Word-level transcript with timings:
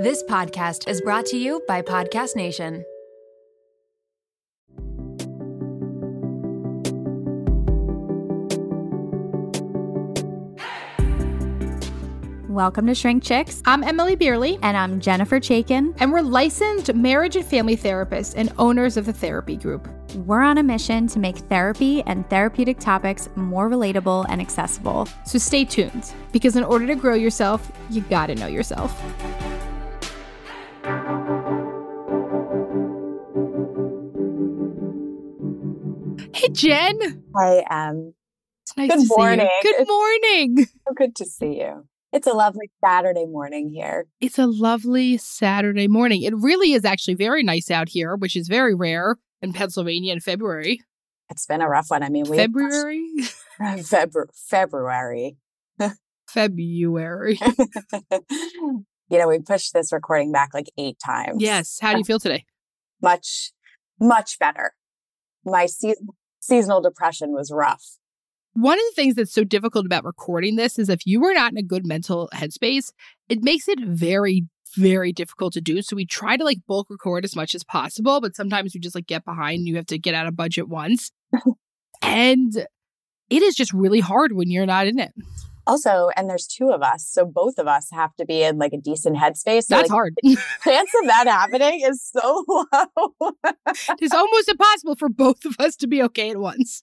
This 0.00 0.22
podcast 0.22 0.88
is 0.88 1.02
brought 1.02 1.26
to 1.26 1.36
you 1.36 1.62
by 1.68 1.82
Podcast 1.82 2.34
Nation. 2.34 2.86
Welcome 12.48 12.86
to 12.86 12.94
Shrink 12.94 13.22
Chicks. 13.22 13.62
I'm 13.66 13.82
Emmalee 13.82 14.18
Bierly, 14.18 14.58
And 14.62 14.74
I'm 14.74 15.00
Jennifer 15.00 15.38
Chaikin. 15.38 15.94
and 16.00 16.10
we're 16.10 16.22
licensed 16.22 16.94
marriage 16.94 17.36
and 17.36 17.44
family 17.44 17.76
therapists 17.76 18.32
and 18.34 18.50
owners 18.56 18.96
of 18.96 19.04
the 19.04 19.12
therapy 19.12 19.56
group. 19.58 19.86
We're 20.24 20.40
on 20.40 20.56
a 20.56 20.62
mission 20.62 21.08
to 21.08 21.18
make 21.18 21.36
therapy 21.36 22.02
and 22.06 22.28
therapeutic 22.30 22.78
topics 22.78 23.28
more 23.36 23.68
relatable 23.68 24.24
and 24.30 24.40
accessible. 24.40 25.08
So 25.26 25.36
stay 25.36 25.66
tuned, 25.66 26.14
because 26.32 26.56
in 26.56 26.64
order 26.64 26.86
to 26.86 26.94
grow 26.94 27.14
yourself, 27.14 27.70
you 27.90 28.00
gotta 28.00 28.34
know 28.34 28.46
yourself. 28.46 28.98
Jen. 36.60 37.24
I 37.34 37.64
am. 37.70 38.14
It's 38.62 38.76
nice 38.76 38.90
Good 38.90 39.00
to 39.00 39.14
morning. 39.16 39.48
see 39.62 39.68
you. 39.68 39.74
Good 39.78 39.88
morning. 39.88 40.66
So 40.66 40.94
good 40.94 41.16
to 41.16 41.24
see 41.24 41.58
you. 41.60 41.86
It's 42.12 42.26
a 42.26 42.32
lovely 42.32 42.70
Saturday 42.84 43.24
morning 43.24 43.70
here. 43.70 44.06
It's 44.20 44.38
a 44.38 44.46
lovely 44.46 45.16
Saturday 45.16 45.88
morning. 45.88 46.22
It 46.22 46.34
really 46.36 46.72
is 46.72 46.84
actually 46.84 47.14
very 47.14 47.42
nice 47.42 47.70
out 47.70 47.88
here, 47.88 48.14
which 48.16 48.36
is 48.36 48.48
very 48.48 48.74
rare 48.74 49.16
in 49.40 49.52
Pennsylvania 49.52 50.12
in 50.12 50.20
February. 50.20 50.80
It's 51.30 51.46
been 51.46 51.62
a 51.62 51.68
rough 51.68 51.90
one. 51.90 52.02
I 52.02 52.08
mean, 52.10 52.24
we 52.28 52.36
February? 52.36 53.06
February. 53.82 54.28
February. 54.34 55.36
February. 56.28 57.38
you 58.20 59.18
know, 59.18 59.28
we 59.28 59.38
pushed 59.38 59.72
this 59.72 59.92
recording 59.92 60.30
back 60.32 60.50
like 60.52 60.66
eight 60.76 60.98
times. 61.04 61.36
Yes. 61.38 61.78
How 61.80 61.92
do 61.92 61.98
you 61.98 62.04
feel 62.04 62.18
today? 62.20 62.44
Much, 63.00 63.52
much 63.98 64.38
better. 64.38 64.74
My 65.44 65.66
season, 65.66 66.08
seasonal 66.40 66.80
depression 66.80 67.32
was 67.32 67.50
rough. 67.52 67.98
One 68.54 68.78
of 68.78 68.84
the 68.90 68.94
things 68.96 69.14
that's 69.14 69.32
so 69.32 69.44
difficult 69.44 69.86
about 69.86 70.04
recording 70.04 70.56
this 70.56 70.78
is 70.78 70.88
if 70.88 71.06
you 71.06 71.24
are 71.24 71.34
not 71.34 71.52
in 71.52 71.58
a 71.58 71.62
good 71.62 71.86
mental 71.86 72.28
headspace, 72.34 72.92
it 73.28 73.42
makes 73.42 73.68
it 73.68 73.78
very, 73.80 74.46
very 74.76 75.12
difficult 75.12 75.52
to 75.52 75.60
do. 75.60 75.82
So 75.82 75.94
we 75.94 76.04
try 76.04 76.36
to 76.36 76.44
like 76.44 76.58
bulk 76.66 76.88
record 76.90 77.24
as 77.24 77.36
much 77.36 77.54
as 77.54 77.62
possible, 77.62 78.20
but 78.20 78.34
sometimes 78.34 78.74
we 78.74 78.80
just 78.80 78.96
like 78.96 79.06
get 79.06 79.24
behind 79.24 79.58
and 79.58 79.68
you 79.68 79.76
have 79.76 79.86
to 79.86 79.98
get 79.98 80.14
out 80.14 80.26
of 80.26 80.34
budget 80.34 80.68
once. 80.68 81.12
and 82.02 82.66
it 83.30 83.42
is 83.42 83.54
just 83.54 83.72
really 83.72 84.00
hard 84.00 84.32
when 84.32 84.50
you're 84.50 84.66
not 84.66 84.88
in 84.88 84.98
it. 84.98 85.12
Also, 85.66 86.10
and 86.16 86.28
there's 86.28 86.46
two 86.46 86.70
of 86.70 86.82
us, 86.82 87.06
so 87.08 87.24
both 87.24 87.58
of 87.58 87.66
us 87.66 87.88
have 87.92 88.14
to 88.16 88.24
be 88.24 88.42
in 88.42 88.58
like 88.58 88.72
a 88.72 88.78
decent 88.78 89.16
headspace. 89.16 89.64
So, 89.64 89.76
That's 89.76 89.88
like, 89.88 89.90
hard. 89.90 90.14
chance 90.24 90.90
of 91.02 91.06
that 91.06 91.26
happening 91.26 91.82
is 91.84 92.02
so 92.02 92.44
low. 92.48 93.32
it's 94.00 94.14
almost 94.14 94.48
impossible 94.48 94.96
for 94.96 95.08
both 95.08 95.44
of 95.44 95.56
us 95.58 95.76
to 95.76 95.86
be 95.86 96.02
okay 96.04 96.30
at 96.30 96.38
once. 96.38 96.82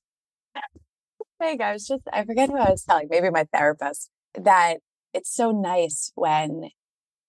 Like 1.40 1.62
I 1.62 1.74
was 1.74 1.88
just, 1.88 2.04
I 2.12 2.24
forget 2.24 2.50
who 2.50 2.58
I 2.58 2.72
was 2.72 2.84
telling, 2.84 3.08
maybe 3.10 3.30
my 3.30 3.46
therapist, 3.54 4.10
that 4.36 4.78
it's 5.14 5.34
so 5.34 5.52
nice 5.52 6.12
when 6.16 6.70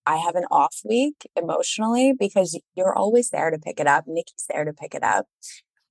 I 0.06 0.16
have 0.16 0.36
an 0.36 0.44
off 0.50 0.80
week 0.84 1.28
emotionally 1.36 2.14
because 2.19 2.58
you're 2.74 2.94
always 2.94 3.28
there 3.30 3.50
to 3.50 3.58
pick 3.58 3.78
it 3.78 3.86
up. 3.86 4.04
Nikki's 4.06 4.46
there 4.48 4.64
to 4.64 4.72
pick 4.72 4.94
it 4.94 5.02
up. 5.02 5.26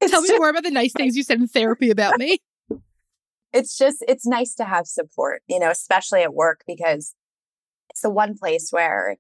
It's 0.02 0.12
Tell 0.12 0.22
me 0.22 0.38
more 0.38 0.50
about 0.50 0.64
the 0.64 0.72
nice 0.72 0.94
things 0.94 1.16
you 1.16 1.24
said 1.24 1.40
in 1.40 1.48
therapy 1.48 1.90
about 1.92 2.18
me. 2.18 2.40
It's 3.54 3.78
just, 3.78 4.04
it's 4.08 4.26
nice 4.26 4.54
to 4.56 4.66
have 4.66 4.88
support, 4.88 5.42
you 5.48 5.60
know, 5.60 5.70
especially 5.72 6.22
at 6.22 6.34
work 6.34 6.62
because 6.68 7.14
it's 7.90 8.02
the 8.02 8.10
one 8.10 8.38
place 8.38 8.70
where 8.72 9.18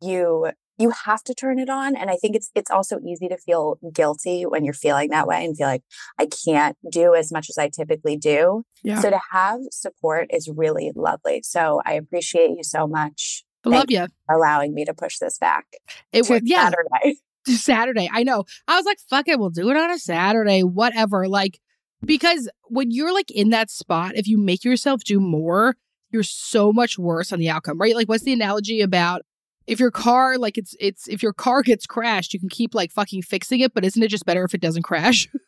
you 0.00 0.50
you 0.80 0.90
have 0.90 1.24
to 1.24 1.34
turn 1.34 1.58
it 1.58 1.68
on 1.68 1.96
and 1.96 2.08
i 2.08 2.14
think 2.14 2.36
it's 2.36 2.50
it's 2.54 2.70
also 2.70 3.00
easy 3.00 3.26
to 3.26 3.36
feel 3.36 3.78
guilty 3.92 4.44
when 4.46 4.64
you're 4.64 4.72
feeling 4.72 5.10
that 5.10 5.26
way 5.26 5.44
and 5.44 5.56
feel 5.56 5.66
like 5.66 5.82
i 6.20 6.26
can't 6.44 6.76
do 6.92 7.16
as 7.16 7.32
much 7.32 7.48
as 7.50 7.58
i 7.58 7.68
typically 7.68 8.16
do 8.16 8.62
Yeah. 8.84 9.00
So 9.00 9.10
to 9.10 9.18
have 9.32 9.58
support 9.72 10.28
is 10.32 10.48
really 10.54 10.92
lovely. 10.94 11.42
So 11.42 11.80
I 11.84 11.94
appreciate 11.94 12.50
you 12.50 12.62
so 12.62 12.86
much 12.86 13.42
I 13.66 13.70
love 13.70 13.86
you. 13.88 14.06
allowing 14.30 14.72
me 14.72 14.84
to 14.84 14.94
push 14.94 15.18
this 15.18 15.36
back 15.38 15.66
It 16.12 16.28
was 16.28 16.42
yeah. 16.44 16.70
Saturday. 16.70 17.16
Saturday. 17.46 18.08
I 18.12 18.22
know. 18.22 18.44
I 18.68 18.76
was 18.76 18.84
like, 18.84 18.98
fuck 19.10 19.26
it, 19.26 19.38
we'll 19.40 19.50
do 19.50 19.70
it 19.70 19.76
on 19.76 19.90
a 19.90 19.98
Saturday, 19.98 20.62
whatever. 20.62 21.26
Like, 21.28 21.58
because 22.04 22.48
when 22.64 22.90
you're 22.90 23.12
like 23.12 23.30
in 23.30 23.50
that 23.50 23.70
spot, 23.70 24.12
if 24.14 24.26
you 24.26 24.38
make 24.38 24.64
yourself 24.64 25.04
do 25.04 25.20
more, 25.20 25.76
you're 26.10 26.22
so 26.22 26.72
much 26.72 26.98
worse 26.98 27.32
on 27.32 27.38
the 27.38 27.50
outcome, 27.50 27.78
right? 27.78 27.94
Like, 27.94 28.08
what's 28.08 28.24
the 28.24 28.32
analogy 28.32 28.80
about 28.80 29.22
if 29.66 29.78
your 29.78 29.90
car, 29.90 30.38
like, 30.38 30.56
it's, 30.56 30.74
it's, 30.80 31.06
if 31.08 31.22
your 31.22 31.34
car 31.34 31.62
gets 31.62 31.86
crashed, 31.86 32.32
you 32.32 32.40
can 32.40 32.48
keep 32.48 32.74
like 32.74 32.90
fucking 32.90 33.22
fixing 33.22 33.60
it, 33.60 33.74
but 33.74 33.84
isn't 33.84 34.02
it 34.02 34.08
just 34.08 34.24
better 34.24 34.44
if 34.44 34.54
it 34.54 34.60
doesn't 34.60 34.82
crash? 34.82 35.28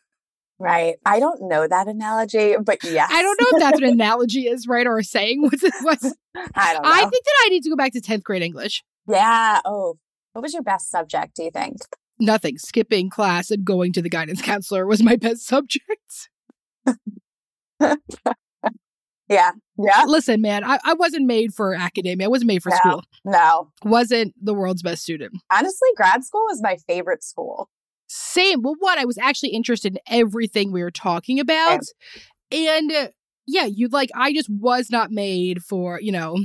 Right. 0.61 0.97
I 1.07 1.19
don't 1.19 1.49
know 1.49 1.67
that 1.67 1.87
analogy, 1.87 2.55
but 2.63 2.83
yes. 2.83 3.09
I 3.11 3.23
don't 3.23 3.41
know 3.41 3.47
if 3.57 3.59
that's 3.59 3.79
an 3.79 3.83
analogy 3.83 4.41
is, 4.41 4.67
right? 4.67 4.85
Or 4.85 4.99
a 4.99 5.03
saying. 5.03 5.41
What's 5.51 5.63
it? 5.63 5.73
What's, 5.81 6.05
I 6.35 6.73
don't 6.73 6.83
know. 6.83 6.89
I 6.91 6.99
think 6.99 7.25
that 7.25 7.45
I 7.45 7.49
need 7.49 7.63
to 7.63 7.69
go 7.71 7.75
back 7.75 7.93
to 7.93 7.99
10th 7.99 8.21
grade 8.21 8.43
English. 8.43 8.83
yeah. 9.07 9.59
Oh, 9.65 9.97
what 10.33 10.43
was 10.43 10.53
your 10.53 10.61
best 10.61 10.91
subject, 10.91 11.35
do 11.35 11.43
you 11.45 11.49
think? 11.49 11.77
Nothing. 12.19 12.59
Skipping 12.59 13.09
class 13.09 13.49
and 13.49 13.65
going 13.65 13.91
to 13.93 14.03
the 14.03 14.09
guidance 14.09 14.39
counselor 14.39 14.85
was 14.85 15.01
my 15.01 15.15
best 15.15 15.47
subject. 15.47 16.29
Yeah. 19.29 19.51
Yeah. 19.77 20.03
Listen, 20.07 20.41
man, 20.41 20.65
I, 20.65 20.77
I 20.83 20.93
wasn't 20.93 21.25
made 21.25 21.53
for 21.53 21.73
academia. 21.73 22.25
I 22.25 22.29
wasn't 22.29 22.49
made 22.49 22.61
for 22.61 22.69
No. 22.69 22.75
school. 22.75 23.03
No. 23.23 23.71
Wasn't 23.85 24.33
the 24.43 24.53
world's 24.53 24.81
best 24.81 25.03
student. 25.03 25.31
Honestly, 25.49 25.87
grad 25.95 26.25
school 26.25 26.43
was 26.49 26.61
my 26.61 26.75
favorite 26.85 27.23
school. 27.23 27.69
Same. 28.07 28.61
Well, 28.61 28.75
what? 28.79 28.99
I 28.99 29.05
was 29.05 29.17
actually 29.17 29.51
interested 29.51 29.93
in 29.93 29.99
everything 30.07 30.73
we 30.73 30.83
were 30.83 30.91
talking 30.91 31.39
about. 31.39 31.79
And 32.51 32.91
uh, 32.91 33.07
yeah, 33.47 33.65
you 33.67 33.87
like, 33.87 34.09
I 34.13 34.33
just 34.33 34.49
was 34.49 34.89
not 34.89 35.11
made 35.11 35.63
for, 35.63 36.01
you 36.01 36.11
know, 36.11 36.35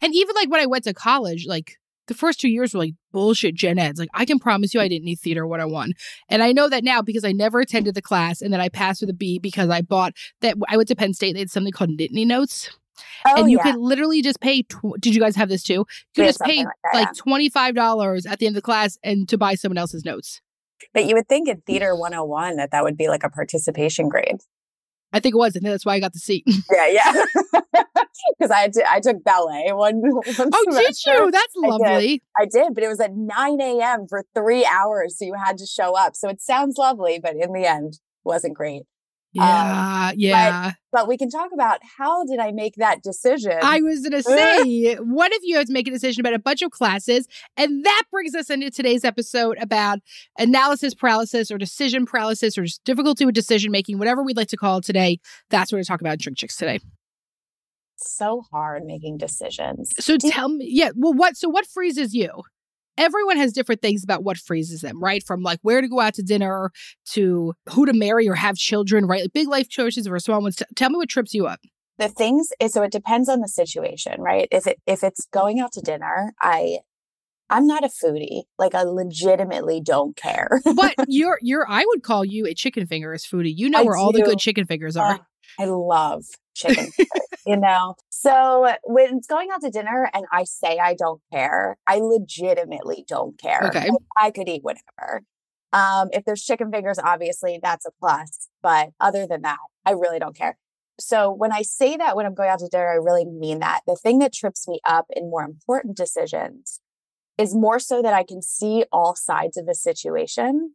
and 0.00 0.14
even 0.14 0.36
like 0.36 0.48
when 0.48 0.60
I 0.60 0.66
went 0.66 0.84
to 0.84 0.94
college, 0.94 1.46
like 1.48 1.72
the 2.06 2.14
first 2.14 2.40
two 2.40 2.48
years 2.48 2.74
were 2.74 2.80
like 2.80 2.94
bullshit 3.12 3.54
gen 3.54 3.78
eds. 3.78 3.98
Like, 3.98 4.08
I 4.14 4.24
can 4.24 4.38
promise 4.38 4.74
you 4.74 4.80
I 4.80 4.88
didn't 4.88 5.04
need 5.04 5.16
theater 5.16 5.46
101. 5.46 5.92
And 6.28 6.42
I 6.42 6.52
know 6.52 6.68
that 6.68 6.84
now 6.84 7.02
because 7.02 7.24
I 7.24 7.32
never 7.32 7.60
attended 7.60 7.94
the 7.94 8.02
class 8.02 8.40
and 8.40 8.52
then 8.52 8.60
I 8.60 8.68
passed 8.68 9.00
with 9.00 9.10
a 9.10 9.14
B 9.14 9.38
because 9.38 9.70
I 9.70 9.82
bought 9.82 10.14
that. 10.40 10.56
I 10.68 10.76
went 10.76 10.88
to 10.88 10.96
Penn 10.96 11.14
State. 11.14 11.34
They 11.34 11.40
had 11.40 11.50
something 11.50 11.72
called 11.72 11.90
Nittany 11.90 12.26
Notes. 12.26 12.70
Oh, 13.26 13.40
and 13.40 13.50
you 13.50 13.58
yeah. 13.58 13.72
could 13.72 13.76
literally 13.76 14.22
just 14.22 14.40
pay. 14.40 14.62
Tw- 14.62 14.98
Did 14.98 15.14
you 15.14 15.20
guys 15.20 15.36
have 15.36 15.48
this 15.48 15.62
too? 15.62 15.74
You 15.74 15.86
could 16.14 16.26
just 16.26 16.40
pay 16.40 16.58
like 16.58 16.68
that, 16.84 16.94
like 16.94 17.14
twenty 17.14 17.50
five 17.50 17.74
dollars 17.74 18.24
at 18.24 18.38
the 18.38 18.46
end 18.46 18.56
of 18.56 18.62
the 18.62 18.64
class 18.64 18.98
and 19.02 19.28
to 19.28 19.36
buy 19.36 19.54
someone 19.54 19.78
else's 19.78 20.04
notes. 20.04 20.40
But 20.92 21.06
you 21.06 21.14
would 21.14 21.28
think 21.28 21.48
in 21.48 21.60
theater 21.62 21.94
101 21.94 22.56
that 22.56 22.70
that 22.70 22.84
would 22.84 22.96
be 22.96 23.08
like 23.08 23.22
a 23.22 23.30
participation 23.30 24.08
grade. 24.08 24.38
I 25.12 25.20
think 25.20 25.34
it 25.34 25.38
was, 25.38 25.56
and 25.56 25.64
that's 25.64 25.86
why 25.86 25.94
I 25.94 26.00
got 26.00 26.12
the 26.12 26.18
seat. 26.18 26.44
Yeah. 26.72 26.86
Yeah. 26.88 27.24
Because 28.38 28.50
I, 28.50 28.70
I 28.88 29.00
took 29.00 29.22
ballet 29.22 29.72
one, 29.72 29.96
one 30.00 30.22
oh, 30.26 30.64
did 30.64 30.96
semester. 30.96 31.12
you? 31.12 31.30
That's 31.30 31.52
did. 31.52 31.68
lovely. 31.68 32.22
I 32.36 32.46
did, 32.46 32.74
but 32.74 32.82
it 32.82 32.88
was 32.88 32.98
at 32.98 33.14
9 33.14 33.60
a.m. 33.60 34.06
for 34.08 34.24
three 34.34 34.64
hours. 34.64 35.18
So 35.18 35.26
you 35.26 35.34
had 35.34 35.58
to 35.58 35.66
show 35.66 35.94
up. 35.96 36.16
So 36.16 36.30
it 36.30 36.40
sounds 36.40 36.78
lovely, 36.78 37.20
but 37.22 37.36
in 37.36 37.52
the 37.52 37.66
end, 37.66 38.00
wasn't 38.24 38.54
great. 38.54 38.84
Um, 39.38 39.46
yeah, 39.46 40.12
yeah. 40.16 40.72
But 40.92 41.08
we 41.08 41.16
can 41.16 41.28
talk 41.30 41.50
about 41.52 41.80
how 41.98 42.24
did 42.24 42.38
I 42.38 42.52
make 42.52 42.76
that 42.76 43.02
decision? 43.02 43.58
I 43.62 43.80
was 43.82 44.00
gonna 44.00 44.22
say, 44.24 44.94
what 44.96 45.32
if 45.32 45.42
you 45.42 45.56
had 45.56 45.66
to 45.66 45.72
make 45.72 45.88
a 45.88 45.90
decision 45.90 46.20
about 46.20 46.34
a 46.34 46.38
bunch 46.38 46.62
of 46.62 46.70
classes? 46.70 47.26
And 47.56 47.84
that 47.84 48.04
brings 48.10 48.34
us 48.34 48.50
into 48.50 48.70
today's 48.70 49.04
episode 49.04 49.58
about 49.60 49.98
analysis 50.38 50.94
paralysis 50.94 51.50
or 51.50 51.58
decision 51.58 52.06
paralysis 52.06 52.56
or 52.56 52.64
just 52.64 52.84
difficulty 52.84 53.24
with 53.24 53.34
decision 53.34 53.70
making, 53.72 53.98
whatever 53.98 54.22
we'd 54.22 54.36
like 54.36 54.48
to 54.48 54.56
call 54.56 54.78
it 54.78 54.84
today. 54.84 55.18
That's 55.50 55.72
what 55.72 55.78
we're 55.78 55.84
talking 55.84 56.06
about 56.06 56.14
in 56.14 56.18
Shrink 56.20 56.38
Chicks 56.38 56.56
today. 56.56 56.80
so 57.96 58.42
hard 58.50 58.84
making 58.84 59.18
decisions. 59.18 59.92
So 59.98 60.16
tell 60.18 60.48
me, 60.50 60.66
yeah, 60.68 60.90
well, 60.94 61.14
what, 61.14 61.36
so 61.36 61.48
what 61.48 61.66
freezes 61.66 62.14
you? 62.14 62.42
Everyone 62.98 63.36
has 63.36 63.52
different 63.52 63.82
things 63.82 64.02
about 64.02 64.24
what 64.24 64.36
freezes 64.36 64.80
them, 64.80 65.02
right? 65.02 65.22
From 65.24 65.42
like 65.42 65.58
where 65.62 65.80
to 65.80 65.88
go 65.88 66.00
out 66.00 66.14
to 66.14 66.22
dinner 66.22 66.70
to 67.12 67.54
who 67.70 67.86
to 67.86 67.92
marry 67.92 68.28
or 68.28 68.34
have 68.34 68.56
children, 68.56 69.06
right? 69.06 69.22
Like 69.22 69.32
big 69.32 69.48
life 69.48 69.68
choices 69.68 70.06
or 70.06 70.18
small 70.18 70.42
ones. 70.42 70.56
Tell 70.74 70.90
me 70.90 70.96
what 70.96 71.08
trips 71.08 71.34
you 71.34 71.46
up. 71.46 71.60
the 71.98 72.08
things 72.08 72.50
is 72.60 72.72
so 72.72 72.82
it 72.82 72.92
depends 72.92 73.28
on 73.28 73.40
the 73.40 73.48
situation, 73.48 74.20
right? 74.20 74.48
If 74.50 74.66
it 74.66 74.78
if 74.86 75.02
it's 75.02 75.26
going 75.32 75.60
out 75.60 75.72
to 75.72 75.80
dinner, 75.80 76.34
I 76.40 76.78
I'm 77.48 77.66
not 77.66 77.84
a 77.84 77.88
foodie. 77.88 78.42
Like 78.58 78.74
I 78.74 78.82
legitimately 78.82 79.80
don't 79.80 80.16
care. 80.16 80.60
But 80.74 80.94
you're, 81.06 81.38
you're, 81.42 81.66
I 81.68 81.84
would 81.86 82.02
call 82.02 82.24
you 82.24 82.46
a 82.46 82.54
chicken 82.54 82.86
fingers 82.86 83.24
foodie. 83.24 83.52
You 83.56 83.70
know 83.70 83.80
I 83.80 83.82
where 83.84 83.96
all 83.96 84.12
the 84.12 84.22
good 84.22 84.38
chicken 84.38 84.66
fingers 84.66 84.96
uh, 84.96 85.02
are. 85.02 85.20
I 85.58 85.64
love 85.66 86.24
chicken, 86.54 86.90
you 87.46 87.56
know? 87.56 87.94
So 88.10 88.72
when 88.84 89.18
it's 89.18 89.26
going 89.26 89.48
out 89.52 89.62
to 89.62 89.70
dinner 89.70 90.10
and 90.12 90.24
I 90.32 90.44
say 90.44 90.78
I 90.78 90.94
don't 90.94 91.20
care, 91.32 91.76
I 91.86 91.98
legitimately 91.98 93.04
don't 93.08 93.38
care. 93.38 93.66
Okay. 93.66 93.90
I 94.16 94.30
could 94.30 94.48
eat 94.48 94.62
whatever. 94.62 95.22
Um, 95.72 96.08
if 96.12 96.24
there's 96.24 96.42
chicken 96.42 96.70
fingers, 96.70 96.98
obviously 96.98 97.60
that's 97.62 97.86
a 97.86 97.90
plus. 98.00 98.48
But 98.62 98.90
other 99.00 99.26
than 99.26 99.42
that, 99.42 99.58
I 99.84 99.92
really 99.92 100.18
don't 100.18 100.36
care. 100.36 100.56
So 100.98 101.30
when 101.30 101.52
I 101.52 101.62
say 101.62 101.96
that 101.96 102.16
when 102.16 102.24
I'm 102.24 102.34
going 102.34 102.48
out 102.48 102.60
to 102.60 102.68
dinner, 102.68 102.88
I 102.88 102.94
really 102.94 103.26
mean 103.26 103.58
that. 103.58 103.80
The 103.86 103.96
thing 103.96 104.18
that 104.20 104.32
trips 104.32 104.66
me 104.66 104.80
up 104.86 105.06
in 105.10 105.28
more 105.28 105.42
important 105.42 105.96
decisions 105.96 106.80
is 107.36 107.54
more 107.54 107.78
so 107.78 108.00
that 108.00 108.14
I 108.14 108.22
can 108.22 108.40
see 108.40 108.84
all 108.90 109.14
sides 109.14 109.58
of 109.58 109.68
a 109.68 109.74
situation. 109.74 110.74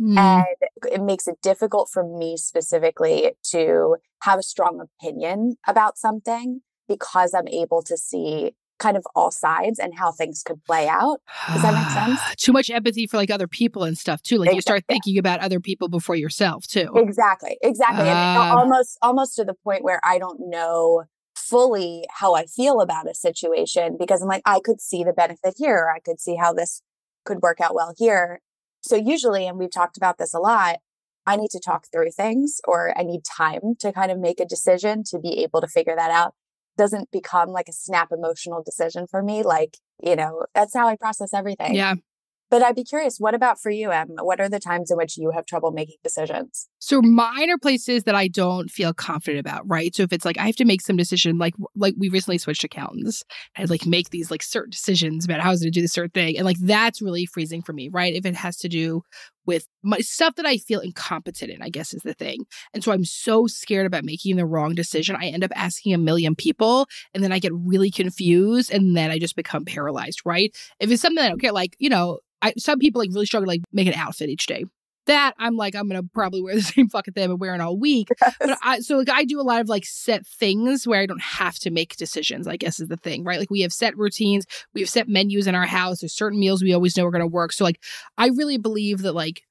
Mm. 0.00 0.18
And 0.18 0.92
it 0.92 1.02
makes 1.02 1.26
it 1.28 1.40
difficult 1.42 1.88
for 1.92 2.04
me 2.04 2.36
specifically 2.36 3.32
to 3.50 3.96
have 4.22 4.38
a 4.38 4.42
strong 4.42 4.80
opinion 4.80 5.56
about 5.66 5.98
something 5.98 6.62
because 6.88 7.32
I'm 7.34 7.48
able 7.48 7.82
to 7.82 7.96
see 7.96 8.54
kind 8.78 8.96
of 8.96 9.06
all 9.14 9.30
sides 9.30 9.78
and 9.78 9.94
how 9.96 10.10
things 10.12 10.42
could 10.42 10.62
play 10.64 10.88
out. 10.88 11.20
Does 11.52 11.62
that 11.62 11.74
make 11.74 11.90
sense? 11.90 12.20
Too 12.36 12.52
much 12.52 12.70
empathy 12.70 13.06
for 13.06 13.16
like 13.16 13.30
other 13.30 13.46
people 13.46 13.84
and 13.84 13.96
stuff 13.96 14.22
too. 14.22 14.38
Like 14.38 14.54
you 14.54 14.60
start 14.60 14.84
thinking 14.88 15.16
about 15.18 15.40
other 15.40 15.60
people 15.60 15.88
before 15.88 16.16
yourself 16.16 16.66
too. 16.66 16.90
Exactly. 16.96 17.56
Exactly. 17.62 18.08
Ah. 18.08 18.56
almost 18.56 18.98
almost 19.00 19.36
to 19.36 19.44
the 19.44 19.54
point 19.54 19.84
where 19.84 20.00
I 20.04 20.18
don't 20.18 20.40
know 20.50 21.04
fully 21.36 22.04
how 22.10 22.34
I 22.34 22.46
feel 22.46 22.80
about 22.80 23.08
a 23.08 23.14
situation 23.14 23.96
because 23.98 24.22
I'm 24.22 24.28
like, 24.28 24.42
I 24.44 24.60
could 24.60 24.80
see 24.80 25.04
the 25.04 25.12
benefit 25.12 25.54
here. 25.56 25.76
Or 25.76 25.90
I 25.90 26.00
could 26.00 26.20
see 26.20 26.36
how 26.36 26.52
this 26.52 26.82
could 27.24 27.42
work 27.42 27.60
out 27.60 27.74
well 27.74 27.94
here. 27.96 28.40
So 28.84 28.96
usually, 28.96 29.46
and 29.46 29.58
we've 29.58 29.72
talked 29.72 29.96
about 29.96 30.18
this 30.18 30.34
a 30.34 30.38
lot, 30.38 30.76
I 31.26 31.36
need 31.36 31.50
to 31.52 31.60
talk 31.60 31.86
through 31.90 32.10
things 32.10 32.60
or 32.68 32.96
I 32.98 33.02
need 33.02 33.22
time 33.24 33.76
to 33.80 33.92
kind 33.92 34.10
of 34.10 34.18
make 34.18 34.40
a 34.40 34.44
decision 34.44 35.04
to 35.06 35.18
be 35.18 35.42
able 35.42 35.62
to 35.62 35.68
figure 35.68 35.96
that 35.96 36.10
out. 36.10 36.34
Doesn't 36.76 37.10
become 37.10 37.48
like 37.48 37.68
a 37.68 37.72
snap 37.72 38.10
emotional 38.12 38.62
decision 38.62 39.06
for 39.06 39.22
me. 39.22 39.42
Like, 39.42 39.78
you 40.02 40.16
know, 40.16 40.44
that's 40.54 40.74
how 40.74 40.86
I 40.86 40.96
process 40.96 41.32
everything. 41.32 41.74
Yeah. 41.74 41.94
But 42.54 42.62
I'd 42.62 42.76
be 42.76 42.84
curious, 42.84 43.18
what 43.18 43.34
about 43.34 43.60
for 43.60 43.70
you, 43.70 43.90
Em? 43.90 44.10
What 44.22 44.40
are 44.40 44.48
the 44.48 44.60
times 44.60 44.88
in 44.92 44.96
which 44.96 45.18
you 45.18 45.32
have 45.32 45.44
trouble 45.44 45.72
making 45.72 45.96
decisions? 46.04 46.68
So 46.78 47.02
mine 47.02 47.50
are 47.50 47.58
places 47.58 48.04
that 48.04 48.14
I 48.14 48.28
don't 48.28 48.70
feel 48.70 48.94
confident 48.94 49.40
about, 49.40 49.62
right? 49.66 49.92
So 49.92 50.04
if 50.04 50.12
it's 50.12 50.24
like 50.24 50.38
I 50.38 50.46
have 50.46 50.54
to 50.56 50.64
make 50.64 50.80
some 50.80 50.96
decision, 50.96 51.36
like 51.36 51.54
like 51.74 51.94
we 51.98 52.08
recently 52.10 52.38
switched 52.38 52.62
accountants, 52.62 53.24
and 53.56 53.68
like 53.68 53.86
make 53.86 54.10
these 54.10 54.30
like 54.30 54.44
certain 54.44 54.70
decisions 54.70 55.24
about 55.24 55.40
how 55.40 55.52
to 55.52 55.68
do 55.68 55.80
this 55.80 55.94
certain 55.94 56.12
thing, 56.12 56.36
and 56.36 56.44
like 56.44 56.58
that's 56.60 57.02
really 57.02 57.26
freezing 57.26 57.60
for 57.60 57.72
me, 57.72 57.88
right? 57.88 58.14
If 58.14 58.24
it 58.24 58.36
has 58.36 58.56
to 58.58 58.68
do 58.68 59.02
with 59.46 59.66
my 59.82 59.98
stuff 59.98 60.34
that 60.36 60.46
I 60.46 60.56
feel 60.56 60.80
incompetent 60.80 61.50
in, 61.50 61.62
I 61.62 61.68
guess 61.68 61.94
is 61.94 62.02
the 62.02 62.14
thing. 62.14 62.46
And 62.72 62.82
so 62.82 62.92
I'm 62.92 63.04
so 63.04 63.46
scared 63.46 63.86
about 63.86 64.04
making 64.04 64.36
the 64.36 64.46
wrong 64.46 64.74
decision. 64.74 65.16
I 65.16 65.26
end 65.26 65.44
up 65.44 65.52
asking 65.54 65.94
a 65.94 65.98
million 65.98 66.34
people, 66.34 66.86
and 67.12 67.22
then 67.22 67.32
I 67.32 67.38
get 67.38 67.52
really 67.54 67.90
confused, 67.90 68.72
and 68.72 68.96
then 68.96 69.10
I 69.10 69.18
just 69.18 69.36
become 69.36 69.64
paralyzed, 69.64 70.22
right? 70.24 70.54
If 70.80 70.90
it's 70.90 71.02
something 71.02 71.24
I 71.24 71.28
don't 71.28 71.40
care, 71.40 71.52
like 71.52 71.76
you 71.78 71.88
know, 71.88 72.20
I 72.42 72.52
some 72.58 72.78
people 72.78 73.00
like 73.00 73.10
really 73.12 73.26
struggle 73.26 73.46
to 73.46 73.50
like 73.50 73.62
make 73.72 73.86
an 73.86 73.94
outfit 73.94 74.28
each 74.28 74.46
day 74.46 74.64
that 75.06 75.34
I'm 75.38 75.56
like, 75.56 75.74
I'm 75.74 75.88
gonna 75.88 76.02
probably 76.02 76.42
wear 76.42 76.54
the 76.54 76.62
same 76.74 76.88
fucking 76.88 77.14
thing 77.14 77.24
I've 77.24 77.30
been 77.30 77.38
wearing 77.38 77.60
all 77.60 77.78
week. 77.78 78.08
But 78.40 78.58
I 78.62 78.80
so 78.80 78.98
like 78.98 79.10
I 79.10 79.24
do 79.24 79.40
a 79.40 79.42
lot 79.42 79.60
of 79.60 79.68
like 79.68 79.84
set 79.84 80.26
things 80.26 80.86
where 80.86 81.00
I 81.00 81.06
don't 81.06 81.22
have 81.22 81.58
to 81.60 81.70
make 81.70 81.96
decisions, 81.96 82.46
I 82.46 82.56
guess 82.56 82.80
is 82.80 82.88
the 82.88 82.96
thing, 82.96 83.24
right? 83.24 83.38
Like 83.38 83.50
we 83.50 83.60
have 83.62 83.72
set 83.72 83.96
routines, 83.96 84.44
we 84.74 84.80
have 84.80 84.90
set 84.90 85.08
menus 85.08 85.46
in 85.46 85.54
our 85.54 85.66
house, 85.66 86.00
there's 86.00 86.14
certain 86.14 86.38
meals 86.40 86.62
we 86.62 86.74
always 86.74 86.96
know 86.96 87.06
are 87.06 87.10
gonna 87.10 87.26
work. 87.26 87.52
So 87.52 87.64
like 87.64 87.80
I 88.18 88.28
really 88.28 88.58
believe 88.58 89.02
that 89.02 89.14
like 89.14 89.42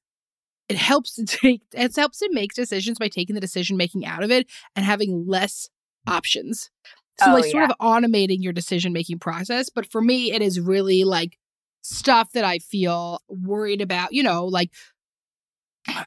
it 0.68 0.76
helps 0.76 1.14
to 1.14 1.24
take 1.26 1.62
it 1.72 1.96
helps 1.96 2.18
to 2.18 2.28
make 2.32 2.52
decisions 2.54 2.98
by 2.98 3.08
taking 3.08 3.34
the 3.34 3.40
decision 3.40 3.76
making 3.76 4.06
out 4.06 4.22
of 4.22 4.30
it 4.30 4.46
and 4.76 4.84
having 4.84 5.26
less 5.26 5.68
options. 6.06 6.70
So 7.20 7.30
Oh, 7.30 7.34
like 7.34 7.44
sort 7.44 7.54
yeah. 7.62 7.68
of 7.70 7.78
automating 7.80 8.42
your 8.42 8.52
decision 8.52 8.92
making 8.92 9.20
process. 9.20 9.70
But 9.70 9.90
for 9.90 10.00
me, 10.00 10.32
it 10.32 10.42
is 10.42 10.58
really 10.60 11.04
like 11.04 11.38
stuff 11.82 12.32
that 12.32 12.44
I 12.44 12.58
feel 12.58 13.20
worried 13.28 13.80
about, 13.80 14.12
you 14.12 14.22
know, 14.22 14.46
like 14.46 14.70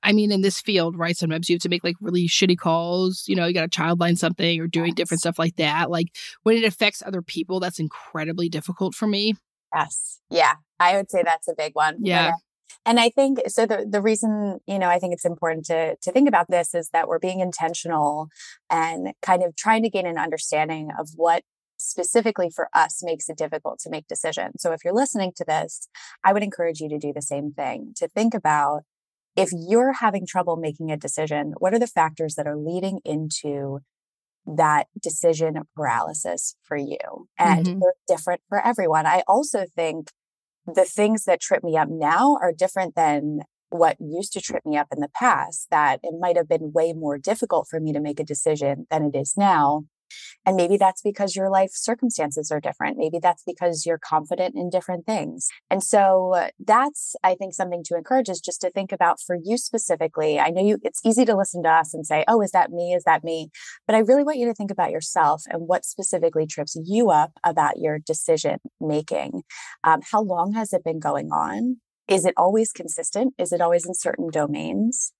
I 0.03 0.11
mean, 0.11 0.31
in 0.31 0.41
this 0.41 0.59
field, 0.59 0.97
right? 0.97 1.15
Sometimes 1.15 1.49
you 1.49 1.55
have 1.55 1.61
to 1.61 1.69
make 1.69 1.83
like 1.83 1.95
really 2.01 2.27
shitty 2.27 2.57
calls. 2.57 3.23
You 3.27 3.35
know, 3.35 3.45
you 3.45 3.53
got 3.53 3.61
to 3.61 3.67
child 3.67 3.99
line 3.99 4.15
something 4.15 4.59
or 4.59 4.67
doing 4.67 4.93
different 4.93 5.21
stuff 5.21 5.37
like 5.37 5.55
that. 5.57 5.89
Like 5.89 6.07
when 6.43 6.57
it 6.57 6.63
affects 6.63 7.03
other 7.05 7.21
people, 7.21 7.59
that's 7.59 7.79
incredibly 7.79 8.49
difficult 8.49 8.95
for 8.95 9.07
me. 9.07 9.35
Yes. 9.73 10.19
Yeah. 10.29 10.55
I 10.79 10.95
would 10.95 11.11
say 11.11 11.23
that's 11.23 11.47
a 11.47 11.53
big 11.55 11.73
one. 11.75 11.97
Yeah. 11.99 12.33
And 12.85 12.99
I 12.99 13.09
think 13.09 13.39
so 13.47 13.65
the 13.65 13.85
the 13.89 14.01
reason, 14.01 14.59
you 14.65 14.79
know, 14.79 14.89
I 14.89 14.97
think 14.97 15.13
it's 15.13 15.25
important 15.25 15.65
to 15.65 15.97
to 15.97 16.11
think 16.11 16.27
about 16.27 16.49
this 16.49 16.73
is 16.73 16.89
that 16.93 17.07
we're 17.07 17.19
being 17.19 17.41
intentional 17.41 18.29
and 18.69 19.13
kind 19.21 19.43
of 19.43 19.55
trying 19.57 19.83
to 19.83 19.89
gain 19.89 20.07
an 20.07 20.17
understanding 20.17 20.89
of 20.97 21.09
what 21.15 21.43
specifically 21.77 22.49
for 22.49 22.69
us 22.73 23.01
makes 23.03 23.29
it 23.29 23.37
difficult 23.37 23.79
to 23.79 23.89
make 23.89 24.07
decisions. 24.07 24.61
So 24.61 24.71
if 24.71 24.83
you're 24.83 24.93
listening 24.93 25.33
to 25.35 25.45
this, 25.45 25.87
I 26.23 26.33
would 26.33 26.43
encourage 26.43 26.79
you 26.79 26.89
to 26.89 26.97
do 26.97 27.11
the 27.13 27.21
same 27.21 27.51
thing, 27.51 27.93
to 27.97 28.07
think 28.07 28.33
about 28.33 28.83
if 29.37 29.51
you're 29.53 29.93
having 29.93 30.27
trouble 30.27 30.57
making 30.57 30.91
a 30.91 30.97
decision, 30.97 31.53
what 31.59 31.73
are 31.75 31.79
the 31.79 31.87
factors 31.87 32.35
that 32.35 32.47
are 32.47 32.57
leading 32.57 33.01
into 33.05 33.79
that 34.45 34.87
decision 35.01 35.55
paralysis 35.75 36.55
for 36.63 36.77
you? 36.77 37.27
And 37.39 37.65
Mhm. 37.65 37.79
they're 37.81 37.93
different 38.07 38.41
for 38.49 38.65
everyone. 38.65 39.05
I 39.05 39.23
also 39.27 39.65
think 39.75 40.11
the 40.67 40.85
things 40.85 41.25
that 41.25 41.41
trip 41.41 41.63
me 41.63 41.77
up 41.77 41.89
now 41.89 42.37
are 42.41 42.53
different 42.53 42.95
than 42.95 43.41
what 43.69 43.97
used 43.99 44.33
to 44.33 44.41
trip 44.41 44.65
me 44.65 44.77
up 44.77 44.87
in 44.93 45.01
the 45.01 45.09
past, 45.09 45.67
that 45.71 45.99
it 46.03 46.15
might 46.19 46.37
have 46.37 46.49
been 46.49 46.71
way 46.73 46.93
more 46.93 47.17
difficult 47.17 47.67
for 47.69 47.79
me 47.79 47.93
to 47.93 48.01
make 48.01 48.19
a 48.19 48.25
decision 48.25 48.87
than 48.91 49.05
it 49.05 49.15
is 49.17 49.35
now. 49.37 49.85
And 50.45 50.55
maybe 50.55 50.77
that's 50.77 51.01
because 51.01 51.35
your 51.35 51.49
life 51.49 51.71
circumstances 51.73 52.51
are 52.51 52.59
different. 52.59 52.97
Maybe 52.97 53.19
that's 53.19 53.43
because 53.45 53.85
you're 53.85 53.99
confident 53.99 54.55
in 54.55 54.69
different 54.69 55.05
things. 55.05 55.47
And 55.69 55.83
so 55.83 56.49
that's, 56.59 57.15
I 57.23 57.35
think, 57.35 57.53
something 57.53 57.83
to 57.85 57.97
encourage 57.97 58.29
is 58.29 58.39
just 58.39 58.61
to 58.61 58.71
think 58.71 58.91
about 58.91 59.19
for 59.25 59.35
you 59.41 59.57
specifically. 59.57 60.39
I 60.39 60.49
know 60.49 60.65
you, 60.65 60.79
it's 60.83 61.01
easy 61.05 61.25
to 61.25 61.35
listen 61.35 61.63
to 61.63 61.69
us 61.69 61.93
and 61.93 62.05
say, 62.05 62.23
oh, 62.27 62.41
is 62.41 62.51
that 62.51 62.71
me? 62.71 62.93
Is 62.93 63.03
that 63.03 63.23
me? 63.23 63.49
But 63.85 63.95
I 63.95 63.99
really 63.99 64.23
want 64.23 64.37
you 64.37 64.47
to 64.47 64.53
think 64.53 64.71
about 64.71 64.91
yourself 64.91 65.43
and 65.49 65.67
what 65.67 65.85
specifically 65.85 66.45
trips 66.45 66.77
you 66.85 67.09
up 67.09 67.33
about 67.43 67.77
your 67.77 67.99
decision 67.99 68.59
making. 68.79 69.43
Um, 69.83 70.01
how 70.11 70.21
long 70.21 70.53
has 70.53 70.73
it 70.73 70.83
been 70.83 70.99
going 70.99 71.29
on? 71.31 71.77
Is 72.07 72.25
it 72.25 72.33
always 72.37 72.71
consistent? 72.71 73.33
Is 73.37 73.51
it 73.51 73.59
always 73.59 73.85
in 73.85 73.93
certain 73.93 74.29
domains? 74.31 75.11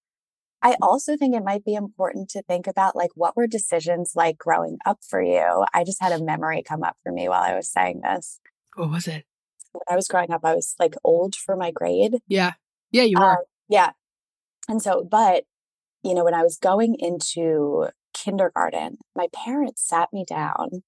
I 0.62 0.76
also 0.82 1.16
think 1.16 1.36
it 1.36 1.44
might 1.44 1.64
be 1.64 1.76
important 1.76 2.30
to 2.32 2.42
think 2.42 2.68
about 2.68 2.96
like 2.96 3.12
what 3.16 3.36
were 3.38 3.48
decisions 3.48 4.14
like 4.16 4.38
growing 4.38 4.78
up 4.86 5.00
for 5.08 5.22
you? 5.22 5.66
I 5.74 5.84
just 5.84 6.02
had 6.02 6.12
a 6.12 6.24
memory 6.24 6.64
come 6.64 6.84
up 6.84 6.98
for 7.04 7.12
me 7.12 7.30
while 7.30 7.44
I 7.44 7.56
was 7.56 7.72
saying 7.72 8.02
this. 8.04 8.40
What 8.76 8.90
was 8.90 9.08
it? 9.08 9.26
When 9.74 9.82
I 9.90 9.96
was 9.96 10.08
growing 10.08 10.32
up, 10.32 10.42
I 10.44 10.56
was 10.56 10.74
like 10.80 10.96
old 11.04 11.36
for 11.36 11.56
my 11.56 11.72
grade. 11.72 12.16
Yeah. 12.28 12.54
Yeah, 12.92 13.04
you 13.04 13.18
Uh, 13.18 13.22
were. 13.22 13.46
yeah. 13.70 13.92
And 14.70 14.82
so, 14.82 15.04
but, 15.10 15.44
you 16.04 16.14
know, 16.16 16.24
when 16.24 16.34
I 16.34 16.44
was 16.44 16.58
going 16.58 16.96
into 17.00 17.90
kindergarten, 18.14 18.98
my 19.16 19.28
parents 19.34 19.88
sat 19.88 20.10
me 20.12 20.26
down. 20.28 20.84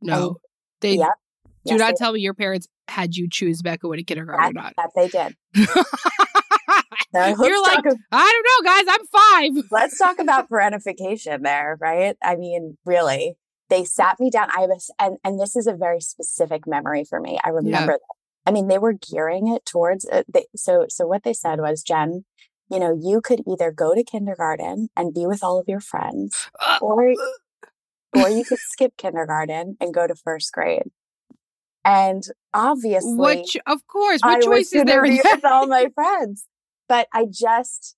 no. 0.00 0.38
They 0.80 0.96
Yep. 0.96 1.08
do 1.08 1.50
Yes, 1.64 1.78
not 1.78 1.96
tell 1.96 2.12
me 2.14 2.20
your 2.20 2.32
parents 2.34 2.66
had 2.88 3.14
you 3.16 3.28
choose 3.28 3.60
Becca 3.60 3.86
Wood 3.86 3.98
in 3.98 4.04
kindergarten 4.06 4.48
or 4.48 4.52
not. 4.52 4.72
that 4.78 4.90
they 4.96 5.08
did. 5.08 5.36
You're 7.14 7.62
like, 7.62 7.84
I 8.12 8.42
don't 8.42 8.64
know, 8.64 8.70
guys. 8.70 8.84
I'm 8.88 9.06
five. 9.06 9.64
let's 9.70 9.98
talk 9.98 10.18
about 10.18 10.48
parentification 10.48 11.42
there, 11.42 11.76
right? 11.80 12.16
I 12.22 12.36
mean, 12.36 12.76
really, 12.84 13.36
they 13.68 13.84
sat 13.84 14.18
me 14.20 14.30
down. 14.30 14.48
I 14.56 14.66
was, 14.66 14.90
and, 14.98 15.18
and 15.24 15.40
this 15.40 15.56
is 15.56 15.66
a 15.66 15.74
very 15.74 16.00
specific 16.00 16.66
memory 16.66 17.04
for 17.04 17.20
me. 17.20 17.38
I 17.44 17.50
remember 17.50 17.92
that. 17.92 18.16
I 18.46 18.52
mean, 18.52 18.68
they 18.68 18.78
were 18.78 18.94
gearing 18.94 19.48
it 19.48 19.66
towards, 19.66 20.08
uh, 20.08 20.22
they, 20.32 20.46
so, 20.56 20.86
so 20.88 21.06
what 21.06 21.24
they 21.24 21.34
said 21.34 21.60
was, 21.60 21.82
Jen, 21.82 22.24
you 22.70 22.78
know, 22.80 22.98
you 22.98 23.20
could 23.20 23.42
either 23.46 23.70
go 23.70 23.94
to 23.94 24.02
kindergarten 24.02 24.88
and 24.96 25.12
be 25.12 25.26
with 25.26 25.44
all 25.44 25.58
of 25.58 25.66
your 25.68 25.80
friends, 25.80 26.48
or, 26.80 27.12
or 28.14 28.28
you 28.28 28.44
could 28.44 28.58
skip 28.60 28.96
kindergarten 28.96 29.76
and 29.80 29.92
go 29.92 30.06
to 30.06 30.14
first 30.14 30.52
grade. 30.52 30.84
And 31.84 32.22
obviously, 32.52 33.14
Which, 33.16 33.56
of 33.66 33.86
course, 33.86 34.20
I 34.22 34.34
what 34.34 34.42
choice 34.42 34.72
was 34.72 34.74
is 34.74 34.84
there? 34.84 35.02
be 35.02 35.20
with 35.24 35.44
all 35.44 35.66
my 35.66 35.88
friends. 35.94 36.46
But 36.90 37.06
I 37.14 37.26
just, 37.30 37.94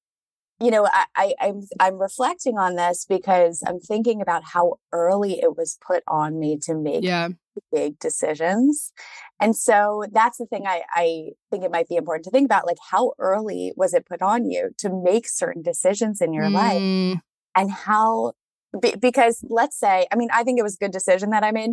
you 0.60 0.70
know, 0.70 0.86
I, 0.86 1.06
I 1.16 1.34
I'm 1.40 1.62
I'm 1.80 1.98
reflecting 1.98 2.58
on 2.58 2.76
this 2.76 3.06
because 3.08 3.62
I'm 3.66 3.80
thinking 3.80 4.20
about 4.20 4.44
how 4.52 4.74
early 4.92 5.40
it 5.40 5.56
was 5.56 5.78
put 5.84 6.02
on 6.06 6.38
me 6.38 6.58
to 6.64 6.74
make 6.74 7.02
yeah. 7.02 7.30
big 7.72 7.98
decisions. 7.98 8.92
And 9.40 9.56
so 9.56 10.04
that's 10.12 10.36
the 10.36 10.44
thing 10.44 10.66
I, 10.66 10.82
I 10.94 11.30
think 11.50 11.64
it 11.64 11.70
might 11.70 11.88
be 11.88 11.96
important 11.96 12.24
to 12.26 12.30
think 12.30 12.44
about. 12.44 12.66
Like 12.66 12.76
how 12.90 13.14
early 13.18 13.72
was 13.76 13.94
it 13.94 14.06
put 14.06 14.20
on 14.20 14.50
you 14.50 14.72
to 14.78 14.90
make 14.90 15.26
certain 15.26 15.62
decisions 15.62 16.20
in 16.20 16.34
your 16.34 16.50
life? 16.50 16.82
Mm, 16.82 17.22
and 17.56 17.70
how 17.70 18.34
be, 18.80 18.94
because 18.98 19.44
let's 19.48 19.78
say 19.78 20.06
i 20.10 20.16
mean 20.16 20.28
i 20.32 20.42
think 20.42 20.58
it 20.58 20.62
was 20.62 20.74
a 20.76 20.84
good 20.84 20.92
decision 20.92 21.30
that 21.30 21.44
i 21.44 21.50
made 21.50 21.70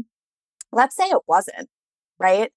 let's 0.72 0.96
say 0.96 1.06
it 1.06 1.22
wasn't 1.28 1.70
right 2.20 2.52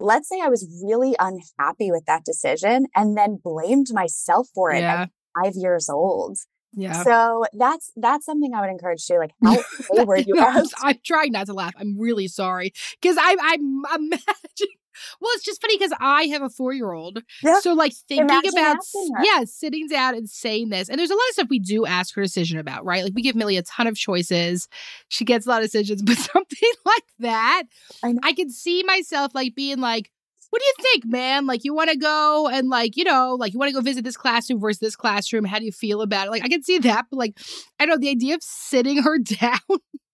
let's 0.00 0.28
say 0.28 0.40
i 0.42 0.48
was 0.48 0.66
really 0.84 1.14
unhappy 1.18 1.90
with 1.90 2.04
that 2.06 2.24
decision 2.24 2.86
and 2.94 3.16
then 3.16 3.38
blamed 3.42 3.86
myself 3.92 4.48
for 4.54 4.70
it 4.72 4.80
Yeah. 4.80 5.02
at 5.02 5.10
five 5.42 5.54
years 5.56 5.88
old 5.88 6.38
Yeah. 6.74 7.02
so 7.02 7.44
that's 7.54 7.92
that's 7.96 8.24
something 8.26 8.52
i 8.54 8.60
would 8.60 8.70
encourage 8.70 9.04
too 9.06 9.18
like 9.18 9.32
how 9.42 9.56
old 9.90 10.06
were 10.08 10.18
you 10.18 10.34
No, 10.34 10.44
I'm, 10.46 10.64
I'm 10.82 10.98
trying 11.04 11.32
not 11.32 11.46
to 11.46 11.54
laugh. 11.54 11.72
I'm 11.78 11.98
really 11.98 12.28
sorry 12.28 12.72
because 13.00 13.16
I'm 13.20 13.38
I'm 13.40 13.84
imagining. 13.86 14.76
Well, 15.20 15.30
it's 15.34 15.44
just 15.44 15.60
funny 15.60 15.76
because 15.78 15.92
I 16.00 16.24
have 16.24 16.42
a 16.42 16.48
four 16.48 16.72
year 16.72 16.92
old. 16.92 17.22
Yeah. 17.42 17.60
So 17.60 17.72
like 17.72 17.92
thinking 18.08 18.26
Imagine 18.26 18.50
about 18.52 18.78
yeah, 19.22 19.44
sitting 19.44 19.88
down 19.88 20.14
and 20.14 20.28
saying 20.28 20.70
this, 20.70 20.88
and 20.88 20.98
there's 20.98 21.10
a 21.10 21.14
lot 21.14 21.28
of 21.28 21.34
stuff 21.34 21.48
we 21.50 21.58
do 21.58 21.86
ask 21.86 22.14
her 22.14 22.22
decision 22.22 22.58
about, 22.58 22.84
right? 22.84 23.04
Like 23.04 23.12
we 23.14 23.22
give 23.22 23.36
Millie 23.36 23.56
a 23.56 23.62
ton 23.62 23.86
of 23.86 23.96
choices. 23.96 24.68
She 25.08 25.24
gets 25.24 25.46
a 25.46 25.48
lot 25.48 25.62
of 25.62 25.66
decisions, 25.66 26.02
but 26.06 26.16
something 26.16 26.72
like 26.84 27.04
that, 27.20 27.64
I 28.02 28.12
know. 28.12 28.20
I 28.22 28.32
can 28.32 28.50
see 28.50 28.82
myself 28.84 29.34
like 29.34 29.54
being 29.54 29.80
like. 29.80 30.10
what 30.50 30.62
do 30.62 30.66
you 30.66 30.90
think, 30.92 31.04
man? 31.06 31.46
Like, 31.46 31.64
you 31.64 31.74
want 31.74 31.90
to 31.90 31.96
go 31.96 32.48
and 32.48 32.68
like, 32.68 32.96
you 32.96 33.04
know, 33.04 33.36
like 33.38 33.52
you 33.52 33.58
want 33.58 33.68
to 33.70 33.74
go 33.74 33.80
visit 33.80 34.04
this 34.04 34.16
classroom 34.16 34.60
versus 34.60 34.78
this 34.78 34.96
classroom. 34.96 35.44
How 35.44 35.58
do 35.58 35.64
you 35.64 35.72
feel 35.72 36.00
about 36.02 36.28
it? 36.28 36.30
Like, 36.30 36.44
I 36.44 36.48
can 36.48 36.62
see 36.62 36.78
that, 36.78 37.06
but 37.10 37.16
like, 37.16 37.38
I 37.78 37.84
don't 37.84 37.96
know 37.96 38.00
the 38.00 38.10
idea 38.10 38.34
of 38.36 38.42
sitting 38.42 39.02
her 39.02 39.18
down. 39.40 39.60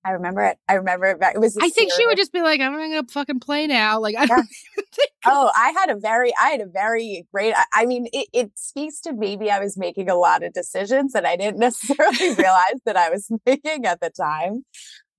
I 0.05 0.13
remember 0.13 0.43
it. 0.43 0.59
I 0.69 0.75
remember 0.75 1.07
it. 1.07 1.19
It 1.35 1.39
was. 1.39 1.57
I 1.61 1.71
think 1.71 1.93
she 1.93 2.07
would 2.07 2.17
just 2.17 2.33
be 2.33 2.43
like, 2.43 2.61
"I'm 2.61 2.73
gonna 2.73 3.05
fucking 3.09 3.41
play 3.41 3.67
now." 3.67 4.01
Like, 4.01 4.17
I 4.17 4.27
don't 4.27 4.49
think. 4.93 5.11
Oh, 5.25 5.51
I 5.55 5.73
had 5.79 5.91
a 5.91 5.97
very, 5.97 6.33
I 6.41 6.49
had 6.49 6.61
a 6.61 6.67
very 6.67 7.27
great. 7.33 7.55
I, 7.57 7.65
I 7.73 7.87
mean, 7.87 8.07
it, 8.13 8.29
it 8.33 8.53
speaks 8.57 9.01
to 9.03 9.13
maybe 9.13 9.51
I 9.51 9.61
was 9.61 9.77
making 9.77 10.11
a 10.11 10.17
lot 10.17 10.43
of 10.43 10.53
decisions 10.53 11.13
that 11.13 11.25
I 11.25 11.37
didn't 11.37 11.59
necessarily 11.61 12.35
realize 12.35 12.81
that 12.85 12.97
I 12.97 13.11
was 13.11 13.31
making 13.47 13.87
at 13.87 14.01
the 14.01 14.11
time. 14.11 14.65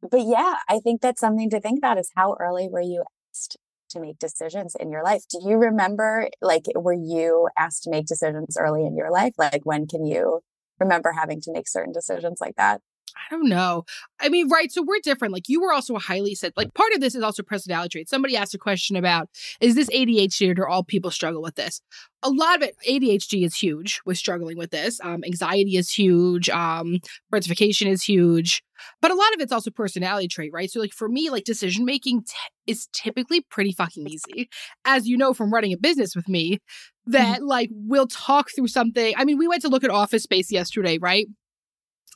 But 0.01 0.21
yeah, 0.25 0.55
I 0.69 0.79
think 0.79 1.01
that's 1.01 1.21
something 1.21 1.49
to 1.51 1.61
think 1.61 1.77
about: 1.77 1.97
is 1.97 2.11
how 2.15 2.35
early 2.39 2.67
were 2.69 2.81
you 2.81 3.03
asked 3.31 3.57
to 3.91 3.99
make 4.01 4.19
decisions 4.19 4.75
in 4.79 4.91
your 4.91 5.03
life? 5.03 5.23
Do 5.29 5.39
you 5.47 5.57
remember, 5.57 6.29
like, 6.41 6.63
were 6.75 6.93
you 6.93 7.47
asked 7.57 7.83
to 7.83 7.89
make 7.89 8.05
decisions 8.05 8.57
early 8.59 8.85
in 8.85 8.97
your 8.97 9.11
life? 9.11 9.33
Like, 9.37 9.61
when 9.63 9.87
can 9.87 10.05
you 10.05 10.41
remember 10.79 11.13
having 11.13 11.39
to 11.41 11.53
make 11.53 11.67
certain 11.69 11.93
decisions 11.93 12.41
like 12.41 12.55
that? 12.57 12.81
I 13.15 13.33
don't 13.33 13.49
know. 13.49 13.85
I 14.19 14.29
mean, 14.29 14.49
right. 14.49 14.71
So 14.71 14.83
we're 14.83 14.99
different. 15.03 15.33
Like 15.33 15.49
you 15.49 15.61
were 15.61 15.73
also 15.73 15.95
a 15.95 15.99
highly 15.99 16.35
said, 16.35 16.53
like 16.55 16.73
part 16.73 16.93
of 16.93 17.01
this 17.01 17.15
is 17.15 17.23
also 17.23 17.43
personality 17.43 17.89
traits. 17.89 18.09
Somebody 18.09 18.35
asked 18.35 18.53
a 18.53 18.59
question 18.59 18.95
about, 18.95 19.29
is 19.61 19.75
this 19.75 19.89
ADHD 19.89 20.49
or 20.49 20.53
do 20.53 20.65
all 20.65 20.83
people 20.83 21.11
struggle 21.11 21.41
with 21.41 21.55
this? 21.55 21.81
A 22.23 22.29
lot 22.29 22.55
of 22.55 22.63
it, 22.63 22.75
ADHD 22.87 23.45
is 23.45 23.55
huge 23.55 24.01
with 24.05 24.17
struggling 24.17 24.57
with 24.57 24.71
this. 24.71 24.99
Um, 25.03 25.23
anxiety 25.25 25.77
is 25.77 25.91
huge. 25.91 26.49
Um, 26.49 26.99
gratification 27.31 27.87
is 27.87 28.03
huge. 28.03 28.63
But 29.01 29.11
a 29.11 29.15
lot 29.15 29.33
of 29.33 29.39
it's 29.39 29.51
also 29.51 29.71
personality 29.71 30.27
trait, 30.27 30.51
right? 30.53 30.69
So 30.69 30.79
like 30.79 30.93
for 30.93 31.07
me, 31.07 31.29
like 31.29 31.43
decision 31.43 31.85
making 31.85 32.23
t- 32.23 32.33
is 32.67 32.87
typically 32.91 33.41
pretty 33.41 33.71
fucking 33.71 34.07
easy. 34.07 34.49
As 34.85 35.07
you 35.07 35.17
know 35.17 35.33
from 35.33 35.53
running 35.53 35.73
a 35.73 35.77
business 35.77 36.15
with 36.15 36.27
me, 36.27 36.59
that 37.05 37.37
mm-hmm. 37.37 37.45
like 37.45 37.69
we'll 37.71 38.07
talk 38.07 38.49
through 38.55 38.67
something. 38.67 39.13
I 39.17 39.25
mean, 39.25 39.37
we 39.37 39.47
went 39.47 39.61
to 39.63 39.69
look 39.69 39.83
at 39.83 39.89
office 39.89 40.23
space 40.23 40.51
yesterday, 40.51 40.97
right? 40.97 41.27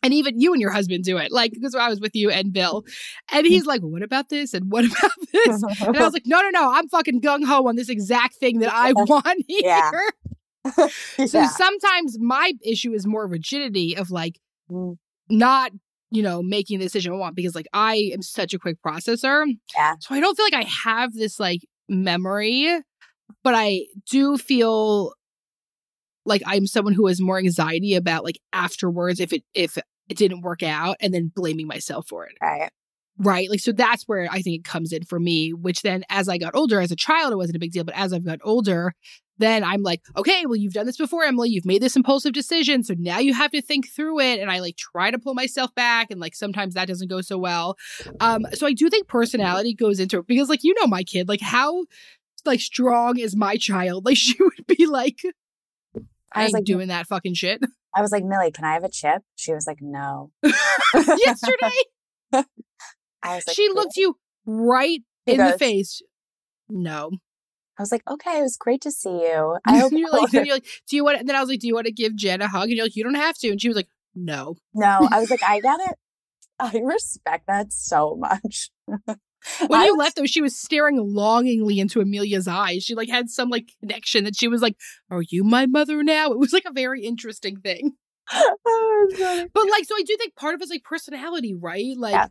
And 0.04 0.13
even 0.13 0.39
you 0.39 0.54
and 0.54 0.62
your 0.62 0.72
husband 0.72 1.04
do 1.04 1.18
it. 1.18 1.32
Like 1.32 1.51
because 1.51 1.75
i 1.75 1.89
was 1.89 2.00
with 2.00 2.16
you 2.16 2.30
and 2.30 2.54
bill. 2.54 2.84
And 3.32 3.46
he's 3.46 3.66
like 3.66 3.82
what 3.82 4.04
about 4.04 4.30
this? 4.30 4.54
And 4.54 4.72
what 4.72 4.86
about 4.92 5.12
this? 5.32 5.63
And 5.82 5.98
i 5.98 6.04
was 6.04 6.13
like 6.13 6.25
no 6.25 6.42
no 6.42 6.50
no. 6.50 6.74
I'm 6.74 6.88
fucking 6.89 7.22
gung-ho 7.22 7.68
on 7.68 7.75
this 7.75 7.89
exact 7.89 8.36
thing 8.36 8.60
that 8.60 8.74
i 8.74 8.94
want 8.96 9.44
here. 9.48 9.62
Yeah. 9.63 9.92
yeah. 11.18 11.25
so 11.25 11.46
sometimes 11.46 12.18
my 12.20 12.54
issue 12.63 12.94
is 12.94 13.08
more 13.08 13.25
rigidity 13.27 13.96
of 13.96 14.12
like 14.12 14.39
mm. 14.70 14.98
not 15.30 15.72
you 16.12 16.22
know 16.22 16.42
making 16.42 16.80
the 16.80 16.86
decision 16.86 17.13
i 17.13 17.16
want 17.16 17.36
because 17.36 17.56
like 17.56 17.68
i 17.74 17.96
am 18.13 18.22
such 18.22 18.54
a 18.54 18.60
quick 18.60 18.77
processor. 18.86 19.46
Yeah. 19.75 19.96
So 20.00 20.16
i 20.16 20.20
don't 20.20 20.36
feel 20.36 20.46
like 20.46 20.66
i 20.66 20.70
have 20.84 21.13
this 21.13 21.39
like 21.39 21.62
memory 21.89 22.82
but 23.44 23.54
i 23.56 23.86
do 24.10 24.38
feel 24.38 25.13
like 26.28 26.44
I'm 26.46 26.68
someone 26.68 26.94
who 26.94 27.08
has 27.08 27.22
more 27.22 27.38
anxiety 27.38 27.96
about 27.96 28.24
like 28.24 28.40
afterwards 28.54 29.20
if 29.20 29.34
it 29.34 29.44
if 29.54 29.78
it 29.78 30.18
didn't 30.18 30.42
work 30.42 30.64
out 30.64 30.98
and 31.00 31.14
then 31.14 31.32
blaming 31.34 31.68
myself 31.68 32.08
for 32.08 32.26
it. 32.26 32.36
Right. 32.42 32.70
Right. 33.20 33.50
Like 33.50 33.62
so 33.62 33.72
that's 33.72 34.04
where 34.04 34.28
I 34.30 34.42
think 34.42 34.60
it 34.60 34.64
comes 34.64 34.94
in 34.94 35.04
for 35.04 35.20
me, 35.20 35.52
which 35.52 35.82
then 35.82 36.04
as 36.10 36.30
I 36.30 36.38
got 36.38 36.56
older, 36.56 36.80
as 36.80 36.92
a 36.92 36.96
child, 36.96 37.34
it 37.34 37.38
wasn't 37.38 37.56
a 37.56 37.60
big 37.60 37.72
deal. 37.72 37.84
But 37.84 37.98
as 37.98 38.14
I've 38.14 38.26
got 38.26 38.40
older, 38.44 38.94
then 39.40 39.64
I'm 39.64 39.82
like, 39.82 40.02
okay, 40.16 40.46
well, 40.46 40.56
you've 40.56 40.74
done 40.74 40.86
this 40.86 40.98
before, 40.98 41.24
Emmalee. 41.24 41.50
You've 41.50 41.66
made 41.66 41.82
this 41.82 41.96
impulsive 41.96 42.34
decision. 42.34 42.84
So 42.84 42.96
now 42.98 43.20
you 43.20 43.34
have 43.34 43.52
to 43.52 43.62
think 43.62 43.88
through 43.88 44.20
it. 44.20 44.40
And 44.40 44.52
I 44.52 44.60
like 44.60 44.78
try 44.78 45.10
to 45.10 45.20
pull 45.20 45.34
myself 45.34 45.74
back. 45.74 46.12
And 46.12 46.20
like 46.20 46.36
sometimes 46.36 46.76
that 46.76 46.88
doesn't 46.88 47.10
go 47.10 47.22
so 47.22 47.38
well. 47.38 47.76
Um, 48.20 48.46
so 48.54 48.68
I 48.68 48.74
do 48.74 48.90
think 48.90 49.08
personality 49.08 49.74
goes 49.74 50.00
into 50.00 50.20
it 50.20 50.28
because 50.28 50.50
like 50.50 50.64
you 50.64 50.76
know 50.80 50.88
my 50.88 51.04
kid, 51.04 51.28
like 51.28 51.42
how 51.42 51.86
like 52.46 52.60
strong 52.60 53.18
is 53.18 53.36
my 53.36 53.58
child? 53.58 54.06
Like 54.08 54.18
she 54.18 54.36
would 54.40 54.66
be 54.68 54.86
like 54.86 55.22
I, 56.38 56.44
was 56.44 56.53
like 56.53 56.65
doing 56.65 56.88
that 56.89 57.08
fucking 57.08 57.34
shit. 57.34 57.62
I 57.96 58.01
was 58.01 58.12
like, 58.12 58.24
Millie, 58.24 58.51
can 58.51 58.65
I 58.65 58.74
have 58.74 58.84
a 58.84 58.89
chip? 58.89 59.24
She 59.36 59.53
was 59.53 59.65
like, 59.65 59.79
no. 59.82 60.32
Yesterday, 60.44 61.72
I 62.34 63.36
was 63.36 63.48
like, 63.48 63.56
she 63.56 63.70
looked 63.70 63.98
you 63.98 64.17
right 64.46 65.00
in 65.25 65.38
goes, 65.38 65.53
the 65.53 65.58
face. 65.58 66.01
No. 66.70 67.12
I 67.77 67.82
was 67.82 67.91
like, 67.91 68.03
okay, 68.10 68.39
it 68.39 68.44
was 68.44 68.58
great 68.58 68.82
to 68.82 68.91
see 68.91 69.10
you. 69.10 69.58
I 69.65 69.79
hope 69.79 69.91
you're 69.91 70.12
like, 70.12 70.34
you're 70.34 70.46
like, 70.46 70.65
do 70.89 70.96
you 70.96 71.03
want? 71.03 71.20
And 71.20 71.29
then 71.29 71.36
I 71.36 71.39
was 71.39 71.50
like, 71.50 71.60
do 71.60 71.67
you 71.67 71.75
want 71.75 71.86
to 71.86 71.94
give 71.94 72.15
Jen 72.15 72.41
a 72.41 72.48
hug? 72.48 72.63
And 72.63 72.74
you're 72.74 72.86
like, 72.86 72.96
you 72.96 73.03
don't 73.03 73.15
have 73.15 73.38
to. 73.39 73.50
And 73.50 73.62
she 73.62 73.67
was 73.67 73.77
like, 73.77 73.89
no, 74.15 74.56
no. 74.74 75.08
I 75.12 75.20
was 75.20 75.29
like, 75.29 75.44
I 75.44 75.60
got 75.60 75.79
it. 75.82 75.96
I 76.60 76.79
respect 76.84 77.46
that 77.48 77.72
so 77.72 78.15
much. 78.15 78.72
When 79.68 79.80
I 79.80 79.86
you 79.86 79.96
was, 79.96 80.00
left 80.00 80.16
though, 80.18 80.25
she 80.25 80.42
was 80.42 80.58
staring 80.58 80.98
longingly 80.98 81.80
into 81.80 82.01
Amelia's 82.01 82.48
eyes. 82.48 82.84
She 82.84 82.96
like 82.96 83.10
had 83.10 83.30
some 83.30 83.50
like 83.50 83.72
connection 83.80 84.24
that 84.24 84.36
she 84.36 84.48
was 84.48 84.62
like, 84.62 84.75
Are 85.10 85.24
you 85.30 85.44
my 85.44 85.66
mother 85.66 86.04
now? 86.04 86.32
It 86.32 86.39
was 86.39 86.54
like 86.54 86.66
a 86.66 86.74
very 86.74 87.04
interesting 87.04 87.58
thing. 87.58 87.94
oh, 88.34 89.48
but 89.54 89.70
like, 89.70 89.86
so 89.86 89.96
I 89.96 90.04
do 90.06 90.18
think 90.18 90.36
part 90.36 90.56
of 90.56 90.62
it's 90.62 90.72
like 90.72 90.84
personality, 90.84 91.54
right? 91.54 91.96
Like 91.98 92.13
yeah. 92.13 92.27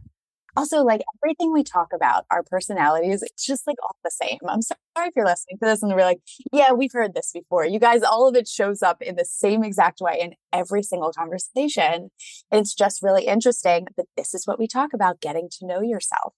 also 0.56 0.82
like 0.82 1.00
everything 1.22 1.52
we 1.52 1.62
talk 1.62 1.88
about, 1.94 2.24
our 2.30 2.42
personalities, 2.42 3.22
it's 3.22 3.46
just 3.46 3.66
like 3.66 3.76
all 3.82 3.96
the 4.04 4.10
same. 4.10 4.38
I'm 4.46 4.62
sorry 4.62 4.76
if 5.08 5.12
you're 5.16 5.24
listening 5.24 5.58
to 5.58 5.66
this 5.66 5.82
and 5.82 5.92
we're 5.94 6.02
like, 6.02 6.20
yeah, 6.52 6.72
we've 6.72 6.92
heard 6.92 7.14
this 7.14 7.30
before. 7.32 7.64
You 7.64 7.78
guys, 7.78 8.02
all 8.02 8.28
of 8.28 8.36
it 8.36 8.46
shows 8.46 8.82
up 8.82 9.00
in 9.00 9.16
the 9.16 9.24
same 9.24 9.64
exact 9.64 10.00
way 10.00 10.18
in 10.20 10.34
every 10.52 10.82
single 10.82 11.12
conversation. 11.12 12.10
It's 12.50 12.74
just 12.74 13.02
really 13.02 13.26
interesting. 13.26 13.86
But 13.96 14.06
this 14.16 14.34
is 14.34 14.46
what 14.46 14.58
we 14.58 14.68
talk 14.68 14.92
about 14.92 15.20
getting 15.20 15.48
to 15.58 15.66
know 15.66 15.80
yourself. 15.80 16.34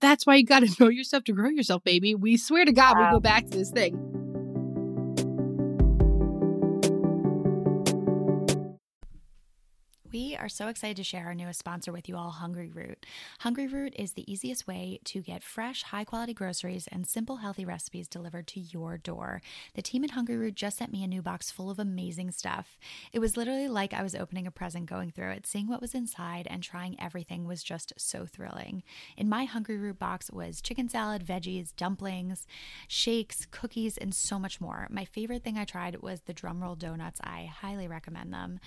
That's 0.00 0.26
why 0.26 0.36
you 0.36 0.44
got 0.44 0.60
to 0.60 0.70
know 0.80 0.88
yourself 0.88 1.24
to 1.24 1.32
grow 1.32 1.48
yourself, 1.48 1.84
baby. 1.84 2.14
We 2.14 2.36
swear 2.36 2.64
to 2.64 2.72
God, 2.72 2.96
wow. 2.96 3.06
we 3.06 3.16
go 3.16 3.20
back 3.20 3.44
to 3.50 3.58
this 3.58 3.70
thing. 3.70 4.25
We 10.16 10.34
are 10.34 10.48
so 10.48 10.68
excited 10.68 10.96
to 10.96 11.04
share 11.04 11.26
our 11.26 11.34
newest 11.34 11.58
sponsor 11.58 11.92
with 11.92 12.08
you 12.08 12.16
all, 12.16 12.36
Hungryroot. 12.40 13.04
Hungry 13.40 13.66
Root 13.66 13.92
is 13.98 14.14
the 14.14 14.32
easiest 14.32 14.66
way 14.66 14.98
to 15.04 15.20
get 15.20 15.42
fresh, 15.42 15.82
high 15.82 16.04
quality 16.04 16.32
groceries 16.32 16.88
and 16.90 17.06
simple, 17.06 17.36
healthy 17.36 17.66
recipes 17.66 18.08
delivered 18.08 18.46
to 18.46 18.60
your 18.60 18.96
door. 18.96 19.42
The 19.74 19.82
team 19.82 20.04
at 20.04 20.12
Hungryroot 20.12 20.54
just 20.54 20.78
sent 20.78 20.90
me 20.90 21.04
a 21.04 21.06
new 21.06 21.20
box 21.20 21.50
full 21.50 21.68
of 21.68 21.78
amazing 21.78 22.30
stuff. 22.30 22.78
It 23.12 23.18
was 23.18 23.36
literally 23.36 23.68
like 23.68 23.92
I 23.92 24.02
was 24.02 24.14
opening 24.14 24.46
a 24.46 24.50
present 24.50 24.86
going 24.86 25.10
through 25.10 25.32
it. 25.32 25.46
Seeing 25.46 25.68
what 25.68 25.82
was 25.82 25.94
inside 25.94 26.46
and 26.48 26.62
trying 26.62 26.98
everything 26.98 27.46
was 27.46 27.62
just 27.62 27.92
so 27.98 28.24
thrilling. 28.24 28.84
In 29.18 29.28
my 29.28 29.46
Hungryroot 29.46 29.98
box 29.98 30.30
was 30.30 30.62
chicken 30.62 30.88
salad, 30.88 31.26
veggies, 31.26 31.76
dumplings, 31.76 32.46
shakes, 32.88 33.46
cookies, 33.50 33.98
and 33.98 34.14
so 34.14 34.38
much 34.38 34.62
more. 34.62 34.86
My 34.88 35.04
favorite 35.04 35.44
thing 35.44 35.58
I 35.58 35.66
tried 35.66 36.00
was 36.00 36.22
the 36.22 36.32
drumroll 36.32 36.78
donuts. 36.78 37.20
I 37.22 37.50
highly 37.54 37.86
recommend 37.86 38.32
them. 38.32 38.60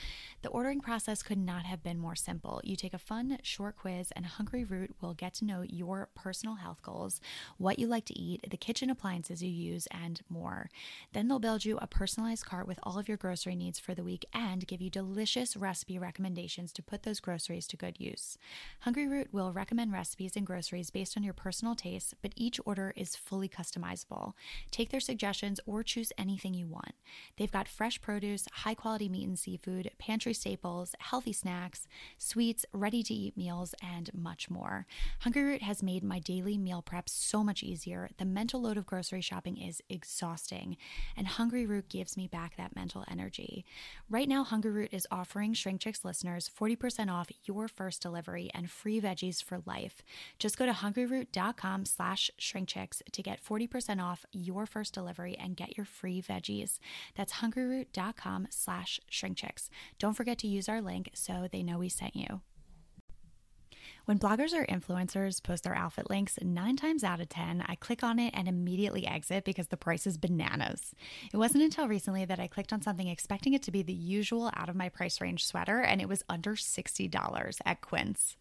The 0.44 0.50
ordering 0.50 0.80
process 0.80 1.24
could 1.24 1.39
not 1.40 1.66
have 1.66 1.84
been 1.84 1.98
more 1.98 2.16
simple. 2.16 2.62
You 2.64 2.76
take 2.76 2.94
a 2.94 3.00
fun, 3.00 3.38
short 3.44 3.78
quiz, 3.78 4.12
and 4.16 4.26
Hungryroot 4.26 4.90
will 5.02 5.14
get 5.14 5.34
to 5.36 5.46
know 5.46 5.64
your 5.68 6.10
personal 6.16 6.56
health 6.56 6.82
goals, 6.82 7.22
what 7.58 7.80
you 7.80 7.88
like 7.88 8.06
to 8.06 8.20
eat, 8.20 8.50
the 8.50 8.58
kitchen 8.58 8.90
appliances 8.90 9.42
you 9.42 9.50
use, 9.50 9.88
and 9.92 10.22
more. 10.30 10.70
Then 11.14 11.28
they'll 11.28 11.40
build 11.40 11.66
you 11.66 11.78
a 11.78 11.88
personalized 11.88 12.46
cart 12.46 12.68
with 12.68 12.80
all 12.84 13.00
of 13.00 13.08
your 13.08 13.18
grocery 13.18 13.56
needs 13.56 13.80
for 13.80 13.94
the 13.94 14.04
week 14.04 14.26
and 14.34 14.68
give 14.68 14.82
you 14.82 14.90
delicious 14.90 15.56
recipe 15.56 15.98
recommendations 15.98 16.72
to 16.74 16.82
put 16.82 17.04
those 17.04 17.20
groceries 17.20 17.68
to 17.68 17.78
good 17.78 18.00
use. 18.00 18.38
Hungryroot 18.86 19.28
will 19.32 19.54
recommend 19.54 19.92
recipes 19.92 20.36
and 20.36 20.46
groceries 20.46 20.90
based 20.90 21.18
on 21.18 21.24
your 21.24 21.34
personal 21.34 21.76
tastes, 21.76 22.14
but 22.22 22.34
each 22.36 22.60
order 22.66 22.94
is 22.96 23.16
fully 23.16 23.50
customizable. 23.50 24.34
Take 24.72 24.90
their 24.90 25.00
suggestions 25.00 25.60
or 25.66 25.84
choose 25.84 26.12
anything 26.18 26.54
you 26.54 26.68
want. 26.68 26.94
They've 27.38 27.52
got 27.52 27.68
fresh 27.68 28.02
produce, 28.02 28.48
high 28.52 28.74
quality 28.74 29.10
meat 29.10 29.28
and 29.28 29.38
seafood, 29.38 29.92
pantry 29.98 30.34
staples, 30.34 30.96
healthy 31.00 31.19
healthy 31.20 31.34
snacks, 31.34 31.86
sweets, 32.18 32.66
ready 32.72 33.04
to 33.04 33.14
eat 33.14 33.36
meals, 33.36 33.76
and 33.84 34.10
much 34.14 34.50
more. 34.50 34.86
Hungryroot 35.26 35.62
has 35.62 35.84
made 35.84 36.02
my 36.02 36.18
daily 36.18 36.58
meal 36.58 36.82
prep 36.82 37.10
so 37.10 37.44
much 37.44 37.62
easier. 37.62 38.10
The 38.18 38.24
mental 38.24 38.62
load 38.62 38.78
of 38.78 38.86
grocery 38.86 39.20
shopping 39.20 39.58
is 39.58 39.82
exhausting, 39.90 40.78
and 41.18 41.28
Hungryroot 41.28 41.90
gives 41.90 42.16
me 42.16 42.28
back 42.28 42.56
that 42.56 42.74
mental 42.74 43.04
energy. 43.12 43.66
Right 44.10 44.30
now, 44.30 44.46
Hungryroot 44.46 44.94
is 44.94 45.06
offering 45.12 45.54
Shrink 45.54 45.82
Chicks 45.82 46.06
listeners 46.06 46.50
40% 46.58 47.12
off 47.12 47.30
your 47.44 47.68
first 47.68 48.02
delivery 48.02 48.50
and 48.54 48.72
free 48.72 49.02
veggies 49.02 49.44
for 49.44 49.62
life. 49.66 50.02
Just 50.38 50.58
go 50.58 50.66
to 50.66 50.72
hungryroot.com 50.72 51.84
slash 51.84 52.32
shrinkchicks 52.40 53.02
to 53.12 53.22
get 53.22 53.44
40% 53.44 54.02
off 54.02 54.26
your 54.32 54.66
first 54.66 54.94
delivery 54.94 55.36
and 55.38 55.58
get 55.58 55.76
your 55.76 55.86
free 55.86 56.22
veggies. 56.22 56.80
That's 57.18 57.34
hungryroot.com 57.34 58.48
slash 58.52 59.02
shrinkchicks. 59.12 59.68
Don't 60.00 60.14
forget 60.14 60.38
to 60.38 60.48
use 60.48 60.70
our 60.70 60.82
link 60.82 61.09
so 61.14 61.48
they 61.52 61.64
know 61.64 61.78
we 61.80 61.90
sent 61.90 62.16
you. 62.16 62.42
When 64.10 64.18
bloggers 64.18 64.54
or 64.54 64.66
influencers 64.66 65.44
post 65.44 65.64
their 65.64 65.76
outfit 65.76 66.10
links, 66.10 66.40
nine 66.42 66.76
times 66.76 67.04
out 67.04 67.22
of 67.22 67.30
10, 67.30 67.64
I 67.68 67.76
click 67.76 68.02
on 68.02 68.18
it 68.18 68.34
and 68.36 68.48
immediately 68.48 69.06
exit 69.06 69.46
because 69.46 69.68
the 69.68 69.78
price 69.78 70.08
is 70.08 70.18
bananas. 70.18 70.96
It 71.32 71.38
wasn't 71.38 71.64
until 71.64 71.88
recently 71.88 72.26
that 72.26 72.40
I 72.40 72.48
clicked 72.48 72.74
on 72.74 72.82
something 72.82 73.08
expecting 73.08 73.54
it 73.54 73.62
to 73.62 73.72
be 73.72 73.84
the 73.84 73.94
usual 73.94 74.50
out 74.56 74.68
of 74.68 74.76
my 74.76 74.90
price 74.90 75.22
range 75.22 75.46
sweater, 75.46 75.82
and 75.82 76.02
it 76.02 76.10
was 76.10 76.24
under 76.28 76.56
$60 76.56 77.58
at 77.66 77.82
Quince. 77.82 78.36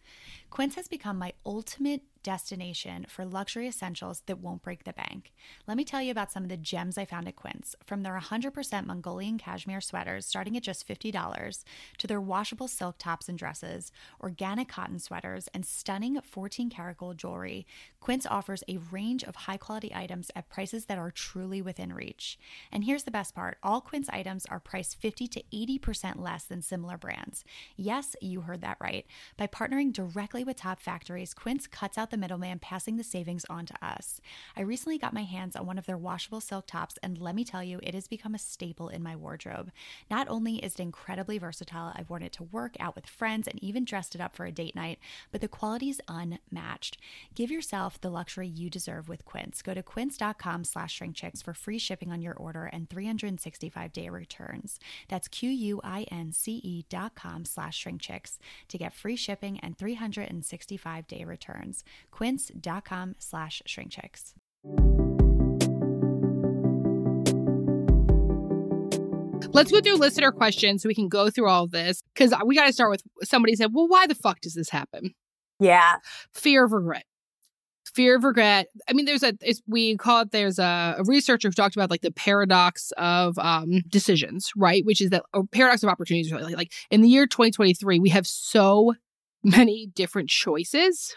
Quince 0.51 0.77
has 0.77 0.89
become 0.89 1.19
my 1.19 1.33
ultimate 1.45 2.03
destination 2.23 3.07
for 3.09 3.25
luxury 3.25 3.69
essentials 3.69 4.23
that 4.27 4.39
won't 4.39 4.63
break 4.63 4.85
the 4.85 4.93
bank. 4.93 5.33
Let 5.67 5.77
me 5.77 5.85
tell 5.85 6.03
you 6.03 6.11
about 6.11 6.33
some 6.33 6.43
of 6.43 6.49
the 6.49 6.57
gems 6.57 6.99
I 6.99 7.05
found 7.05 7.29
at 7.29 7.37
Quince, 7.37 7.77
from 7.85 8.03
their 8.03 8.19
100% 8.19 8.87
Mongolian 8.87 9.39
cashmere 9.39 9.81
sweaters 9.81 10.27
starting 10.27 10.57
at 10.57 10.63
just 10.63 10.87
$50 10.87 11.65
to 11.99 12.07
their 12.07 12.21
washable 12.21 12.69
silk 12.69 12.97
tops 12.99 13.29
and 13.29 13.39
dresses, 13.39 13.93
organic 14.21 14.69
cotton 14.69 14.99
sweaters, 14.99 15.49
and 15.55 15.65
stunning 15.65 16.21
14 16.21 16.71
karat 16.71 16.99
gold 16.99 17.19
jewelry. 17.19 17.67
Quince 18.01 18.27
offers 18.27 18.65
a 18.69 18.79
range 18.91 19.25
of 19.25 19.35
high 19.35 19.57
quality 19.57 19.93
items 19.95 20.31
at 20.35 20.49
prices 20.49 20.87
that 20.87 20.99
are 20.99 21.11
truly 21.11 21.61
within 21.61 21.93
reach. 21.93 22.39
And 22.73 22.85
here's 22.85 23.03
the 23.03 23.11
best 23.11 23.35
part 23.35 23.59
all 23.63 23.81
Quince 23.81 24.09
items 24.11 24.47
are 24.47 24.61
priced 24.61 25.01
50 25.01 25.29
to 25.29 25.43
80% 25.53 26.21
less 26.21 26.45
than 26.45 26.63
similar 26.63 26.97
brands. 26.97 27.45
Yes, 27.77 28.17
you 28.21 28.43
heard 28.43 28.61
that 28.63 28.79
right. 28.81 29.07
By 29.37 29.47
partnering 29.47 29.93
directly 29.93 30.45
with 30.45 30.57
top 30.57 30.81
factories, 30.81 31.35
Quince 31.35 31.67
cuts 31.67 31.99
out 31.99 32.11
the 32.11 32.17
middleman, 32.17 32.59
passing 32.59 32.97
the 32.97 33.05
savings 33.05 33.45
on 33.51 33.67
to 33.67 33.75
us. 33.85 34.21
I 34.57 34.63
recently 34.63 34.99
got 34.99 35.13
my 35.13 35.25
hands 35.25 35.57
on 35.57 35.67
one 35.67 35.79
of 35.79 35.87
their 35.87 35.99
washable 35.99 36.41
silk 36.41 36.67
tops, 36.67 36.99
and 37.03 37.19
let 37.19 37.35
me 37.35 37.45
tell 37.45 37.63
you, 37.63 37.81
it 37.83 37.95
has 37.95 38.09
become 38.09 38.35
a 38.35 38.39
staple 38.39 38.89
in 38.89 39.03
my 39.03 39.17
wardrobe. 39.17 39.71
Not 40.11 40.29
only 40.29 40.57
is 40.57 40.75
it 40.75 40.81
incredibly 40.81 41.39
versatile, 41.39 41.93
I've 41.95 42.11
worn 42.11 42.23
it 42.23 42.33
to 42.35 42.45
work, 42.45 42.77
out 42.81 42.95
with 42.95 43.07
friends, 43.07 43.49
and 43.49 43.63
even 43.63 43.85
dressed 43.85 44.15
it 44.15 44.21
up 44.21 44.35
for 44.35 44.47
a 44.47 44.53
date 44.53 44.75
night, 44.75 44.99
but 45.33 45.41
the 45.41 45.49
quality 45.49 45.91
is 45.91 46.01
unmatched. 46.09 46.99
Give 47.35 47.51
yourself 47.51 47.88
the 48.01 48.11
luxury 48.11 48.47
you 48.49 48.69
deserve 48.69 49.09
with 49.09 49.25
Quince. 49.25 49.63
Go 49.63 49.73
to 49.75 49.83
quince.com 49.83 50.65
slash 50.65 50.99
shrinkchicks 50.99 51.43
for 51.43 51.55
free 51.55 51.79
shipping 51.79 52.13
on 52.13 52.21
your 52.21 52.35
order 52.35 52.67
and 52.67 52.91
365 52.91 53.93
day 53.93 54.09
returns. 54.11 54.79
That's 55.09 55.29
Q-U-I-N-C-E 55.29 56.85
dot 56.91 57.15
com 57.15 57.45
slash 57.45 57.83
shrinkchicks 57.83 58.39
to 58.69 58.79
get 58.79 58.93
free 58.93 59.17
shipping 59.17 59.59
and 59.61 59.79
365 59.79 61.07
day 61.07 61.25
returns 61.25 61.85
quince.com 62.11 63.15
slash 63.19 63.63
shrinkchicks. 63.67 64.35
Let's 69.53 69.73
go 69.73 69.81
through 69.81 69.97
listener 69.97 70.31
questions 70.31 70.83
so 70.83 70.89
we 70.89 70.95
can 70.95 71.09
go 71.09 71.31
through 71.31 71.49
all 71.49 71.65
of 71.65 71.71
this 71.71 72.03
because 72.15 72.35
we 72.45 72.55
got 72.55 72.67
to 72.67 72.73
start 72.73 72.91
with 72.91 73.03
somebody 73.23 73.57
said, 73.57 73.71
well, 73.73 73.89
why 73.89 74.07
the 74.07 74.15
fuck 74.15 74.41
does 74.41 74.55
this 74.55 74.71
happen? 74.71 75.15
Yeah. 75.59 75.97
Fear 76.33 76.65
of 76.65 76.73
regret. 76.73 77.05
Fear 77.99 78.19
of 78.19 78.23
regret. 78.23 78.69
I 78.89 78.93
mean, 78.93 79.07
there's 79.07 79.25
a, 79.25 79.35
we 79.67 79.97
call 79.97 80.21
it, 80.21 80.31
there's 80.31 80.61
a, 80.61 80.95
a, 80.99 81.03
researcher 81.03 81.49
who 81.49 81.53
talked 81.53 81.75
about 81.75 81.91
like 81.91 82.03
the 82.03 82.13
paradox 82.13 82.93
of 82.97 83.37
um, 83.41 83.81
decisions, 83.89 84.53
right? 84.57 84.85
Which 84.87 85.01
is 85.01 85.11
that, 85.11 85.25
or 85.35 85.49
paradox 85.49 85.83
of 85.83 85.89
opportunities, 85.89 86.31
really. 86.31 86.55
Like 86.55 86.73
in 86.93 87.01
the 87.01 87.09
year 87.09 87.27
2023, 87.27 87.99
we 87.99 88.11
have 88.11 88.25
so 88.25 88.95
many 89.43 89.89
different 89.97 90.29
choices 90.31 91.17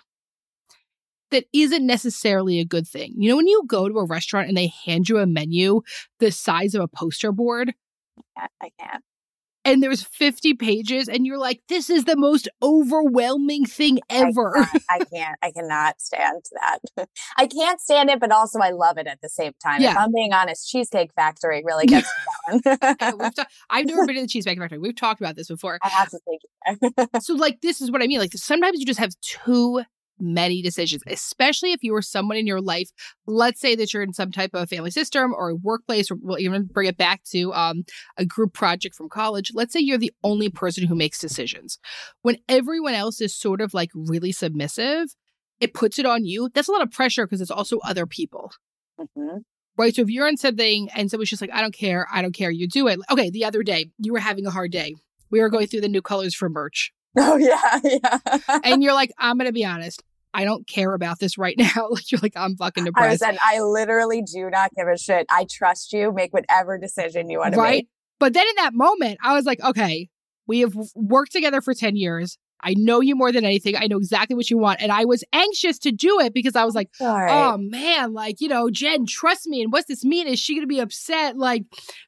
that 1.30 1.46
isn't 1.54 1.86
necessarily 1.86 2.60
a 2.60 2.66
good 2.66 2.88
thing. 2.88 3.14
You 3.16 3.30
know, 3.30 3.38
when 3.38 3.46
you 3.46 3.62
go 3.68 3.88
to 3.88 4.00
a 4.00 4.06
restaurant 4.08 4.48
and 4.48 4.58
they 4.58 4.74
hand 4.84 5.08
you 5.08 5.20
a 5.20 5.28
menu 5.28 5.82
the 6.18 6.32
size 6.32 6.74
of 6.74 6.82
a 6.82 6.88
poster 6.88 7.32
board, 7.32 7.76
I 8.36 8.72
can't. 8.80 9.04
And 9.64 9.84
there's 9.84 10.02
50 10.02 10.56
pages, 10.56 11.08
and 11.08 11.26
you're 11.26 11.38
like, 11.38 11.62
this 11.70 11.90
is 11.90 12.06
the 12.06 12.18
most 12.18 12.50
overwhelming 12.64 13.66
thing 13.66 14.00
ever. 14.10 14.58
I, 14.58 14.80
I 14.90 15.00
can't. 15.00 15.38
I 15.44 15.52
cannot 15.52 16.02
stand 16.02 16.44
that. 16.54 17.08
I 17.38 17.46
can't 17.46 17.80
stand 17.80 18.10
it, 18.10 18.20
but 18.20 18.32
also 18.32 18.60
I 18.60 18.72
love 18.72 18.98
it 18.98 19.06
at 19.06 19.22
the 19.22 19.30
same 19.30 19.54
time. 19.64 19.82
Yeah. 19.82 19.92
If 19.92 19.98
I'm 19.98 20.12
being 20.12 20.34
honest, 20.34 20.68
Cheesecake 20.70 21.14
Factory 21.14 21.62
really 21.64 21.86
gets 21.88 22.10
me 22.52 22.60
going. 22.62 23.32
ta- 23.32 23.46
I've 23.70 23.86
never 23.86 24.06
been 24.08 24.16
to 24.16 24.22
the 24.22 24.28
Cheesecake 24.30 24.58
Factory. 24.58 24.80
We've 24.80 24.96
talked 24.96 25.22
about 25.22 25.36
this 25.36 25.48
before. 25.48 25.78
I 25.84 25.90
have 25.90 26.10
to 26.10 26.20
think. 26.26 27.22
so, 27.22 27.36
like, 27.36 27.62
this 27.62 27.82
is 27.82 27.92
what 27.92 28.02
I 28.02 28.08
mean. 28.08 28.20
Like, 28.20 28.34
sometimes 28.34 28.80
you 28.80 28.86
just 28.86 29.00
have 29.00 29.14
too 29.22 29.84
many 30.22 30.62
decisions, 30.62 31.04
especially 31.08 31.72
if 31.72 31.84
you 31.84 31.96
are 31.96 32.02
someone 32.02 32.38
in 32.38 32.48
your 32.48 32.62
life. 32.62 32.90
Let's 33.26 33.60
say 33.60 33.76
that 33.76 33.94
you're 33.94 34.04
in 34.04 34.14
some 34.14 34.32
type 34.32 34.52
of 34.54 34.70
family 34.70 34.92
system 34.92 35.34
or 35.34 35.50
a 35.50 35.56
workplace, 35.56 36.12
or 36.12 36.18
we'll 36.22 36.40
even 36.40 36.66
bring 36.66 36.88
it 36.88 36.98
back 36.98 37.24
to 37.32 37.54
um, 37.54 37.84
a 38.18 38.26
group 38.26 38.54
project 38.54 38.96
from 38.96 39.10
college. 39.10 39.52
Let's 39.54 39.74
say 39.74 39.80
you're 39.80 39.98
the 39.98 40.14
only 40.24 40.50
person 40.50 40.88
who 40.88 40.96
makes 40.96 41.20
decisions. 41.20 41.80
When 42.22 42.38
everyone 42.48 42.94
else 42.94 43.22
is 43.22 43.36
sort 43.36 43.62
of 43.62 43.74
like 43.74 43.90
really 43.94 44.32
submissive, 44.32 45.16
it 45.60 45.74
puts 45.74 46.00
it 46.00 46.06
on 46.06 46.26
you. 46.26 46.50
That's 46.54 46.68
a 46.68 46.72
lot 46.72 46.82
of 46.82 46.92
pressure 46.92 47.26
because 47.26 47.42
it's 47.42 47.52
also 47.52 47.80
other 47.80 48.06
people. 48.06 48.52
Mm-hmm. 49.00 49.38
Right. 49.78 49.96
So 49.96 50.02
if 50.02 50.10
you're 50.10 50.28
in 50.28 50.38
something 50.38 50.90
and 50.94 51.10
someone's 51.10 51.30
just 51.30 51.42
like, 51.42 51.52
I 51.54 51.62
don't 51.62 51.74
care, 51.74 52.08
I 52.12 52.22
don't 52.22 52.34
care, 52.34 52.52
you 52.52 52.68
do 52.68 52.88
it. 52.88 53.00
Okay. 53.10 53.30
The 53.30 53.46
other 53.46 53.64
day, 53.64 53.92
you 54.00 54.12
were 54.12 54.20
having 54.20 54.46
a 54.46 54.52
hard 54.52 54.72
day. 54.72 54.96
We 55.30 55.40
were 55.40 55.50
going 55.50 55.68
through 55.68 55.82
the 55.82 55.88
new 55.88 56.02
colors 56.02 56.36
for 56.36 56.50
merch. 56.50 56.92
Oh, 57.18 57.36
yeah. 57.36 57.80
Yeah. 57.84 58.60
and 58.64 58.82
you're 58.84 58.94
like, 58.94 59.12
I'm 59.18 59.38
going 59.38 59.48
to 59.48 59.52
be 59.52 59.66
honest. 59.66 60.02
I 60.34 60.46
don't 60.46 60.68
care 60.68 60.94
about 60.94 61.20
this 61.20 61.38
right 61.38 61.56
now. 61.58 61.90
like 61.90 62.12
you're 62.12 62.22
like, 62.22 62.34
I'm 62.36 62.56
fucking 62.56 62.86
depressed. 62.86 63.24
I 63.24 63.38
I 63.42 63.60
literally 63.62 64.22
do 64.22 64.50
not 64.50 64.72
give 64.76 64.88
a 64.88 64.98
shit. 64.98 65.26
I 65.30 65.46
trust 65.50 65.94
you. 65.94 66.12
Make 66.14 66.34
whatever 66.34 66.78
decision 66.78 67.30
you 67.30 67.40
want 67.40 67.54
to 67.54 67.60
right? 67.60 67.70
make. 67.70 67.88
But 68.20 68.34
then 68.34 68.46
in 68.48 68.56
that 68.58 68.74
moment, 68.74 69.18
I 69.24 69.34
was 69.34 69.46
like, 69.46 69.62
okay, 69.62 70.10
we 70.48 70.60
have 70.60 70.76
worked 70.96 71.32
together 71.32 71.60
for 71.60 71.74
10 71.74 71.96
years. 71.96 72.38
I 72.64 72.76
know 72.78 73.02
you 73.02 73.16
more 73.16 73.32
than 73.32 73.46
anything. 73.46 73.76
I 73.76 73.88
know 73.88 73.98
exactly 73.98 74.36
what 74.36 74.50
you 74.50 74.58
want. 74.58 74.82
And 74.82 74.92
I 74.92 75.06
was 75.06 75.24
anxious 75.34 75.80
to 75.80 75.92
do 75.92 76.20
it 76.20 76.34
because 76.34 76.56
I 76.56 76.64
was 76.64 76.76
like, 76.76 76.90
oh 77.00 77.58
man, 77.58 78.14
like, 78.14 78.40
you 78.40 78.48
know, 78.48 78.70
Jen, 78.70 79.06
trust 79.08 79.48
me. 79.48 79.64
And 79.64 79.72
what's 79.72 79.88
this 79.88 80.06
mean? 80.06 80.28
Is 80.28 80.40
she 80.40 80.54
going 80.54 80.64
to 80.64 80.68
be 80.68 80.80
upset? 80.80 81.38
Like, 81.38 81.64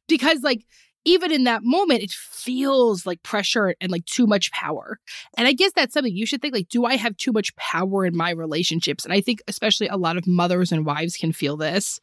because 0.07 0.41
like 0.43 0.65
even 1.05 1.31
in 1.31 1.43
that 1.43 1.63
moment, 1.63 2.01
it 2.01 2.11
feels 2.11 3.05
like 3.05 3.23
pressure 3.23 3.75
and 3.81 3.91
like 3.91 4.05
too 4.05 4.25
much 4.25 4.51
power. 4.51 4.99
And 5.37 5.47
I 5.47 5.53
guess 5.53 5.71
that's 5.73 5.93
something 5.93 6.15
you 6.15 6.25
should 6.25 6.41
think 6.41 6.53
like, 6.53 6.69
do 6.69 6.85
I 6.85 6.95
have 6.95 7.17
too 7.17 7.31
much 7.31 7.55
power 7.55 8.05
in 8.05 8.15
my 8.15 8.31
relationships? 8.31 9.03
And 9.03 9.13
I 9.13 9.21
think 9.21 9.41
especially 9.47 9.87
a 9.87 9.97
lot 9.97 10.17
of 10.17 10.27
mothers 10.27 10.71
and 10.71 10.85
wives 10.85 11.17
can 11.17 11.33
feel 11.33 11.57
this 11.57 11.99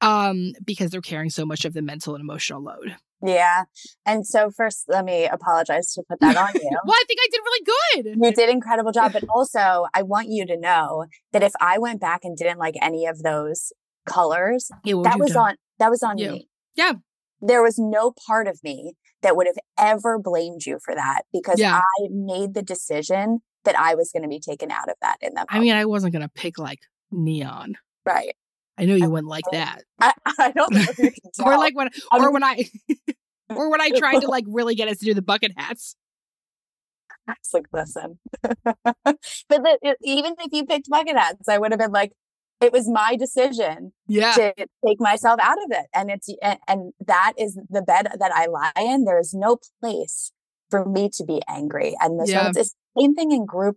um, 0.00 0.52
because 0.64 0.90
they're 0.90 1.00
carrying 1.00 1.30
so 1.30 1.44
much 1.44 1.64
of 1.64 1.74
the 1.74 1.82
mental 1.82 2.14
and 2.14 2.22
emotional 2.22 2.62
load. 2.62 2.96
Yeah. 3.24 3.64
And 4.04 4.26
so 4.26 4.50
first 4.50 4.84
let 4.88 5.04
me 5.04 5.26
apologize 5.26 5.92
to 5.94 6.02
put 6.08 6.20
that 6.20 6.36
on 6.36 6.50
you. 6.54 6.70
well, 6.84 6.94
I 6.94 7.04
think 7.06 7.18
I 7.20 7.28
did 7.32 7.40
really 7.44 7.64
good. 7.64 8.24
You 8.26 8.32
did 8.32 8.50
incredible 8.50 8.92
job. 8.92 9.12
But 9.12 9.24
also 9.28 9.86
I 9.94 10.02
want 10.02 10.28
you 10.28 10.46
to 10.46 10.56
know 10.56 11.06
that 11.32 11.42
if 11.42 11.52
I 11.60 11.78
went 11.78 12.00
back 12.00 12.20
and 12.24 12.36
didn't 12.36 12.58
like 12.58 12.74
any 12.80 13.06
of 13.06 13.22
those 13.22 13.72
colors, 14.06 14.70
yeah, 14.84 15.00
that 15.02 15.18
was 15.18 15.32
done? 15.32 15.50
on 15.50 15.56
that 15.78 15.90
was 15.90 16.02
on 16.02 16.18
yeah. 16.18 16.32
me. 16.32 16.48
Yeah 16.74 16.92
there 17.40 17.62
was 17.62 17.78
no 17.78 18.12
part 18.26 18.46
of 18.46 18.60
me 18.62 18.94
that 19.22 19.36
would 19.36 19.46
have 19.46 19.58
ever 19.78 20.18
blamed 20.18 20.66
you 20.66 20.78
for 20.84 20.94
that 20.94 21.22
because 21.32 21.58
yeah. 21.58 21.78
I 21.78 22.08
made 22.10 22.54
the 22.54 22.62
decision 22.62 23.40
that 23.64 23.78
I 23.78 23.94
was 23.94 24.10
going 24.12 24.22
to 24.22 24.28
be 24.28 24.40
taken 24.40 24.70
out 24.70 24.88
of 24.88 24.94
that 25.02 25.16
in 25.20 25.34
that. 25.34 25.46
I 25.50 25.58
mean, 25.58 25.74
I 25.74 25.84
wasn't 25.84 26.12
going 26.12 26.22
to 26.22 26.28
pick 26.28 26.58
like 26.58 26.80
neon. 27.10 27.76
Right. 28.04 28.34
I 28.78 28.84
know 28.84 28.94
you 28.94 29.04
I, 29.04 29.08
wouldn't 29.08 29.28
like 29.28 29.44
that. 29.52 29.82
I, 30.00 30.12
I 30.38 30.52
don't 30.52 30.72
know 30.72 30.80
if 30.80 30.98
you 30.98 31.10
can 31.10 31.30
tell. 31.34 31.48
or 31.48 31.58
like 31.58 31.76
when, 31.76 31.88
or 32.12 32.20
mean, 32.20 32.32
when 32.32 32.44
I, 32.44 32.64
or 33.50 33.70
when 33.70 33.80
I 33.80 33.90
tried 33.90 34.20
to 34.20 34.28
like 34.28 34.44
really 34.46 34.74
get 34.74 34.88
us 34.88 34.98
to 34.98 35.04
do 35.04 35.14
the 35.14 35.22
bucket 35.22 35.52
hats. 35.56 35.96
I 37.28 37.32
was 37.32 37.50
like, 37.52 37.66
listen. 37.72 38.18
but 38.62 38.86
the, 39.48 39.96
even 40.02 40.36
if 40.38 40.52
you 40.52 40.64
picked 40.64 40.88
bucket 40.88 41.16
hats, 41.16 41.48
I 41.48 41.58
would 41.58 41.72
have 41.72 41.80
been 41.80 41.90
like, 41.90 42.12
it 42.60 42.72
was 42.72 42.88
my 42.88 43.16
decision 43.16 43.92
yeah. 44.08 44.32
to 44.32 44.54
take 44.56 44.98
myself 44.98 45.38
out 45.42 45.58
of 45.64 45.70
it. 45.70 45.86
And 45.94 46.10
it's, 46.10 46.28
and, 46.42 46.58
and 46.66 46.92
that 47.06 47.34
is 47.38 47.58
the 47.68 47.82
bed 47.82 48.08
that 48.18 48.32
I 48.34 48.46
lie 48.46 48.72
in. 48.76 49.04
There 49.04 49.20
is 49.20 49.34
no 49.34 49.58
place 49.80 50.32
for 50.70 50.84
me 50.84 51.10
to 51.16 51.24
be 51.24 51.42
angry. 51.48 51.94
And 52.00 52.18
this 52.20 52.30
yeah. 52.30 52.48
it's 52.48 52.56
the 52.56 53.00
same 53.00 53.14
thing 53.14 53.32
in 53.32 53.44
group 53.44 53.76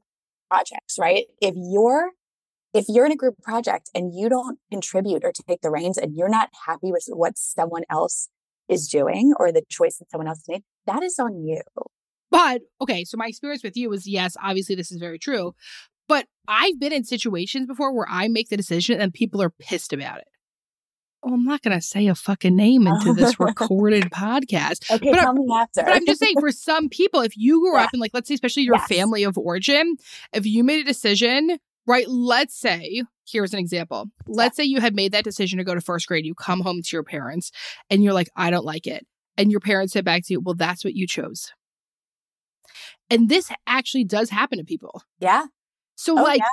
projects, 0.49 0.97
right? 0.97 1.25
If 1.41 1.55
you're, 1.55 2.11
if 2.73 2.85
you're 2.87 3.05
in 3.05 3.11
a 3.11 3.17
group 3.17 3.35
project 3.41 3.89
and 3.93 4.13
you 4.15 4.29
don't 4.29 4.59
contribute 4.71 5.23
or 5.23 5.33
take 5.47 5.61
the 5.61 5.71
reins 5.71 5.97
and 5.97 6.15
you're 6.15 6.29
not 6.29 6.49
happy 6.65 6.91
with 6.91 7.05
what 7.09 7.37
someone 7.37 7.83
else 7.89 8.29
is 8.69 8.87
doing 8.87 9.33
or 9.37 9.51
the 9.51 9.63
choice 9.69 9.97
that 9.97 10.09
someone 10.09 10.27
else 10.27 10.43
made, 10.47 10.63
that 10.85 11.03
is 11.03 11.19
on 11.19 11.43
you. 11.43 11.61
But 12.31 12.61
okay, 12.79 13.03
so 13.05 13.17
my 13.17 13.25
experience 13.27 13.63
with 13.63 13.75
you 13.75 13.89
was 13.89 14.07
yes, 14.07 14.37
obviously 14.41 14.75
this 14.75 14.91
is 14.91 14.99
very 14.99 15.17
true. 15.17 15.53
But 16.09 16.25
I've 16.47 16.79
been 16.79 16.91
in 16.91 17.05
situations 17.05 17.67
before 17.67 17.95
where 17.95 18.07
I 18.09 18.27
make 18.27 18.49
the 18.49 18.57
decision 18.57 18.99
and 18.99 19.13
people 19.13 19.41
are 19.41 19.51
pissed 19.51 19.93
about 19.93 20.17
it. 20.17 20.27
Oh, 21.21 21.33
I'm 21.33 21.43
not 21.43 21.61
going 21.61 21.77
to 21.77 21.81
say 21.81 22.07
a 22.07 22.15
fucking 22.15 22.55
name 22.55 22.87
into 22.87 23.09
oh, 23.09 23.13
this 23.13 23.39
recorded 23.39 24.05
podcast. 24.05 24.89
Okay, 24.89 25.11
but 25.11 25.19
tell 25.19 25.33
me 25.33 25.45
after. 25.53 25.83
but 25.83 25.93
I'm 25.93 26.05
just 26.05 26.19
saying, 26.19 26.35
for 26.39 26.51
some 26.51 26.89
people, 26.89 27.21
if 27.21 27.37
you 27.37 27.59
grew 27.59 27.75
yeah. 27.75 27.83
up 27.83 27.93
in, 27.93 27.99
like, 27.99 28.11
let's 28.13 28.27
say, 28.27 28.33
especially 28.33 28.63
your 28.63 28.77
yes. 28.77 28.87
family 28.87 29.23
of 29.23 29.37
origin, 29.37 29.97
if 30.33 30.45
you 30.45 30.63
made 30.63 30.81
a 30.81 30.87
decision, 30.87 31.59
right? 31.85 32.07
Let's 32.07 32.57
say, 32.57 33.03
here's 33.29 33.53
an 33.53 33.59
example. 33.59 34.05
Let's 34.27 34.55
say 34.55 34.63
you 34.63 34.79
had 34.79 34.95
made 34.95 35.11
that 35.11 35.25
decision 35.25 35.57
to 35.59 35.65
go 35.65 35.75
to 35.75 35.81
first 35.81 36.07
grade. 36.07 36.25
You 36.25 36.33
come 36.33 36.61
home 36.61 36.81
to 36.81 36.95
your 36.95 37.03
parents 37.03 37.51
and 37.89 38.03
you're 38.03 38.13
like, 38.13 38.29
I 38.35 38.49
don't 38.49 38.65
like 38.65 38.87
it. 38.87 39.05
And 39.37 39.51
your 39.51 39.59
parents 39.59 39.93
said 39.93 40.05
back 40.05 40.25
to 40.25 40.33
you, 40.33 40.39
well, 40.39 40.55
that's 40.55 40.83
what 40.83 40.95
you 40.95 41.05
chose. 41.05 41.51
And 43.09 43.27
this 43.29 43.51
actually 43.67 44.05
does 44.05 44.29
happen 44.29 44.57
to 44.57 44.63
people. 44.63 45.01
Yeah. 45.19 45.45
So 45.99 46.17
Oh, 46.17 46.23
like 46.23 46.39
yeah. 46.39 46.45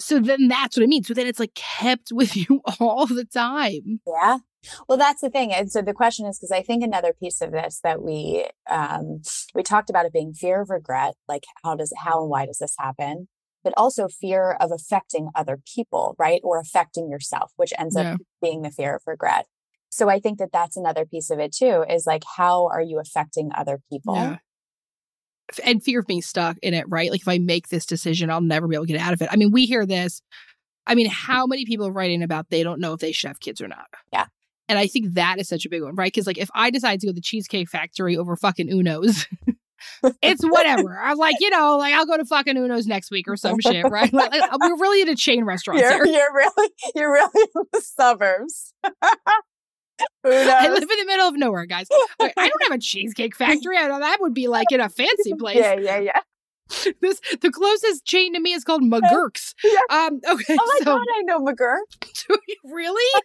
so 0.00 0.18
then 0.18 0.48
that's 0.48 0.76
what 0.76 0.82
I 0.82 0.86
mean. 0.86 1.04
So 1.04 1.14
then 1.14 1.26
it's 1.28 1.38
like 1.38 1.54
kept 1.54 2.10
with 2.20 2.36
you 2.36 2.60
all 2.80 3.06
the 3.06 3.24
time. 3.24 4.00
Yeah. 4.06 4.38
Well, 4.88 4.98
that's 4.98 5.20
the 5.22 5.30
thing. 5.30 5.52
And 5.54 5.70
so 5.72 5.80
the 5.80 5.94
question 5.94 6.26
is 6.26 6.38
because 6.38 6.50
I 6.50 6.62
think 6.62 6.82
another 6.82 7.14
piece 7.18 7.40
of 7.40 7.52
this 7.52 7.80
that 7.82 8.02
we 8.02 8.46
um 8.68 9.22
we 9.54 9.62
talked 9.62 9.90
about 9.90 10.06
it 10.06 10.12
being 10.12 10.34
fear 10.34 10.60
of 10.62 10.70
regret, 10.70 11.14
like 11.28 11.44
how 11.62 11.76
does 11.76 11.92
how 12.04 12.20
and 12.22 12.30
why 12.30 12.46
does 12.46 12.58
this 12.58 12.74
happen? 12.78 13.28
But 13.62 13.74
also 13.76 14.08
fear 14.08 14.52
of 14.60 14.70
affecting 14.72 15.28
other 15.34 15.58
people, 15.74 16.16
right? 16.18 16.40
Or 16.42 16.58
affecting 16.58 17.10
yourself, 17.10 17.52
which 17.56 17.72
ends 17.78 17.96
Yeah. 17.96 18.14
up 18.14 18.20
being 18.42 18.62
the 18.62 18.70
fear 18.70 18.96
of 18.96 19.02
regret. 19.06 19.46
So 19.90 20.08
I 20.08 20.18
think 20.18 20.38
that 20.38 20.52
that's 20.52 20.76
another 20.76 21.04
piece 21.06 21.30
of 21.30 21.38
it 21.38 21.52
too 21.52 21.84
is 21.88 22.06
like 22.06 22.24
how 22.36 22.66
are 22.66 22.82
you 22.82 22.98
affecting 22.98 23.50
other 23.54 23.80
people? 23.90 24.14
Yeah. 24.16 24.38
And 25.64 25.82
fear 25.82 26.00
of 26.00 26.06
being 26.06 26.22
stuck 26.22 26.56
in 26.62 26.74
it, 26.74 26.86
right? 26.88 27.10
Like 27.10 27.22
if 27.22 27.28
I 27.28 27.38
make 27.38 27.68
this 27.68 27.86
decision, 27.86 28.30
I'll 28.30 28.40
never 28.40 28.68
be 28.68 28.76
able 28.76 28.86
to 28.86 28.92
get 28.92 29.00
out 29.00 29.12
of 29.12 29.22
it. 29.22 29.28
I 29.30 29.36
mean, 29.36 29.50
we 29.50 29.66
hear 29.66 29.86
this. 29.86 30.22
I 30.86 30.94
mean, 30.94 31.08
how 31.08 31.46
many 31.46 31.64
people 31.64 31.86
are 31.86 31.92
writing 31.92 32.22
about 32.22 32.50
they 32.50 32.62
don't 32.62 32.80
know 32.80 32.92
if 32.94 33.00
they 33.00 33.12
should 33.12 33.28
have 33.28 33.40
kids 33.40 33.60
or 33.60 33.68
not? 33.68 33.86
Yeah. 34.12 34.26
And 34.68 34.78
I 34.78 34.86
think 34.86 35.14
that 35.14 35.38
is 35.38 35.48
such 35.48 35.66
a 35.66 35.68
big 35.68 35.82
one, 35.82 35.94
right? 35.96 36.12
Because 36.12 36.26
like 36.26 36.38
if 36.38 36.50
I 36.54 36.70
decide 36.70 37.00
to 37.00 37.06
go 37.06 37.10
to 37.10 37.14
the 37.14 37.20
Cheesecake 37.20 37.68
Factory 37.68 38.16
over 38.16 38.36
fucking 38.36 38.68
Uno's, 38.68 39.26
it's 40.22 40.44
whatever. 40.44 40.98
I'm 40.98 41.18
like, 41.18 41.36
you 41.40 41.50
know, 41.50 41.76
like 41.76 41.94
I'll 41.94 42.06
go 42.06 42.16
to 42.16 42.24
fucking 42.24 42.56
Uno's 42.56 42.86
next 42.86 43.10
week 43.10 43.26
or 43.28 43.36
some 43.36 43.58
shit, 43.60 43.84
right? 43.90 44.12
Like, 44.12 44.32
like, 44.32 44.50
we're 44.60 44.78
really 44.78 45.02
in 45.02 45.08
a 45.08 45.16
chain 45.16 45.44
restaurant. 45.44 45.80
You're, 45.80 46.04
here. 46.04 46.06
you're 46.06 46.34
really 46.34 46.70
you're 46.94 47.12
really 47.12 47.46
in 47.56 47.62
the 47.72 47.80
suburbs. 47.80 48.72
I 50.24 50.68
live 50.68 50.82
in 50.82 50.98
the 50.98 51.06
middle 51.06 51.28
of 51.28 51.36
nowhere, 51.36 51.66
guys. 51.66 51.86
I 52.20 52.32
don't 52.36 52.62
have 52.64 52.72
a 52.72 52.78
cheesecake 52.78 53.36
factory. 53.36 53.76
I 53.76 53.88
know 53.88 54.00
that 54.00 54.18
would 54.20 54.34
be 54.34 54.48
like 54.48 54.70
in 54.70 54.80
a 54.80 54.88
fancy 54.88 55.34
place. 55.38 55.56
yeah, 55.56 55.74
yeah, 55.74 55.98
yeah. 55.98 56.20
This 57.00 57.20
the 57.40 57.50
closest 57.50 58.04
chain 58.04 58.32
to 58.34 58.40
me 58.40 58.52
is 58.52 58.62
called 58.62 58.82
McGurk's. 58.82 59.54
Yeah. 59.64 59.78
Um. 59.90 60.20
Okay. 60.28 60.56
Oh 60.58 60.66
my 60.66 60.78
so 60.78 60.84
god, 60.84 61.06
I 61.18 61.22
know 61.22 61.40
McGurk. 61.40 61.98
do 62.00 62.38
you 62.46 62.56
really? 62.64 63.22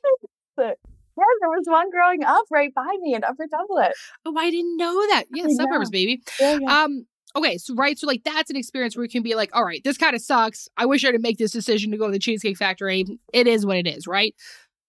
Yeah, 0.57 1.23
there 1.39 1.49
was 1.49 1.65
one 1.65 1.89
growing 1.91 2.23
up 2.23 2.45
right 2.51 2.73
by 2.73 2.91
me 3.01 3.13
in 3.13 3.23
Upper 3.23 3.47
Dublin. 3.49 3.91
Oh, 4.25 4.35
I 4.38 4.49
didn't 4.51 4.77
know 4.77 4.93
that. 5.11 5.25
Yeah, 5.33 5.47
suburbs, 5.47 5.89
know. 5.89 5.91
baby. 5.91 6.21
Yeah, 6.39 6.57
yeah. 6.59 6.83
Um. 6.83 7.05
Okay. 7.35 7.57
So 7.57 7.75
right. 7.75 7.97
So 7.97 8.07
like 8.07 8.23
that's 8.23 8.49
an 8.49 8.55
experience 8.57 8.95
where 8.95 9.03
you 9.03 9.09
can 9.09 9.23
be 9.23 9.35
like, 9.35 9.55
all 9.55 9.63
right, 9.63 9.81
this 9.83 9.97
kind 9.97 10.15
of 10.15 10.21
sucks. 10.21 10.67
I 10.77 10.85
wish 10.85 11.05
I 11.05 11.11
didn't 11.11 11.23
make 11.23 11.38
this 11.38 11.51
decision 11.51 11.91
to 11.91 11.97
go 11.97 12.07
to 12.07 12.11
the 12.11 12.19
Cheesecake 12.19 12.57
Factory. 12.57 13.05
It 13.31 13.47
is 13.47 13.65
what 13.65 13.77
it 13.77 13.88
is, 13.88 14.07
right? 14.07 14.33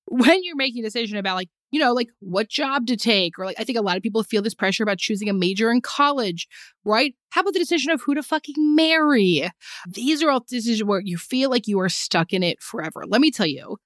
When 0.07 0.43
you're 0.45 0.57
making 0.57 0.83
a 0.83 0.87
decision 0.87 1.19
about 1.19 1.37
like 1.37 1.51
you 1.77 1.83
know, 1.83 1.93
like 1.93 2.09
what 2.21 2.49
job 2.49 2.87
to 2.87 2.97
take, 2.97 3.39
or 3.39 3.45
like 3.45 3.61
I 3.61 3.65
think 3.65 3.77
a 3.77 3.83
lot 3.83 3.99
of 3.99 4.03
people 4.03 4.23
feel 4.23 4.41
this 4.41 4.55
pressure 4.55 4.83
about 4.83 4.97
choosing 4.97 5.29
a 5.29 5.35
major 5.35 5.71
in 5.71 5.83
college, 5.83 6.49
right? 6.87 7.15
How 7.29 7.43
about 7.43 7.53
the 7.53 7.59
decision 7.59 7.91
of 7.91 8.01
who 8.01 8.15
to 8.15 8.23
fucking 8.23 8.75
marry? 8.75 9.51
These 9.87 10.23
are 10.23 10.31
all 10.31 10.41
decisions 10.41 10.83
where 10.83 11.03
you 11.05 11.19
feel 11.19 11.51
like 11.51 11.69
you 11.69 11.79
are 11.81 11.91
stuck 11.91 12.33
in 12.33 12.43
it 12.43 12.63
forever. 12.63 13.05
Let 13.07 13.21
me 13.21 13.31
tell 13.31 13.47
you, 13.47 13.77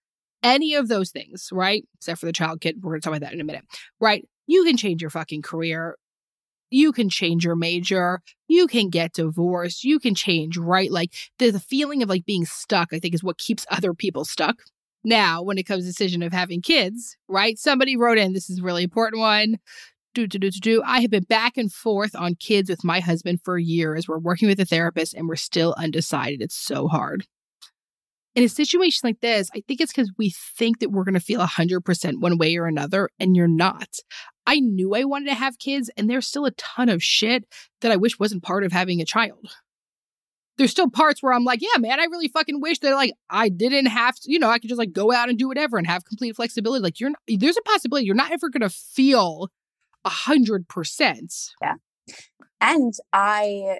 any 0.44 0.76
of 0.76 0.86
those 0.86 1.10
things, 1.10 1.48
right? 1.50 1.84
Except 1.96 2.20
for 2.20 2.26
the 2.26 2.32
child 2.32 2.60
kid, 2.60 2.76
we're 2.80 2.92
gonna 2.92 3.00
talk 3.00 3.10
about 3.16 3.22
that 3.22 3.34
in 3.34 3.40
a 3.40 3.44
minute, 3.44 3.64
right? 3.98 4.24
You 4.46 4.62
can 4.62 4.76
change 4.76 5.02
your 5.02 5.10
fucking 5.10 5.42
career. 5.42 5.96
You 6.70 6.92
can 6.92 7.08
change 7.08 7.44
your 7.44 7.56
major. 7.56 8.20
You 8.46 8.68
can 8.68 8.88
get 8.88 9.14
divorced. 9.14 9.82
You 9.82 9.98
can 9.98 10.14
change, 10.14 10.56
right? 10.56 10.92
Like 10.92 11.12
the 11.40 11.58
feeling 11.58 12.04
of 12.04 12.08
like 12.08 12.24
being 12.24 12.44
stuck, 12.44 12.92
I 12.92 13.00
think, 13.00 13.14
is 13.14 13.24
what 13.24 13.38
keeps 13.38 13.66
other 13.68 13.94
people 13.94 14.24
stuck. 14.24 14.62
Now, 15.02 15.42
when 15.42 15.58
it 15.58 15.64
comes 15.64 15.84
to 15.84 15.90
decision 15.90 16.22
of 16.22 16.32
having 16.32 16.60
kids, 16.60 17.16
right? 17.28 17.58
Somebody 17.58 17.96
wrote 17.96 18.18
in, 18.18 18.32
this 18.32 18.50
is 18.50 18.58
a 18.58 18.62
really 18.62 18.82
important 18.82 19.20
one. 19.20 19.56
Do, 20.12 20.26
do, 20.26 20.38
do, 20.38 20.50
do, 20.50 20.60
do. 20.60 20.82
I 20.84 21.00
have 21.00 21.10
been 21.10 21.22
back 21.22 21.56
and 21.56 21.72
forth 21.72 22.14
on 22.16 22.34
kids 22.34 22.68
with 22.68 22.84
my 22.84 23.00
husband 23.00 23.40
for 23.44 23.58
years. 23.58 24.08
We're 24.08 24.18
working 24.18 24.48
with 24.48 24.60
a 24.60 24.64
therapist 24.64 25.14
and 25.14 25.28
we're 25.28 25.36
still 25.36 25.74
undecided. 25.78 26.42
It's 26.42 26.56
so 26.56 26.88
hard. 26.88 27.26
In 28.34 28.44
a 28.44 28.48
situation 28.48 29.00
like 29.04 29.20
this, 29.20 29.50
I 29.54 29.62
think 29.66 29.80
it's 29.80 29.92
because 29.92 30.12
we 30.18 30.30
think 30.30 30.80
that 30.80 30.90
we're 30.90 31.04
going 31.04 31.14
to 31.14 31.20
feel 31.20 31.40
100% 31.40 32.20
one 32.20 32.38
way 32.38 32.56
or 32.56 32.66
another, 32.66 33.08
and 33.18 33.34
you're 33.34 33.48
not. 33.48 33.88
I 34.46 34.60
knew 34.60 34.94
I 34.94 35.02
wanted 35.04 35.30
to 35.30 35.34
have 35.34 35.58
kids, 35.58 35.90
and 35.96 36.08
there's 36.08 36.28
still 36.28 36.46
a 36.46 36.52
ton 36.52 36.88
of 36.88 37.02
shit 37.02 37.44
that 37.80 37.90
I 37.90 37.96
wish 37.96 38.20
wasn't 38.20 38.44
part 38.44 38.62
of 38.62 38.70
having 38.70 39.00
a 39.00 39.04
child 39.04 39.56
there's 40.60 40.70
still 40.70 40.90
parts 40.90 41.22
where 41.22 41.32
I'm 41.32 41.42
like, 41.42 41.62
yeah, 41.62 41.78
man, 41.78 41.98
I 41.98 42.04
really 42.04 42.28
fucking 42.28 42.60
wish 42.60 42.80
that 42.80 42.94
like 42.94 43.14
I 43.30 43.48
didn't 43.48 43.86
have 43.86 44.16
to, 44.16 44.30
you 44.30 44.38
know, 44.38 44.50
I 44.50 44.58
could 44.58 44.68
just 44.68 44.78
like 44.78 44.92
go 44.92 45.10
out 45.10 45.30
and 45.30 45.38
do 45.38 45.48
whatever 45.48 45.78
and 45.78 45.86
have 45.86 46.04
complete 46.04 46.36
flexibility. 46.36 46.82
Like 46.82 47.00
you're 47.00 47.08
not, 47.08 47.20
there's 47.26 47.56
a 47.56 47.62
possibility 47.62 48.04
you're 48.04 48.14
not 48.14 48.30
ever 48.30 48.50
gonna 48.50 48.68
feel 48.68 49.48
a 50.04 50.10
hundred 50.10 50.68
percent. 50.68 51.32
Yeah. 51.62 51.76
And 52.60 52.92
I 53.10 53.78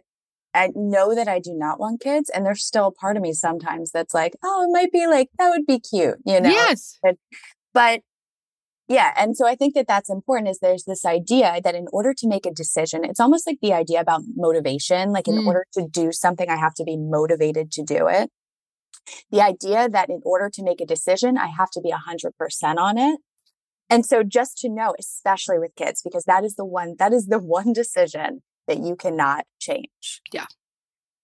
I 0.55 0.71
know 0.75 1.14
that 1.14 1.29
I 1.29 1.38
do 1.38 1.53
not 1.53 1.79
want 1.79 2.01
kids, 2.01 2.31
and 2.31 2.47
there's 2.47 2.64
still 2.64 2.87
a 2.87 2.93
part 2.93 3.19
of 3.19 3.23
me 3.23 3.35
sometimes 3.35 3.90
that's 3.90 4.14
like, 4.14 4.33
oh, 4.43 4.64
it 4.64 4.73
might 4.73 4.90
be 4.90 5.07
like 5.07 5.29
that 5.38 5.51
would 5.51 5.66
be 5.66 5.81
cute, 5.81 6.16
you 6.25 6.40
know. 6.40 6.49
Yes. 6.49 6.99
But 7.75 8.01
yeah, 8.90 9.12
and 9.16 9.37
so 9.37 9.46
I 9.46 9.55
think 9.55 9.74
that 9.74 9.87
that's 9.87 10.11
important. 10.11 10.48
Is 10.48 10.59
there's 10.59 10.85
this 10.85 11.05
idea 11.05 11.61
that 11.62 11.76
in 11.76 11.87
order 11.92 12.12
to 12.12 12.29
make 12.29 12.44
a 12.44 12.50
decision, 12.50 13.05
it's 13.05 13.20
almost 13.20 13.46
like 13.46 13.59
the 13.62 13.72
idea 13.72 14.00
about 14.00 14.22
motivation. 14.35 15.12
Like 15.12 15.29
in 15.29 15.37
Mm. 15.37 15.46
order 15.46 15.64
to 15.74 15.87
do 15.88 16.11
something, 16.11 16.50
I 16.50 16.57
have 16.57 16.74
to 16.74 16.85
be 16.85 16.96
motivated 16.96 17.70
to 17.72 17.85
do 17.85 18.09
it. 18.09 18.31
The 19.31 19.40
idea 19.40 19.88
that 19.88 20.11
in 20.11 20.20
order 20.24 20.50
to 20.50 20.62
make 20.64 20.81
a 20.81 20.87
decision, 20.87 21.38
I 21.38 21.46
have 21.46 21.70
to 21.70 21.81
be 21.81 21.92
100% 21.92 22.79
on 22.79 22.98
it. 22.98 23.20
And 23.88 24.05
so 24.05 24.22
just 24.24 24.59
to 24.59 24.68
know, 24.68 24.94
especially 24.98 25.59
with 25.59 25.74
kids, 25.76 26.03
because 26.03 26.24
that 26.24 26.44
is 26.44 26.57
the 26.57 26.64
one, 26.64 26.96
that 26.98 27.12
is 27.12 27.26
the 27.26 27.38
one 27.59 27.72
decision 27.72 28.42
that 28.66 28.79
you 28.79 28.96
cannot 28.96 29.46
change. 29.61 30.20
Yeah. 30.33 30.46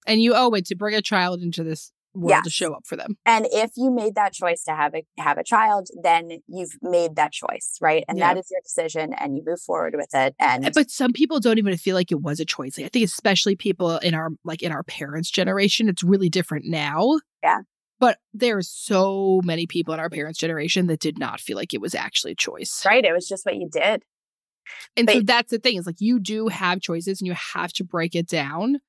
And 0.06 0.22
you 0.22 0.34
owe 0.34 0.52
it 0.52 0.66
to 0.66 0.76
bring 0.76 0.94
a 0.94 1.02
child 1.02 1.42
into 1.42 1.64
this 1.64 1.90
world 2.16 2.44
to 2.44 2.50
show 2.50 2.72
up 2.72 2.86
for 2.86 2.96
them. 2.96 3.16
And 3.26 3.46
if 3.50 3.72
you 3.76 3.90
made 3.90 4.14
that 4.14 4.32
choice 4.32 4.64
to 4.64 4.72
have 4.72 4.94
a 4.94 5.04
have 5.18 5.38
a 5.38 5.44
child, 5.44 5.88
then 6.02 6.30
you've 6.48 6.76
made 6.82 7.16
that 7.16 7.32
choice, 7.32 7.76
right? 7.80 8.04
And 8.08 8.18
Yeah. 8.18 8.34
that 8.34 8.40
is 8.40 8.50
your 8.50 8.60
decision 8.62 9.12
and 9.14 9.36
you 9.36 9.42
move 9.46 9.60
forward 9.60 9.94
with 9.96 10.10
it. 10.14 10.34
And 10.38 10.64
eh, 10.66 10.70
But 10.74 10.90
some 10.90 11.12
people 11.12 11.40
don't 11.40 11.58
even 11.58 11.76
feel 11.76 11.94
like 11.94 12.10
it 12.12 12.22
was 12.22 12.40
a 12.40 12.44
choice. 12.44 12.78
Like, 12.78 12.86
I 12.86 12.88
think 12.88 13.04
especially 13.04 13.56
people 13.56 13.98
in 13.98 14.14
our 14.14 14.30
like 14.44 14.62
in 14.62 14.72
our 14.72 14.82
parents' 14.82 15.30
generation, 15.30 15.88
it's 15.88 16.02
really 16.02 16.28
different 16.28 16.64
now. 16.66 17.18
Yeah. 17.42 17.60
But 17.98 18.18
there's 18.34 18.68
so 18.68 19.40
many 19.44 19.66
people 19.66 19.94
in 19.94 20.00
our 20.00 20.10
parents' 20.10 20.38
generation 20.38 20.86
that 20.88 21.00
did 21.00 21.18
not 21.18 21.40
feel 21.40 21.56
like 21.56 21.72
it 21.72 21.80
was 21.80 21.94
actually 21.94 22.32
a 22.32 22.36
choice. 22.36 22.82
right, 22.84 23.04
it 23.04 23.12
was 23.12 23.26
just 23.26 23.46
what 23.46 23.56
you 23.56 23.68
did. 23.70 24.02
And 24.96 25.08
so 25.08 25.20
that's 25.20 25.50
the 25.50 25.58
thing 25.58 25.76
is 25.76 25.86
like 25.86 26.00
you 26.00 26.18
do 26.18 26.48
have 26.48 26.80
choices 26.80 27.20
and 27.20 27.26
you 27.28 27.34
have 27.34 27.72
to 27.74 27.84
break 27.84 28.14
it 28.14 28.26
down 28.26 28.80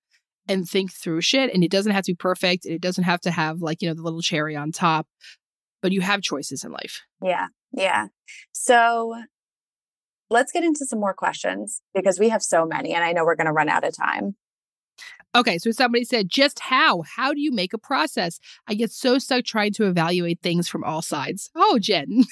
and 0.47 0.67
think 0.67 0.91
through 0.91 1.21
shit. 1.21 1.53
And 1.53 1.63
it 1.63 1.71
doesn't 1.71 1.91
have 1.91 2.05
to 2.05 2.11
be 2.11 2.15
perfect. 2.15 2.65
And 2.65 2.73
it 2.73 2.81
doesn't 2.81 3.03
have 3.03 3.21
to 3.21 3.31
have 3.31 3.61
like, 3.61 3.81
you 3.81 3.87
know, 3.87 3.93
the 3.93 4.01
little 4.01 4.21
cherry 4.21 4.55
on 4.55 4.71
top, 4.71 5.07
but 5.81 5.91
you 5.91 6.01
have 6.01 6.21
choices 6.21 6.63
in 6.63 6.71
life. 6.71 7.01
Yeah. 7.21 7.47
Yeah. 7.71 8.07
So 8.51 9.15
let's 10.29 10.51
get 10.51 10.63
into 10.63 10.85
some 10.85 10.99
more 10.99 11.13
questions 11.13 11.81
because 11.93 12.19
we 12.19 12.29
have 12.29 12.43
so 12.43 12.65
many 12.65 12.93
and 12.93 13.03
I 13.03 13.11
know 13.11 13.25
we're 13.25 13.35
going 13.35 13.47
to 13.47 13.53
run 13.53 13.69
out 13.69 13.83
of 13.83 13.95
time. 13.95 14.35
Okay. 15.35 15.57
So 15.57 15.71
somebody 15.71 16.03
said, 16.03 16.29
just 16.29 16.59
how? 16.59 17.03
How 17.03 17.33
do 17.33 17.41
you 17.41 17.51
make 17.51 17.73
a 17.73 17.77
process? 17.77 18.39
I 18.67 18.73
get 18.73 18.91
so 18.91 19.19
stuck 19.19 19.45
trying 19.45 19.73
to 19.73 19.85
evaluate 19.85 20.41
things 20.41 20.67
from 20.67 20.83
all 20.83 21.01
sides. 21.01 21.49
Oh, 21.55 21.77
Jen. 21.79 22.23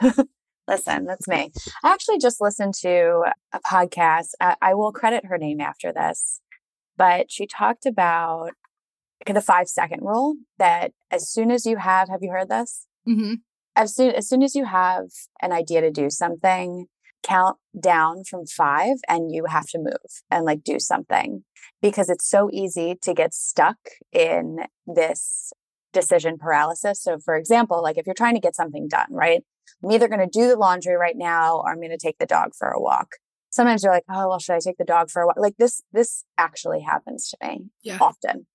Listen, 0.70 1.04
that's 1.04 1.26
me. 1.26 1.50
I 1.82 1.92
actually 1.92 2.18
just 2.18 2.40
listened 2.40 2.74
to 2.82 3.24
a 3.52 3.60
podcast. 3.60 4.28
I, 4.40 4.54
I 4.62 4.74
will 4.74 4.92
credit 4.92 5.24
her 5.24 5.36
name 5.36 5.60
after 5.60 5.92
this, 5.92 6.40
but 7.00 7.32
she 7.32 7.46
talked 7.46 7.86
about 7.86 8.50
the 9.26 9.40
five 9.40 9.68
second 9.68 10.00
rule 10.02 10.36
that 10.58 10.92
as 11.10 11.30
soon 11.30 11.50
as 11.50 11.64
you 11.64 11.78
have, 11.78 12.10
have 12.10 12.22
you 12.22 12.30
heard 12.30 12.50
this? 12.50 12.86
hmm 13.06 13.34
as 13.76 13.94
soon 13.94 14.10
as 14.10 14.28
soon 14.28 14.42
as 14.42 14.54
you 14.54 14.64
have 14.64 15.06
an 15.40 15.52
idea 15.52 15.80
to 15.80 15.90
do 15.90 16.10
something 16.10 16.86
count 17.22 17.56
down 17.80 18.24
from 18.28 18.44
five 18.44 18.96
and 19.08 19.30
you 19.32 19.44
have 19.46 19.68
to 19.68 19.78
move 19.78 20.10
and 20.30 20.44
like 20.44 20.62
do 20.64 20.78
something 20.78 21.44
because 21.80 22.10
it's 22.10 22.28
so 22.28 22.50
easy 22.52 22.96
to 23.00 23.14
get 23.14 23.32
stuck 23.32 23.78
in 24.12 24.58
this 24.86 25.52
decision 25.92 26.36
paralysis. 26.36 27.00
So 27.00 27.18
for 27.18 27.36
example 27.36 27.80
like 27.82 27.96
if 27.96 28.06
you're 28.06 28.22
trying 28.22 28.34
to 28.34 28.40
get 28.40 28.56
something 28.56 28.88
done 28.88 29.10
right? 29.10 29.42
I'm 29.82 29.92
either 29.92 30.08
going 30.08 30.20
to 30.28 30.38
do 30.40 30.48
the 30.48 30.56
laundry 30.56 30.96
right 30.96 31.16
now 31.16 31.58
or 31.58 31.70
i'm 31.70 31.78
going 31.78 31.90
to 31.90 32.06
take 32.06 32.18
the 32.18 32.26
dog 32.26 32.50
for 32.58 32.68
a 32.68 32.80
walk 32.80 33.10
sometimes 33.50 33.82
you're 33.82 33.92
like 33.92 34.04
oh 34.08 34.28
well 34.28 34.38
should 34.38 34.54
i 34.54 34.58
take 34.58 34.78
the 34.78 34.84
dog 34.84 35.10
for 35.10 35.22
a 35.22 35.26
walk 35.26 35.36
like 35.38 35.56
this 35.58 35.82
this 35.92 36.24
actually 36.38 36.80
happens 36.80 37.28
to 37.28 37.36
me 37.46 37.66
Yeah. 37.82 37.98
often 38.00 38.46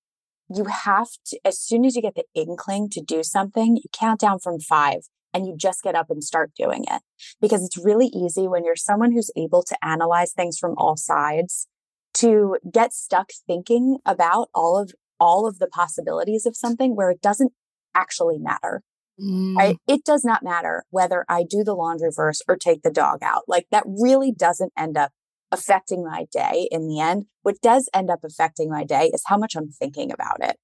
you 0.48 0.64
have 0.64 1.08
to 1.26 1.38
as 1.44 1.58
soon 1.58 1.84
as 1.84 1.96
you 1.96 2.02
get 2.02 2.14
the 2.14 2.24
inkling 2.34 2.88
to 2.90 3.00
do 3.00 3.22
something 3.22 3.76
you 3.76 3.84
count 3.92 4.20
down 4.20 4.38
from 4.38 4.58
five 4.60 5.00
and 5.34 5.46
you 5.46 5.54
just 5.56 5.82
get 5.82 5.94
up 5.94 6.08
and 6.08 6.24
start 6.24 6.52
doing 6.56 6.84
it 6.90 7.02
because 7.40 7.64
it's 7.64 7.76
really 7.76 8.06
easy 8.06 8.46
when 8.48 8.64
you're 8.64 8.76
someone 8.76 9.12
who's 9.12 9.30
able 9.36 9.62
to 9.62 9.76
analyze 9.84 10.32
things 10.32 10.58
from 10.58 10.74
all 10.78 10.96
sides 10.96 11.68
to 12.14 12.56
get 12.72 12.92
stuck 12.94 13.30
thinking 13.46 13.98
about 14.06 14.48
all 14.54 14.78
of 14.78 14.92
all 15.20 15.46
of 15.46 15.58
the 15.58 15.66
possibilities 15.66 16.46
of 16.46 16.56
something 16.56 16.94
where 16.94 17.10
it 17.10 17.20
doesn't 17.20 17.52
actually 17.94 18.38
matter 18.38 18.82
Mm. 19.18 19.56
right 19.56 19.76
it 19.88 20.04
does 20.04 20.24
not 20.24 20.42
matter 20.42 20.84
whether 20.90 21.24
i 21.28 21.42
do 21.42 21.64
the 21.64 21.74
laundry 21.74 22.10
verse 22.14 22.42
or 22.46 22.56
take 22.56 22.82
the 22.82 22.90
dog 22.90 23.20
out 23.22 23.44
like 23.48 23.66
that 23.70 23.84
really 23.86 24.30
doesn't 24.30 24.72
end 24.76 24.98
up 24.98 25.10
affecting 25.50 26.04
my 26.04 26.26
day 26.30 26.68
in 26.70 26.86
the 26.86 27.00
end 27.00 27.24
what 27.42 27.60
does 27.62 27.88
end 27.94 28.10
up 28.10 28.20
affecting 28.24 28.68
my 28.68 28.84
day 28.84 29.10
is 29.14 29.22
how 29.26 29.38
much 29.38 29.56
i'm 29.56 29.70
thinking 29.70 30.12
about 30.12 30.42
it 30.42 30.56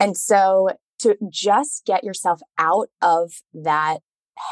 And 0.00 0.16
so 0.16 0.70
to 1.00 1.16
just 1.30 1.84
get 1.86 2.04
yourself 2.04 2.40
out 2.58 2.88
of 3.00 3.32
that 3.52 3.98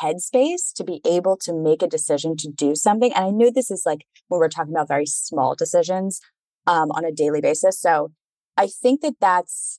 headspace 0.03 0.73
to 0.75 0.85
be 0.85 1.01
able 1.05 1.37
to 1.37 1.53
make 1.53 1.83
a 1.83 1.89
decision 1.89 2.37
to 2.39 2.51
do 2.51 2.75
something. 2.75 3.13
And 3.13 3.25
I 3.25 3.31
know 3.31 3.51
this 3.51 3.71
is 3.71 3.85
like 3.87 4.05
when 4.29 4.41
we're 4.41 4.49
talking 4.49 4.73
about 4.73 4.89
very 4.89 5.07
small 5.07 5.55
decisions 5.55 6.21
um, 6.67 6.91
on 6.91 7.05
a 7.05 7.13
daily 7.13 7.41
basis. 7.41 7.81
So 7.81 8.13
I 8.57 8.67
think 8.67 9.01
that 9.03 9.15
that's 9.21 9.79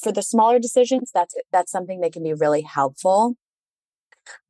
for 0.00 0.12
the 0.12 0.22
smaller 0.22 0.58
decisions. 0.58 1.10
That's 1.12 1.34
that's 1.52 1.72
something 1.72 2.00
that 2.00 2.12
can 2.12 2.22
be 2.22 2.34
really 2.34 2.62
helpful. 2.62 3.36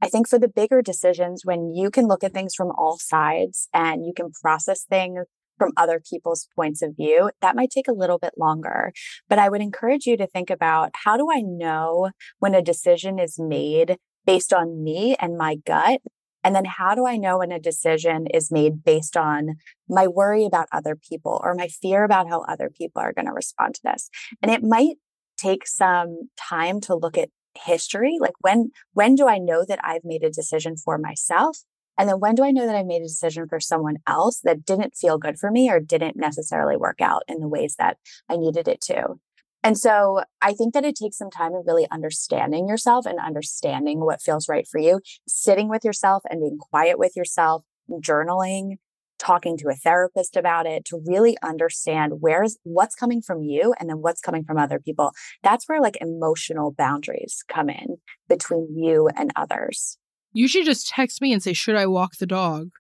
I 0.01 0.09
think 0.09 0.29
for 0.29 0.39
the 0.39 0.49
bigger 0.49 0.83
decisions, 0.83 1.43
when 1.45 1.75
you 1.75 1.91
can 1.91 2.07
look 2.07 2.23
at 2.23 2.33
things 2.33 2.55
from 2.55 2.71
all 2.77 2.99
sides 2.99 3.69
and 3.75 4.05
you 4.05 4.13
can 4.15 4.31
process 4.31 4.85
things 4.85 5.25
from 5.59 5.73
other 5.77 6.01
people's 6.01 6.49
points 6.57 6.83
of 6.83 6.97
view, 6.97 7.31
that 7.41 7.57
might 7.57 7.71
take 7.71 7.89
a 7.89 7.93
little 7.93 8.19
bit 8.19 8.35
longer. 8.37 8.93
But 9.29 9.39
I 9.39 9.49
would 9.49 9.61
encourage 9.61 10.07
you 10.07 10.17
to 10.17 10.27
think 10.27 10.51
about 10.51 10.91
how 11.05 11.17
do 11.17 11.29
I 11.31 11.41
know 11.41 12.11
when 12.39 12.55
a 12.55 12.63
decision 12.63 13.19
is 13.19 13.39
made 13.39 13.97
based 14.27 14.53
on 14.53 14.83
me 14.83 15.17
and 15.21 15.37
my 15.37 15.57
gut? 15.57 16.01
And 16.43 16.55
then 16.55 16.67
how 16.67 16.95
do 16.95 17.07
I 17.07 17.17
know 17.17 17.39
when 17.39 17.53
a 17.53 17.59
decision 17.59 18.27
is 18.27 18.53
made 18.53 18.85
based 18.85 19.17
on 19.17 19.57
my 19.89 20.07
worry 20.07 20.45
about 20.45 20.69
other 20.73 20.95
people 20.95 21.41
or 21.43 21.55
my 21.55 21.69
fear 21.69 22.05
about 22.05 22.29
how 22.29 22.43
other 22.43 22.69
people 22.69 23.01
are 23.01 23.15
going 23.15 23.27
to 23.27 23.33
respond 23.33 23.77
to 23.77 23.81
this? 23.83 24.11
And 24.43 24.51
it 24.51 24.63
might 24.63 24.97
take 25.45 25.67
some 25.67 26.29
time 26.37 26.81
to 26.83 26.95
look 26.95 27.19
at 27.19 27.29
history. 27.65 28.17
Like 28.21 28.35
when, 28.41 28.71
when 28.93 29.15
do 29.15 29.29
I 29.29 29.39
know 29.39 29.65
that 29.67 29.81
I've 29.83 30.05
made 30.05 30.25
a 30.25 30.31
decision 30.31 30.77
for 30.77 30.99
myself? 30.99 31.59
And 31.97 32.09
then 32.09 32.19
when 32.19 32.35
do 32.35 32.43
I 32.43 32.51
know 32.51 32.67
that 32.67 32.75
I 32.75 32.83
made 32.83 33.03
a 33.03 33.07
decision 33.07 33.47
for 33.49 33.61
someone 33.61 33.99
else 34.07 34.41
that 34.43 34.65
didn't 34.65 34.97
feel 34.97 35.19
good 35.19 35.39
for 35.39 35.51
me 35.51 35.71
or 35.71 35.79
didn't 35.79 36.17
necessarily 36.17 36.77
work 36.77 37.01
out 37.01 37.23
in 37.29 37.39
the 37.39 37.49
ways 37.49 37.77
that 37.79 37.99
I 38.29 38.37
needed 38.37 38.67
it 38.67 38.81
to? 38.83 39.15
And 39.63 39.79
so 39.79 40.23
I 40.43 40.53
think 40.53 40.75
that 40.75 40.85
it 40.85 40.97
takes 40.97 41.17
some 41.17 41.31
time 41.31 41.53
in 41.53 41.63
really 41.67 41.87
understanding 41.91 42.69
yourself 42.69 43.07
and 43.07 43.19
understanding 43.19 44.01
what 44.01 44.21
feels 44.21 44.49
right 44.49 44.67
for 44.71 44.79
you, 44.79 45.01
sitting 45.27 45.69
with 45.69 45.85
yourself 45.85 46.23
and 46.29 46.41
being 46.41 46.59
quiet 46.59 46.99
with 46.99 47.17
yourself, 47.17 47.63
journaling, 47.91 48.77
talking 49.19 49.57
to 49.59 49.69
a 49.69 49.75
therapist 49.75 50.37
about 50.37 50.67
it 50.67 50.85
to 50.87 51.01
really 51.07 51.37
understand 51.43 52.15
where's 52.21 52.57
what's 52.63 52.95
coming 52.95 53.23
from 53.23 53.43
you 53.43 53.75
and 53.79 53.89
then 53.89 53.99
what's 53.99 54.21
coming 54.21 54.45
from 54.45 54.59
other 54.59 54.79
people. 54.79 55.13
That's 55.43 55.69
where 55.69 55.81
like 55.81 55.97
emotional 56.01 56.73
boundaries 56.73 57.45
come 57.49 57.71
in 57.71 57.97
between 58.29 58.69
you 58.77 59.09
and 59.17 59.33
others. 59.37 59.99
You 60.33 60.49
should 60.49 60.67
just 60.67 60.89
text 60.89 61.23
me 61.23 61.33
and 61.33 61.43
say, 61.43 61.53
should 61.53 61.77
I 61.77 61.87
walk 61.87 62.17
the 62.19 62.27
dog? 62.27 62.71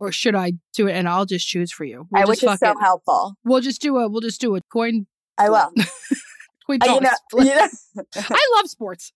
Or 0.00 0.10
should 0.10 0.34
I 0.34 0.54
do 0.74 0.88
it? 0.88 0.92
And 0.92 1.08
I'll 1.08 1.26
just 1.26 1.46
choose 1.46 1.70
for 1.70 1.84
you. 1.84 2.06
We'll 2.10 2.22
I, 2.22 2.26
which 2.26 2.42
is 2.42 2.58
so 2.58 2.70
it. 2.72 2.76
helpful. 2.80 3.34
We'll 3.44 3.60
just 3.60 3.80
do 3.80 3.96
a 3.98 4.08
we'll 4.08 4.20
just 4.20 4.40
do 4.40 4.56
a 4.56 4.60
coin. 4.72 5.06
I 5.38 5.48
will. 5.50 5.70
coin 6.66 6.78
uh, 6.82 6.94
you 6.94 7.00
know, 7.00 7.10
you 7.38 7.54
know. 7.54 7.68
I 8.16 8.50
love 8.56 8.66
sports. 8.66 9.12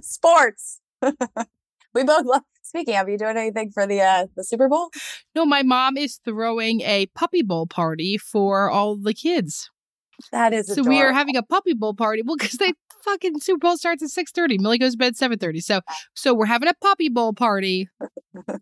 sports. 0.00 0.80
we 1.02 2.04
both 2.04 2.24
love 2.24 2.42
speaking 2.74 2.96
of, 2.96 3.08
you 3.08 3.16
doing 3.16 3.36
anything 3.36 3.70
for 3.70 3.86
the 3.86 4.00
uh, 4.00 4.26
the 4.36 4.44
Super 4.44 4.68
Bowl? 4.68 4.90
No, 5.34 5.46
my 5.46 5.62
mom 5.62 5.96
is 5.96 6.20
throwing 6.24 6.80
a 6.80 7.06
puppy 7.14 7.42
bowl 7.42 7.66
party 7.66 8.18
for 8.18 8.68
all 8.68 8.96
the 8.96 9.14
kids. 9.14 9.70
That 10.32 10.52
is 10.52 10.66
so 10.66 10.82
we 10.82 11.00
are 11.00 11.12
having 11.12 11.36
a 11.36 11.42
puppy 11.42 11.74
bowl 11.74 11.94
party. 11.94 12.22
Well, 12.24 12.36
because 12.36 12.58
they 12.58 12.72
fucking 13.04 13.40
Super 13.40 13.58
Bowl 13.58 13.76
starts 13.76 14.02
at 14.02 14.10
six 14.10 14.32
thirty. 14.32 14.58
Millie 14.58 14.78
goes 14.78 14.92
to 14.92 14.98
bed 14.98 15.16
seven 15.16 15.38
thirty. 15.38 15.60
So 15.60 15.80
so 16.14 16.34
we're 16.34 16.46
having 16.46 16.68
a 16.68 16.74
puppy 16.74 17.08
bowl 17.08 17.32
party 17.32 17.88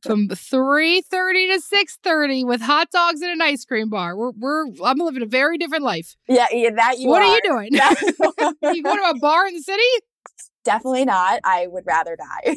from 0.03 0.29
three 0.35 1.01
thirty 1.03 1.48
to 1.48 1.61
six 1.61 1.98
thirty 2.03 2.44
with 2.44 2.61
hot 2.61 2.90
dogs 2.90 3.22
and 3.22 3.31
an 3.31 3.40
ice 3.40 3.64
cream 3.64 3.88
bar. 3.88 4.16
We're 4.16 4.33
we're 4.33 4.66
I'm 4.85 4.98
living 4.98 5.22
a 5.22 5.27
very 5.27 5.59
different 5.59 5.85
life. 5.85 6.16
Yeah, 6.29 6.46
yeah 6.53 6.70
that 6.70 6.98
you. 6.98 7.09
What 7.09 7.22
are, 7.22 7.27
are 7.27 7.35
you 7.35 7.40
doing? 7.44 7.72
you 8.75 8.83
going 8.83 8.98
to 8.98 9.11
a 9.11 9.18
bar 9.18 9.46
in 9.46 9.55
the 9.55 9.62
city? 9.62 9.83
Definitely 10.64 11.05
not. 11.05 11.40
I 11.44 11.66
would 11.66 11.85
rather 11.87 12.16
die. 12.16 12.57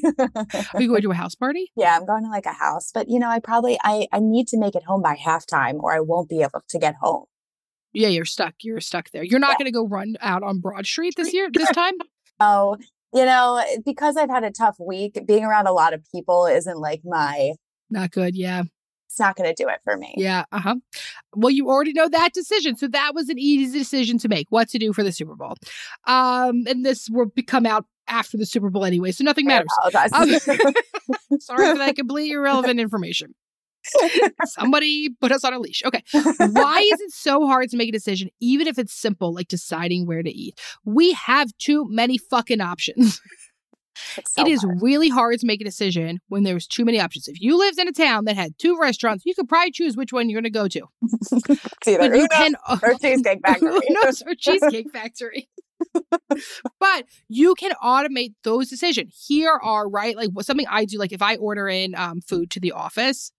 Are 0.73 0.81
you 0.81 0.89
going 0.89 1.01
to 1.01 1.11
a 1.11 1.15
house 1.23 1.35
party? 1.35 1.71
Yeah, 1.75 1.97
I'm 1.97 2.05
going 2.05 2.23
to 2.23 2.29
like 2.29 2.45
a 2.45 2.53
house, 2.53 2.91
but 2.93 3.09
you 3.09 3.19
know, 3.19 3.29
I 3.29 3.39
probably 3.39 3.79
I 3.83 4.07
I 4.11 4.19
need 4.19 4.47
to 4.49 4.59
make 4.59 4.75
it 4.75 4.83
home 4.83 5.01
by 5.01 5.15
halftime 5.15 5.79
or 5.81 5.93
I 5.93 5.99
won't 6.01 6.29
be 6.29 6.41
able 6.41 6.63
to 6.67 6.79
get 6.79 6.95
home. 7.01 7.25
Yeah, 7.95 8.09
you're 8.09 8.25
stuck. 8.25 8.55
You're 8.61 8.81
stuck 8.81 9.09
there. 9.11 9.23
You're 9.23 9.39
not 9.39 9.51
yeah. 9.51 9.63
going 9.63 9.65
to 9.65 9.71
go 9.71 9.87
run 9.87 10.15
out 10.21 10.43
on 10.43 10.59
Broad 10.59 10.85
Street 10.85 11.13
this 11.15 11.33
year, 11.33 11.49
this 11.51 11.71
time? 11.71 11.93
oh, 12.41 12.77
you 13.13 13.25
know, 13.25 13.63
because 13.85 14.17
I've 14.17 14.29
had 14.29 14.43
a 14.43 14.51
tough 14.51 14.75
week, 14.79 15.17
being 15.25 15.45
around 15.45 15.67
a 15.67 15.71
lot 15.71 15.93
of 15.93 16.03
people 16.11 16.45
isn't 16.45 16.77
like 16.77 17.01
my. 17.05 17.53
Not 17.89 18.11
good. 18.11 18.35
Yeah. 18.35 18.63
It's 19.07 19.19
not 19.19 19.37
going 19.37 19.53
to 19.53 19.63
do 19.63 19.69
it 19.69 19.79
for 19.85 19.95
me. 19.95 20.13
Yeah. 20.17 20.43
Uh 20.51 20.59
huh. 20.59 20.75
Well, 21.33 21.51
you 21.51 21.69
already 21.69 21.93
know 21.93 22.09
that 22.09 22.33
decision. 22.33 22.75
So 22.75 22.89
that 22.89 23.15
was 23.15 23.29
an 23.29 23.39
easy 23.39 23.79
decision 23.79 24.17
to 24.19 24.27
make 24.27 24.47
what 24.49 24.67
to 24.69 24.77
do 24.77 24.91
for 24.91 25.03
the 25.03 25.13
Super 25.13 25.35
Bowl. 25.35 25.55
Um, 26.05 26.65
and 26.67 26.85
this 26.85 27.07
will 27.09 27.31
come 27.47 27.65
out 27.65 27.85
after 28.07 28.37
the 28.37 28.45
Super 28.45 28.69
Bowl 28.69 28.85
anyway. 28.85 29.11
So 29.11 29.23
nothing 29.23 29.45
matters. 29.45 29.67
Um, 30.13 30.29
sorry 31.39 31.71
for 31.71 31.77
that 31.77 31.95
completely 31.95 32.31
irrelevant 32.31 32.79
information. 32.79 33.33
Somebody 34.45 35.09
put 35.09 35.31
us 35.31 35.43
on 35.43 35.53
a 35.53 35.59
leash. 35.59 35.83
Okay. 35.85 36.03
Why 36.11 36.79
is 36.79 37.01
it 37.01 37.11
so 37.11 37.45
hard 37.45 37.69
to 37.69 37.77
make 37.77 37.89
a 37.89 37.91
decision, 37.91 38.29
even 38.39 38.67
if 38.67 38.79
it's 38.79 38.93
simple, 38.93 39.33
like 39.33 39.47
deciding 39.47 40.07
where 40.07 40.23
to 40.23 40.29
eat? 40.29 40.59
We 40.83 41.13
have 41.13 41.55
too 41.57 41.85
many 41.89 42.17
fucking 42.17 42.61
options. 42.61 43.21
So 44.27 44.41
it 44.41 44.47
is 44.47 44.61
hard. 44.61 44.81
really 44.81 45.09
hard 45.09 45.39
to 45.39 45.45
make 45.45 45.61
a 45.61 45.63
decision 45.63 46.19
when 46.27 46.43
there's 46.43 46.67
too 46.67 46.85
many 46.85 46.99
options. 46.99 47.27
If 47.27 47.39
you 47.39 47.57
lived 47.57 47.79
in 47.79 47.87
a 47.87 47.93
town 47.93 48.25
that 48.25 48.35
had 48.35 48.57
two 48.57 48.77
restaurants, 48.77 49.25
you 49.25 49.33
could 49.33 49.47
probably 49.47 49.71
choose 49.71 49.95
which 49.95 50.11
one 50.11 50.29
you're 50.29 50.41
going 50.41 50.51
to 50.51 50.57
go 50.57 50.67
to. 50.67 50.81
but 51.85 52.15
you 52.15 52.27
can, 52.31 52.55
or 52.83 52.93
Cheesecake 52.95 53.39
Factory. 53.45 53.79
no, 53.89 54.01
or 54.25 54.35
Cheesecake 54.37 54.91
Factory. 54.91 55.49
But 56.79 57.05
you 57.27 57.55
can 57.55 57.71
automate 57.83 58.33
those 58.43 58.69
decisions. 58.69 59.25
Here 59.27 59.59
are 59.61 59.89
right, 59.89 60.15
like 60.15 60.29
something 60.41 60.67
I 60.69 60.85
do. 60.85 60.97
Like 60.97 61.13
if 61.13 61.21
I 61.21 61.35
order 61.37 61.67
in 61.67 61.95
um, 61.95 62.21
food 62.21 62.51
to 62.51 62.59
the 62.59 62.71
office, 62.71 63.31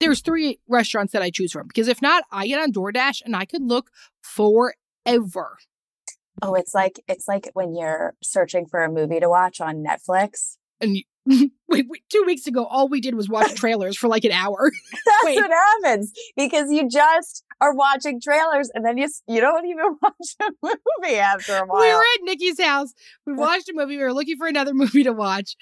there's 0.00 0.20
three 0.20 0.58
restaurants 0.68 1.12
that 1.12 1.22
I 1.22 1.30
choose 1.30 1.52
from 1.52 1.68
because 1.68 1.88
if 1.88 2.02
not, 2.02 2.24
I 2.30 2.46
get 2.46 2.60
on 2.60 2.72
DoorDash 2.72 3.22
and 3.24 3.36
I 3.36 3.44
could 3.44 3.62
look 3.62 3.90
forever. 4.20 5.58
Oh, 6.40 6.54
it's 6.54 6.74
like 6.74 7.00
it's 7.06 7.28
like 7.28 7.50
when 7.54 7.74
you're 7.74 8.14
searching 8.22 8.66
for 8.66 8.82
a 8.82 8.90
movie 8.90 9.20
to 9.20 9.28
watch 9.28 9.60
on 9.60 9.84
Netflix. 9.84 10.56
And 10.80 10.98
wait, 11.26 11.50
wait, 11.68 12.02
two 12.10 12.24
weeks 12.26 12.46
ago, 12.46 12.64
all 12.64 12.88
we 12.88 13.00
did 13.00 13.14
was 13.14 13.28
watch 13.28 13.54
trailers 13.56 13.96
for 13.96 14.08
like 14.08 14.24
an 14.24 14.32
hour. 14.32 14.70
That's 15.06 15.24
wait. 15.24 15.36
what 15.36 15.50
happens 15.50 16.12
because 16.36 16.70
you 16.70 16.88
just 16.88 17.44
are 17.60 17.74
watching 17.74 18.20
trailers 18.20 18.70
and 18.74 18.84
then 18.84 18.98
you 18.98 19.08
you 19.28 19.40
don't 19.40 19.66
even 19.66 19.96
watch 20.02 20.36
a 20.40 20.50
movie 20.62 21.16
after 21.16 21.56
a 21.56 21.66
while. 21.66 21.80
We 21.80 21.94
were 21.94 22.00
at 22.00 22.24
Nikki's 22.24 22.60
house. 22.60 22.92
We 23.26 23.34
watched 23.34 23.68
a 23.68 23.72
movie. 23.74 23.96
We 23.96 24.02
were 24.02 24.12
looking 24.12 24.36
for 24.36 24.48
another 24.48 24.74
movie 24.74 25.04
to 25.04 25.12
watch, 25.12 25.56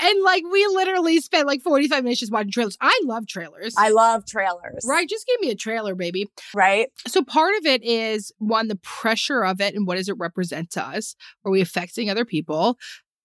and 0.00 0.22
like 0.22 0.44
we 0.50 0.66
literally 0.66 1.20
spent 1.20 1.46
like 1.46 1.62
45 1.62 2.04
minutes 2.04 2.20
just 2.20 2.32
watching 2.32 2.52
trailers. 2.52 2.76
I 2.80 3.00
love 3.04 3.26
trailers. 3.26 3.74
I 3.76 3.90
love 3.90 4.26
trailers. 4.26 4.84
Right. 4.86 5.08
Just 5.08 5.26
give 5.26 5.40
me 5.40 5.50
a 5.50 5.56
trailer, 5.56 5.94
baby. 5.94 6.28
Right. 6.54 6.88
So 7.06 7.22
part 7.22 7.54
of 7.58 7.66
it 7.66 7.82
is 7.82 8.32
one, 8.38 8.68
the 8.68 8.76
pressure 8.76 9.44
of 9.44 9.60
it 9.60 9.74
and 9.74 9.86
what 9.86 9.96
does 9.96 10.08
it 10.08 10.16
represent 10.18 10.70
to 10.72 10.84
us? 10.84 11.16
Are 11.44 11.50
we 11.50 11.60
affecting 11.60 12.10
other 12.10 12.24
people? 12.24 12.78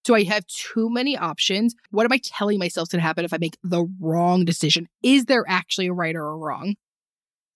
Do 0.03 0.15
I 0.15 0.23
have 0.23 0.45
too 0.47 0.89
many 0.89 1.17
options? 1.17 1.75
What 1.91 2.05
am 2.05 2.11
I 2.11 2.19
telling 2.23 2.59
myself 2.59 2.89
to 2.89 2.99
happen 2.99 3.23
if 3.23 3.33
I 3.33 3.37
make 3.37 3.57
the 3.63 3.85
wrong 3.99 4.43
decision? 4.43 4.87
Is 5.01 5.25
there 5.25 5.45
actually 5.47 5.87
a 5.87 5.93
right 5.93 6.15
or 6.15 6.27
a 6.27 6.37
wrong? 6.37 6.75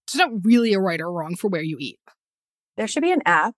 It's 0.07 0.15
not 0.15 0.31
really 0.43 0.73
a 0.73 0.79
right 0.79 1.01
or 1.01 1.11
wrong 1.11 1.35
for 1.35 1.49
where 1.49 1.61
you 1.61 1.77
eat. 1.79 1.99
There 2.77 2.87
should 2.87 3.03
be 3.03 3.11
an 3.11 3.23
app 3.25 3.55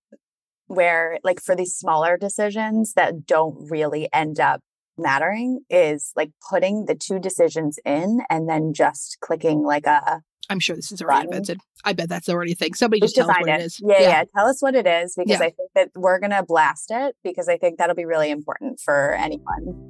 where, 0.66 1.20
like, 1.24 1.40
for 1.40 1.56
these 1.56 1.76
smaller 1.76 2.18
decisions 2.18 2.94
that 2.94 3.26
don't 3.28 3.70
really 3.70 4.10
end 4.12 4.40
up 4.40 4.62
mattering 5.00 5.62
is 5.70 6.12
like 6.16 6.32
putting 6.50 6.86
the 6.86 6.96
two 6.96 7.20
decisions 7.20 7.80
in 7.86 8.20
and 8.30 8.50
then 8.50 8.74
just 8.74 9.18
clicking 9.22 9.64
like 9.64 9.86
a 9.86 10.22
I'm 10.50 10.60
sure 10.60 10.76
this 10.76 10.92
is 10.92 11.02
already 11.02 11.28
button. 11.28 11.38
invented. 11.38 11.62
I 11.86 11.94
bet 11.94 12.10
that's 12.10 12.28
already 12.28 12.54
a 12.54 12.56
thing. 12.56 12.74
Somebody 12.74 13.02
just, 13.02 13.16
just 13.16 13.28
tell 13.28 13.36
us 13.36 13.42
what 13.42 13.50
it. 13.50 13.62
it 13.62 13.66
is. 13.66 13.80
Yeah, 13.82 13.94
yeah, 14.00 14.10
yeah, 14.10 14.24
Tell 14.36 14.48
us 14.48 14.62
what 14.62 14.76
it 14.76 14.88
is 14.88 15.16
because 15.16 15.40
yeah. 15.40 15.46
I 15.46 15.50
think 15.52 15.72
that 15.76 15.90
we're 15.96 16.20
gonna 16.20 16.44
blast 16.44 16.92
it 16.92 17.16
because 17.24 17.48
I 17.48 17.58
think 17.58 17.78
that'll 17.78 17.96
be 17.96 18.06
really 18.06 18.32
important 18.32 18.80
for 18.80 19.14
anyone. 19.14 19.90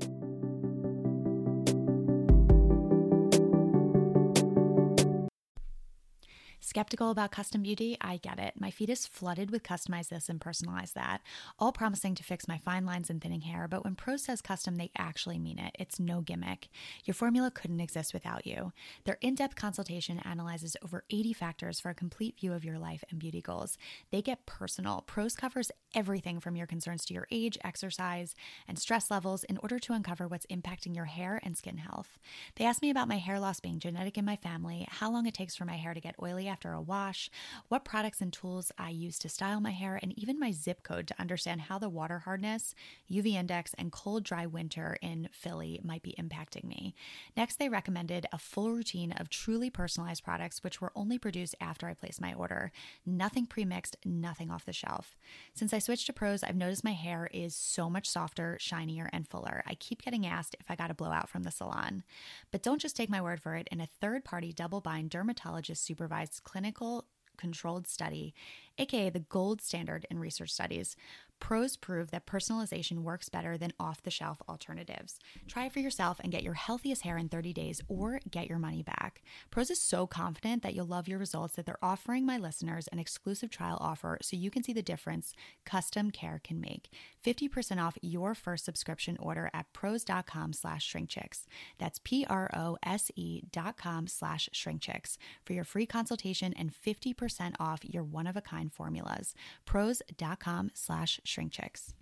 Skeptical 6.61 7.09
about 7.09 7.31
custom 7.31 7.63
beauty? 7.63 7.97
I 8.01 8.17
get 8.17 8.37
it. 8.37 8.53
My 8.59 8.69
feed 8.69 8.89
is 8.89 9.07
flooded 9.07 9.49
with 9.49 9.63
customize 9.63 10.09
this 10.09 10.27
and 10.27 10.41
personalize 10.41 10.93
that, 10.93 11.21
all 11.57 11.71
promising 11.71 12.15
to 12.15 12.23
fix 12.23 12.49
my 12.49 12.57
fine 12.57 12.85
lines 12.85 13.09
and 13.09 13.21
thinning 13.21 13.41
hair. 13.41 13.67
But 13.69 13.85
when 13.85 13.95
Prose 13.95 14.23
says 14.23 14.41
custom, 14.41 14.75
they 14.75 14.91
actually 14.97 15.39
mean 15.39 15.57
it. 15.57 15.75
It's 15.79 15.99
no 15.99 16.19
gimmick. 16.19 16.67
Your 17.05 17.13
formula 17.13 17.49
couldn't 17.49 17.79
exist 17.79 18.13
without 18.13 18.45
you. 18.45 18.73
Their 19.05 19.17
in 19.21 19.35
depth 19.35 19.55
consultation 19.55 20.19
analyzes 20.19 20.75
over 20.83 21.05
80 21.09 21.33
factors 21.33 21.79
for 21.79 21.89
a 21.89 21.95
complete 21.95 22.37
view 22.37 22.51
of 22.51 22.65
your 22.65 22.77
life 22.77 23.05
and 23.09 23.19
beauty 23.19 23.41
goals. 23.41 23.77
They 24.11 24.21
get 24.21 24.45
personal. 24.45 25.03
Prose 25.07 25.35
covers 25.35 25.71
everything 25.95 26.41
from 26.41 26.57
your 26.57 26.67
concerns 26.67 27.05
to 27.05 27.13
your 27.13 27.27
age, 27.31 27.57
exercise, 27.63 28.35
and 28.67 28.77
stress 28.77 29.09
levels 29.09 29.45
in 29.45 29.57
order 29.59 29.79
to 29.79 29.93
uncover 29.93 30.27
what's 30.27 30.45
impacting 30.47 30.93
your 30.95 31.05
hair 31.05 31.39
and 31.41 31.57
skin 31.57 31.77
health. 31.77 32.19
They 32.57 32.65
asked 32.65 32.81
me 32.81 32.89
about 32.89 33.07
my 33.07 33.17
hair 33.17 33.39
loss 33.39 33.61
being 33.61 33.79
genetic 33.79 34.17
in 34.17 34.25
my 34.25 34.35
family, 34.35 34.85
how 34.89 35.09
long 35.09 35.25
it 35.25 35.33
takes 35.33 35.55
for 35.55 35.65
my 35.65 35.77
hair 35.77 35.93
to 35.93 36.01
get 36.01 36.15
oily 36.21 36.48
after 36.49 36.73
a 36.73 36.81
wash, 36.81 37.29
what 37.69 37.85
products 37.85 38.19
and 38.19 38.33
tools 38.33 38.71
I 38.77 38.89
use 38.89 39.17
to 39.19 39.29
style 39.29 39.61
my 39.61 39.71
hair, 39.71 39.99
and 40.01 40.17
even 40.17 40.39
my 40.39 40.51
zip 40.51 40.83
code 40.83 41.07
to 41.07 41.19
understand 41.19 41.61
how 41.61 41.79
the 41.79 41.89
water 41.89 42.19
hardness, 42.19 42.75
UV 43.09 43.33
index, 43.33 43.73
and 43.75 43.91
cold, 43.91 44.23
dry 44.23 44.45
winter 44.45 44.97
in 45.01 45.29
Philly 45.31 45.79
might 45.83 46.03
be 46.03 46.15
impacting 46.19 46.65
me. 46.65 46.95
Next, 47.37 47.57
they 47.57 47.69
recommended 47.69 48.25
a 48.31 48.37
full 48.37 48.71
routine 48.71 49.11
of 49.13 49.29
truly 49.29 49.69
personalized 49.69 50.23
products, 50.23 50.63
which 50.63 50.81
were 50.81 50.91
only 50.95 51.17
produced 51.17 51.55
after 51.61 51.87
I 51.87 51.93
placed 51.93 52.19
my 52.19 52.33
order. 52.33 52.71
Nothing 53.05 53.45
pre 53.45 53.65
mixed, 53.65 53.97
nothing 54.03 54.51
off 54.51 54.65
the 54.65 54.73
shelf. 54.73 55.15
Since 55.53 55.73
I 55.73 55.79
switched 55.79 56.07
to 56.07 56.13
Prose, 56.13 56.43
I've 56.43 56.55
noticed 56.55 56.83
my 56.83 56.93
hair 56.93 57.29
is 57.31 57.55
so 57.55 57.89
much 57.89 58.09
softer, 58.09 58.57
shinier, 58.59 59.09
and 59.13 59.27
fuller. 59.27 59.63
I 59.67 59.75
keep 59.75 60.01
getting 60.01 60.25
asked 60.25 60.55
if 60.59 60.69
I 60.69 60.75
got 60.75 60.91
a 60.91 60.95
blowout 60.95 61.29
from 61.29 61.43
the 61.43 61.51
salon. 61.51 62.03
But 62.51 62.63
don't 62.63 62.81
just 62.81 62.95
take 62.95 63.09
my 63.09 63.21
word 63.21 63.41
for 63.41 63.55
it. 63.55 63.67
In 63.71 63.79
a 63.79 63.85
third 63.85 64.23
party 64.25 64.51
double 64.51 64.81
blind 64.81 65.09
dermatologist 65.09 65.83
supervised 65.83 66.38
clinical 66.39 67.05
controlled 67.37 67.87
study, 67.87 68.33
aka 68.77 69.09
the 69.09 69.19
gold 69.19 69.61
standard 69.61 70.05
in 70.09 70.19
research 70.19 70.51
studies, 70.51 70.95
Prose 71.39 71.77
prove 71.77 72.11
that 72.11 72.25
personalization 72.25 72.99
works 72.99 73.29
better 73.29 73.57
than 73.57 73.73
off 73.79 74.03
the 74.03 74.11
shelf 74.11 74.41
alternatives. 74.47 75.19
Try 75.47 75.65
it 75.65 75.73
for 75.73 75.79
yourself 75.79 76.19
and 76.19 76.31
get 76.31 76.43
your 76.43 76.53
healthiest 76.53 77.03
hair 77.03 77.17
in 77.17 77.29
30 77.29 77.53
days 77.53 77.81
or 77.87 78.19
get 78.29 78.47
your 78.47 78.59
money 78.59 78.83
back. 78.83 79.21
Prose 79.49 79.69
is 79.69 79.81
so 79.81 80.05
confident 80.05 80.63
that 80.63 80.73
you'll 80.75 80.85
love 80.85 81.07
your 81.07 81.19
results 81.19 81.55
that 81.55 81.65
they're 81.65 81.83
offering 81.83 82.25
my 82.25 82.37
listeners 82.37 82.87
an 82.89 82.99
exclusive 82.99 83.49
trial 83.49 83.77
offer 83.79 84.17
so 84.21 84.35
you 84.35 84.51
can 84.51 84.63
see 84.63 84.73
the 84.73 84.81
difference 84.81 85.33
custom 85.65 86.11
care 86.11 86.41
can 86.43 86.59
make. 86.59 86.89
50% 87.25 87.81
off 87.81 87.97
your 88.01 88.35
first 88.35 88.65
subscription 88.65 89.17
order 89.19 89.49
at 89.53 89.71
prose.com 89.73 90.53
slash 90.53 90.91
shrinkchicks. 90.91 91.45
That's 91.77 91.99
P-R-O-S-E 92.03 93.43
dot 93.51 93.77
com 93.77 94.07
slash 94.07 94.49
shrinkchicks 94.53 95.17
for 95.45 95.53
your 95.53 95.63
free 95.63 95.85
consultation 95.85 96.53
and 96.53 96.73
50% 96.73 97.55
off 97.59 97.81
your 97.83 98.03
one-of-a-kind 98.03 98.73
formulas. 98.73 99.33
Prose.com 99.65 100.71
slash 100.73 101.19
shrink 101.29 101.51
chicks. 101.51 101.93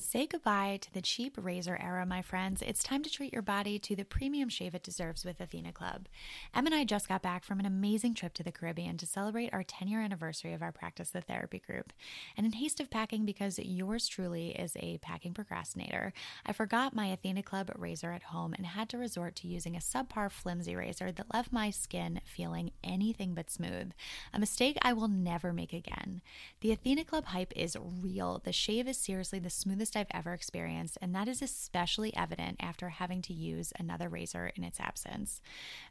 Say 0.00 0.28
goodbye 0.28 0.78
to 0.80 0.92
the 0.92 1.02
cheap 1.02 1.36
razor 1.36 1.76
era, 1.82 2.06
my 2.06 2.22
friends. 2.22 2.62
It's 2.62 2.84
time 2.84 3.02
to 3.02 3.10
treat 3.10 3.32
your 3.32 3.42
body 3.42 3.80
to 3.80 3.96
the 3.96 4.04
premium 4.04 4.48
shave 4.48 4.74
it 4.74 4.84
deserves 4.84 5.24
with 5.24 5.40
Athena 5.40 5.72
Club. 5.72 6.06
Em 6.54 6.66
and 6.66 6.74
I 6.74 6.84
just 6.84 7.08
got 7.08 7.20
back 7.20 7.42
from 7.42 7.58
an 7.58 7.66
amazing 7.66 8.14
trip 8.14 8.32
to 8.34 8.44
the 8.44 8.52
Caribbean 8.52 8.96
to 8.98 9.06
celebrate 9.06 9.52
our 9.52 9.64
10 9.64 9.88
year 9.88 10.00
anniversary 10.00 10.52
of 10.52 10.62
our 10.62 10.70
Practice 10.70 11.10
the 11.10 11.20
Therapy 11.20 11.58
group. 11.58 11.92
And 12.36 12.46
in 12.46 12.52
haste 12.52 12.78
of 12.78 12.90
packing, 12.90 13.26
because 13.26 13.58
yours 13.58 14.06
truly 14.06 14.50
is 14.50 14.76
a 14.76 14.98
packing 14.98 15.34
procrastinator, 15.34 16.12
I 16.46 16.52
forgot 16.52 16.94
my 16.94 17.06
Athena 17.06 17.42
Club 17.42 17.70
razor 17.76 18.12
at 18.12 18.22
home 18.22 18.54
and 18.54 18.66
had 18.66 18.88
to 18.90 18.98
resort 18.98 19.34
to 19.36 19.48
using 19.48 19.74
a 19.74 19.80
subpar 19.80 20.30
flimsy 20.30 20.76
razor 20.76 21.10
that 21.10 21.34
left 21.34 21.52
my 21.52 21.70
skin 21.70 22.20
feeling 22.24 22.70
anything 22.84 23.34
but 23.34 23.50
smooth. 23.50 23.90
A 24.32 24.38
mistake 24.38 24.78
I 24.80 24.92
will 24.92 25.08
never 25.08 25.52
make 25.52 25.72
again. 25.72 26.22
The 26.60 26.70
Athena 26.70 27.04
Club 27.04 27.26
hype 27.26 27.52
is 27.56 27.76
real. 28.00 28.40
The 28.42 28.52
shave 28.52 28.86
is 28.86 28.96
seriously 28.96 29.40
the 29.40 29.50
smoothest 29.50 29.87
I've 29.96 30.06
ever 30.10 30.32
experienced, 30.34 30.98
and 31.00 31.14
that 31.14 31.28
is 31.28 31.42
especially 31.42 32.14
evident 32.16 32.56
after 32.60 32.88
having 32.88 33.22
to 33.22 33.32
use 33.32 33.72
another 33.78 34.08
razor 34.08 34.50
in 34.56 34.64
its 34.64 34.80
absence. 34.80 35.40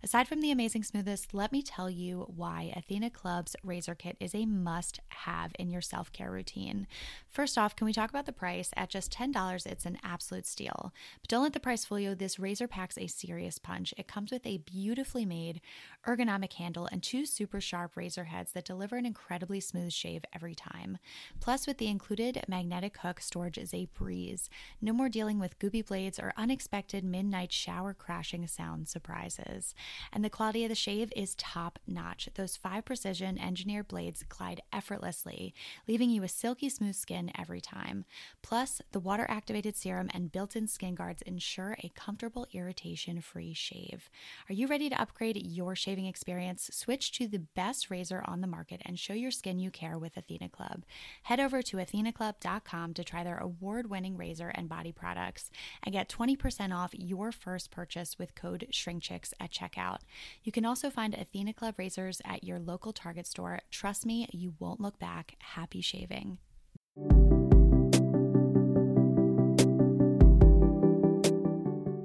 Aside 0.03 0.27
from 0.27 0.41
the 0.41 0.51
amazing 0.51 0.83
smoothness, 0.83 1.27
let 1.33 1.51
me 1.51 1.61
tell 1.61 1.89
you 1.89 2.31
why 2.35 2.73
Athena 2.75 3.09
Club's 3.09 3.55
razor 3.63 3.95
kit 3.95 4.17
is 4.19 4.35
a 4.35 4.45
must 4.45 4.99
have 5.09 5.51
in 5.59 5.69
your 5.69 5.81
self 5.81 6.11
care 6.11 6.31
routine. 6.31 6.87
First 7.29 7.57
off, 7.57 7.75
can 7.75 7.85
we 7.85 7.93
talk 7.93 8.09
about 8.09 8.25
the 8.25 8.33
price? 8.33 8.71
At 8.75 8.89
just 8.89 9.11
$10, 9.11 9.65
it's 9.65 9.85
an 9.85 9.97
absolute 10.03 10.45
steal. 10.45 10.93
But 11.21 11.29
don't 11.29 11.43
let 11.43 11.53
the 11.53 11.59
price 11.59 11.85
fool 11.85 11.99
you. 11.99 12.15
This 12.15 12.39
razor 12.39 12.67
packs 12.67 12.97
a 12.97 13.07
serious 13.07 13.57
punch. 13.57 13.93
It 13.97 14.07
comes 14.07 14.31
with 14.31 14.45
a 14.45 14.57
beautifully 14.57 15.25
made 15.25 15.61
ergonomic 16.07 16.53
handle 16.53 16.87
and 16.91 17.03
two 17.03 17.25
super 17.25 17.59
sharp 17.59 17.95
razor 17.95 18.25
heads 18.25 18.51
that 18.53 18.65
deliver 18.65 18.95
an 18.95 19.05
incredibly 19.05 19.59
smooth 19.59 19.91
shave 19.91 20.23
every 20.33 20.55
time. 20.55 20.97
Plus, 21.39 21.67
with 21.67 21.77
the 21.77 21.87
included 21.87 22.43
magnetic 22.47 22.97
hook, 22.97 23.21
storage 23.21 23.57
is 23.57 23.73
a 23.73 23.86
breeze. 23.93 24.49
No 24.81 24.93
more 24.93 25.09
dealing 25.09 25.39
with 25.39 25.59
goopy 25.59 25.85
blades 25.85 26.19
or 26.19 26.33
unexpected 26.37 27.03
midnight 27.03 27.51
shower 27.51 27.93
crashing 27.93 28.45
sound 28.47 28.87
surprises. 28.87 29.73
And 30.11 30.23
the 30.23 30.29
quality 30.29 30.63
of 30.63 30.69
the 30.69 30.75
shave 30.75 31.11
is 31.15 31.35
top 31.35 31.79
notch. 31.87 32.29
Those 32.35 32.55
five 32.55 32.85
precision 32.85 33.37
engineered 33.37 33.87
blades 33.87 34.23
glide 34.23 34.61
effortlessly, 34.73 35.53
leaving 35.87 36.09
you 36.09 36.21
with 36.21 36.31
silky 36.31 36.69
smooth 36.69 36.95
skin 36.95 37.31
every 37.37 37.61
time. 37.61 38.05
Plus, 38.41 38.81
the 38.91 38.99
water 38.99 39.25
activated 39.29 39.75
serum 39.75 40.09
and 40.13 40.31
built 40.31 40.55
in 40.55 40.67
skin 40.67 40.95
guards 40.95 41.21
ensure 41.23 41.77
a 41.83 41.91
comfortable, 41.95 42.47
irritation 42.53 43.21
free 43.21 43.53
shave. 43.53 44.09
Are 44.49 44.53
you 44.53 44.67
ready 44.67 44.89
to 44.89 45.01
upgrade 45.01 45.45
your 45.45 45.75
shaving 45.75 46.05
experience? 46.05 46.69
Switch 46.73 47.11
to 47.13 47.27
the 47.27 47.39
best 47.39 47.89
razor 47.89 48.23
on 48.25 48.41
the 48.41 48.47
market 48.47 48.81
and 48.85 48.97
show 48.97 49.13
your 49.13 49.31
skin 49.31 49.59
you 49.59 49.71
care 49.71 49.97
with 49.97 50.17
Athena 50.17 50.49
Club. 50.49 50.83
Head 51.23 51.39
over 51.39 51.61
to 51.61 51.77
athenaclub.com 51.77 52.93
to 52.93 53.03
try 53.03 53.23
their 53.23 53.37
award 53.37 53.76
winning 53.85 54.17
razor 54.17 54.49
and 54.55 54.67
body 54.67 54.91
products 54.91 55.51
and 55.83 55.93
get 55.93 56.09
20% 56.09 56.75
off 56.75 56.95
your 56.95 57.31
first 57.31 57.69
purchase 57.69 58.17
with 58.17 58.33
code 58.33 58.65
SHRINKCHICKS 58.71 59.33
at 59.39 59.51
checkout. 59.51 59.99
You 60.43 60.51
can 60.51 60.65
also 60.65 60.89
find 60.89 61.13
Athena 61.13 61.53
Club 61.53 61.75
razors 61.77 62.19
at 62.25 62.43
your 62.43 62.57
local 62.57 62.93
Target 62.93 63.27
store. 63.27 63.59
Trust 63.69 64.03
me, 64.05 64.27
you 64.31 64.55
won't 64.57 64.81
look 64.81 64.97
back. 64.97 65.35
Happy 65.39 65.81
shaving. 65.81 66.39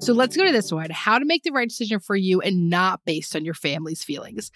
So 0.02 0.12
let's 0.12 0.36
go 0.36 0.44
to 0.44 0.50
this 0.50 0.72
one 0.72 0.90
how 0.90 1.20
to 1.20 1.24
make 1.24 1.44
the 1.44 1.52
right 1.52 1.68
decision 1.68 2.00
for 2.00 2.16
you 2.16 2.40
and 2.40 2.68
not 2.68 3.04
based 3.04 3.36
on 3.36 3.44
your 3.44 3.54
family's 3.54 4.02
feelings. 4.02 4.50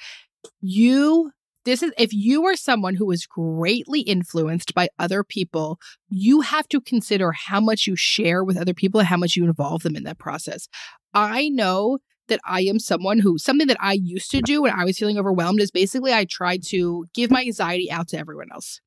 You, 0.61 1.31
this 1.67 1.83
is, 1.83 1.93
if 1.99 2.15
you 2.15 2.47
are 2.47 2.57
someone 2.57 2.95
who 2.95 3.11
is 3.11 3.27
greatly 3.27 4.01
influenced 4.01 4.73
by 4.73 4.89
other 4.99 5.23
people, 5.23 5.79
you 6.09 6.41
have 6.41 6.69
to 6.69 6.81
consider 6.81 7.33
how 7.33 7.61
much 7.61 7.87
you 7.87 7.97
share 7.97 8.43
with 8.43 8.57
other 8.57 8.73
people 8.73 9.01
and 9.01 9.09
how 9.09 9.17
much 9.17 9.37
you 9.37 9.45
involve 9.45 9.83
them 9.83 9.97
in 9.97 10.05
that 10.05 10.19
process. 10.19 10.69
I 11.13 11.49
know 11.49 11.99
that 12.29 12.41
I 12.45 12.63
am 12.63 12.79
someone 12.79 13.19
who, 13.19 13.37
something 13.37 13.67
that 13.67 13.77
I 13.81 13.93
used 13.93 14.31
to 14.31 14.41
do 14.41 14.63
when 14.63 14.73
I 14.73 14.85
was 14.85 14.97
feeling 14.97 15.19
overwhelmed 15.19 15.61
is 15.61 15.71
basically 15.71 16.13
I 16.13 16.25
tried 16.25 16.63
to 16.69 17.07
give 17.15 17.31
my 17.31 17.43
anxiety 17.43 17.91
out 17.91 18.09
to 18.09 18.19
everyone 18.19 18.49
else. 18.53 18.81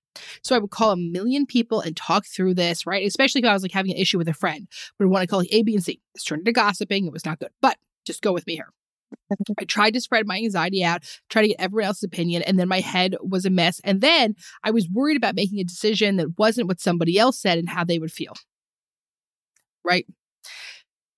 So 0.43 0.55
I 0.55 0.59
would 0.59 0.71
call 0.71 0.91
a 0.91 0.97
million 0.97 1.45
people 1.45 1.81
and 1.81 1.95
talk 1.95 2.25
through 2.25 2.55
this, 2.55 2.85
right? 2.85 3.05
Especially 3.05 3.41
if 3.41 3.47
I 3.47 3.53
was 3.53 3.61
like 3.61 3.71
having 3.71 3.91
an 3.91 3.97
issue 3.97 4.17
with 4.17 4.27
a 4.27 4.33
friend. 4.33 4.67
But 4.97 5.09
when 5.09 5.21
I 5.21 5.25
call 5.25 5.43
A, 5.51 5.63
B, 5.63 5.75
and 5.75 5.83
C, 5.83 6.01
it's 6.15 6.23
turned 6.23 6.41
into 6.41 6.51
gossiping. 6.51 7.05
It 7.05 7.13
was 7.13 7.25
not 7.25 7.39
good. 7.39 7.51
But 7.61 7.77
just 8.05 8.21
go 8.21 8.33
with 8.33 8.47
me 8.47 8.55
here. 8.55 8.69
I 9.59 9.65
tried 9.65 9.93
to 9.93 10.01
spread 10.01 10.27
my 10.27 10.37
anxiety 10.37 10.83
out, 10.83 11.03
try 11.29 11.41
to 11.41 11.47
get 11.49 11.59
everyone 11.59 11.87
else's 11.87 12.03
opinion, 12.03 12.41
and 12.43 12.59
then 12.59 12.67
my 12.67 12.79
head 12.79 13.15
was 13.21 13.45
a 13.45 13.49
mess. 13.49 13.79
And 13.83 14.01
then 14.01 14.35
I 14.63 14.71
was 14.71 14.89
worried 14.89 15.17
about 15.17 15.35
making 15.35 15.59
a 15.59 15.63
decision 15.63 16.17
that 16.17 16.37
wasn't 16.37 16.67
what 16.67 16.79
somebody 16.79 17.17
else 17.17 17.39
said 17.39 17.57
and 17.57 17.69
how 17.69 17.83
they 17.83 17.99
would 17.99 18.11
feel. 18.11 18.33
Right? 19.83 20.05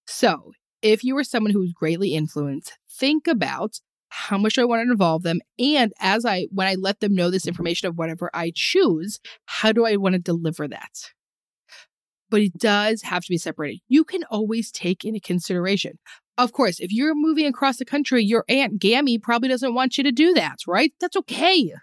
So, 0.08 0.52
if 0.82 1.04
you 1.04 1.18
are 1.18 1.24
someone 1.24 1.52
who 1.52 1.64
is 1.64 1.74
greatly 1.74 2.16
influenced, 2.16 2.78
think 2.90 3.28
about 3.28 3.80
how 4.10 4.38
much 4.38 4.58
I 4.58 4.66
want 4.66 4.86
to 4.86 4.92
involve 4.92 5.24
them? 5.24 5.40
And 5.58 5.94
as 6.00 6.26
I, 6.26 6.48
when 6.52 6.68
I 6.68 6.76
let 6.76 7.00
them 7.00 7.16
know 7.16 7.32
this 7.32 7.48
information 7.48 7.88
of 7.88 7.98
whatever 7.98 8.30
I 8.34 8.52
choose, 8.54 9.20
how 9.46 9.72
do 9.72 9.86
I 9.86 9.96
want 9.96 10.14
to 10.14 10.20
deliver 10.20 10.68
that? 10.68 11.12
But 12.32 12.42
it 12.42 12.58
does 12.58 13.04
have 13.04 13.24
to 13.24 13.30
be 13.30 13.38
separated. 13.38 13.82
You 13.90 14.04
can 14.04 14.24
always 14.32 14.72
take 14.72 15.06
into 15.06 15.20
consideration. 15.20 16.00
Of 16.40 16.54
course, 16.54 16.80
if 16.80 16.92
you're 16.92 17.14
moving 17.14 17.46
across 17.46 17.78
the 17.78 17.86
country, 17.86 18.24
your 18.24 18.46
Aunt 18.50 18.80
Gammy 18.80 19.20
probably 19.20 19.50
doesn't 19.50 19.76
want 19.76 20.00
you 20.00 20.04
to 20.06 20.12
do 20.12 20.34
that, 20.34 20.58
right? 20.68 20.92
That's 21.00 21.18
okay. 21.18 21.74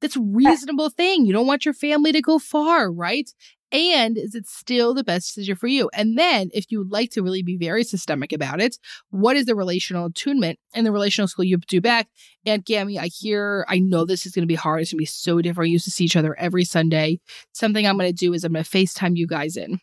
That's 0.00 0.16
a 0.16 0.20
uh, 0.20 0.24
reasonable 0.24 0.90
thing. 0.90 1.26
You 1.26 1.32
don't 1.32 1.46
want 1.46 1.64
your 1.64 1.74
family 1.74 2.12
to 2.12 2.20
go 2.20 2.38
far, 2.38 2.90
right? 2.90 3.30
And 3.72 4.18
is 4.18 4.34
it 4.34 4.48
still 4.48 4.94
the 4.94 5.04
best 5.04 5.28
decision 5.28 5.54
for 5.54 5.68
you? 5.68 5.90
And 5.94 6.18
then, 6.18 6.50
if 6.52 6.66
you 6.70 6.78
would 6.78 6.90
like 6.90 7.10
to 7.12 7.22
really 7.22 7.42
be 7.42 7.56
very 7.56 7.84
systemic 7.84 8.32
about 8.32 8.60
it, 8.60 8.78
what 9.10 9.36
is 9.36 9.46
the 9.46 9.54
relational 9.54 10.06
attunement 10.06 10.58
and 10.74 10.84
the 10.84 10.90
relational 10.90 11.28
skill 11.28 11.44
you 11.44 11.56
do 11.56 11.80
back? 11.80 12.08
And 12.44 12.64
Gammy, 12.64 12.98
I 12.98 13.06
hear, 13.06 13.64
I 13.68 13.78
know 13.78 14.04
this 14.04 14.26
is 14.26 14.32
going 14.32 14.42
to 14.42 14.48
be 14.48 14.56
hard. 14.56 14.80
It's 14.80 14.90
going 14.90 14.98
to 14.98 15.02
be 15.02 15.06
so 15.06 15.40
different. 15.40 15.68
We 15.68 15.72
used 15.72 15.84
to 15.84 15.92
see 15.92 16.04
each 16.04 16.16
other 16.16 16.36
every 16.36 16.64
Sunday. 16.64 17.20
Something 17.52 17.86
I'm 17.86 17.96
going 17.96 18.10
to 18.10 18.12
do 18.12 18.32
is 18.32 18.42
I'm 18.42 18.54
going 18.54 18.64
to 18.64 18.70
FaceTime 18.70 19.16
you 19.16 19.28
guys 19.28 19.56
in. 19.56 19.78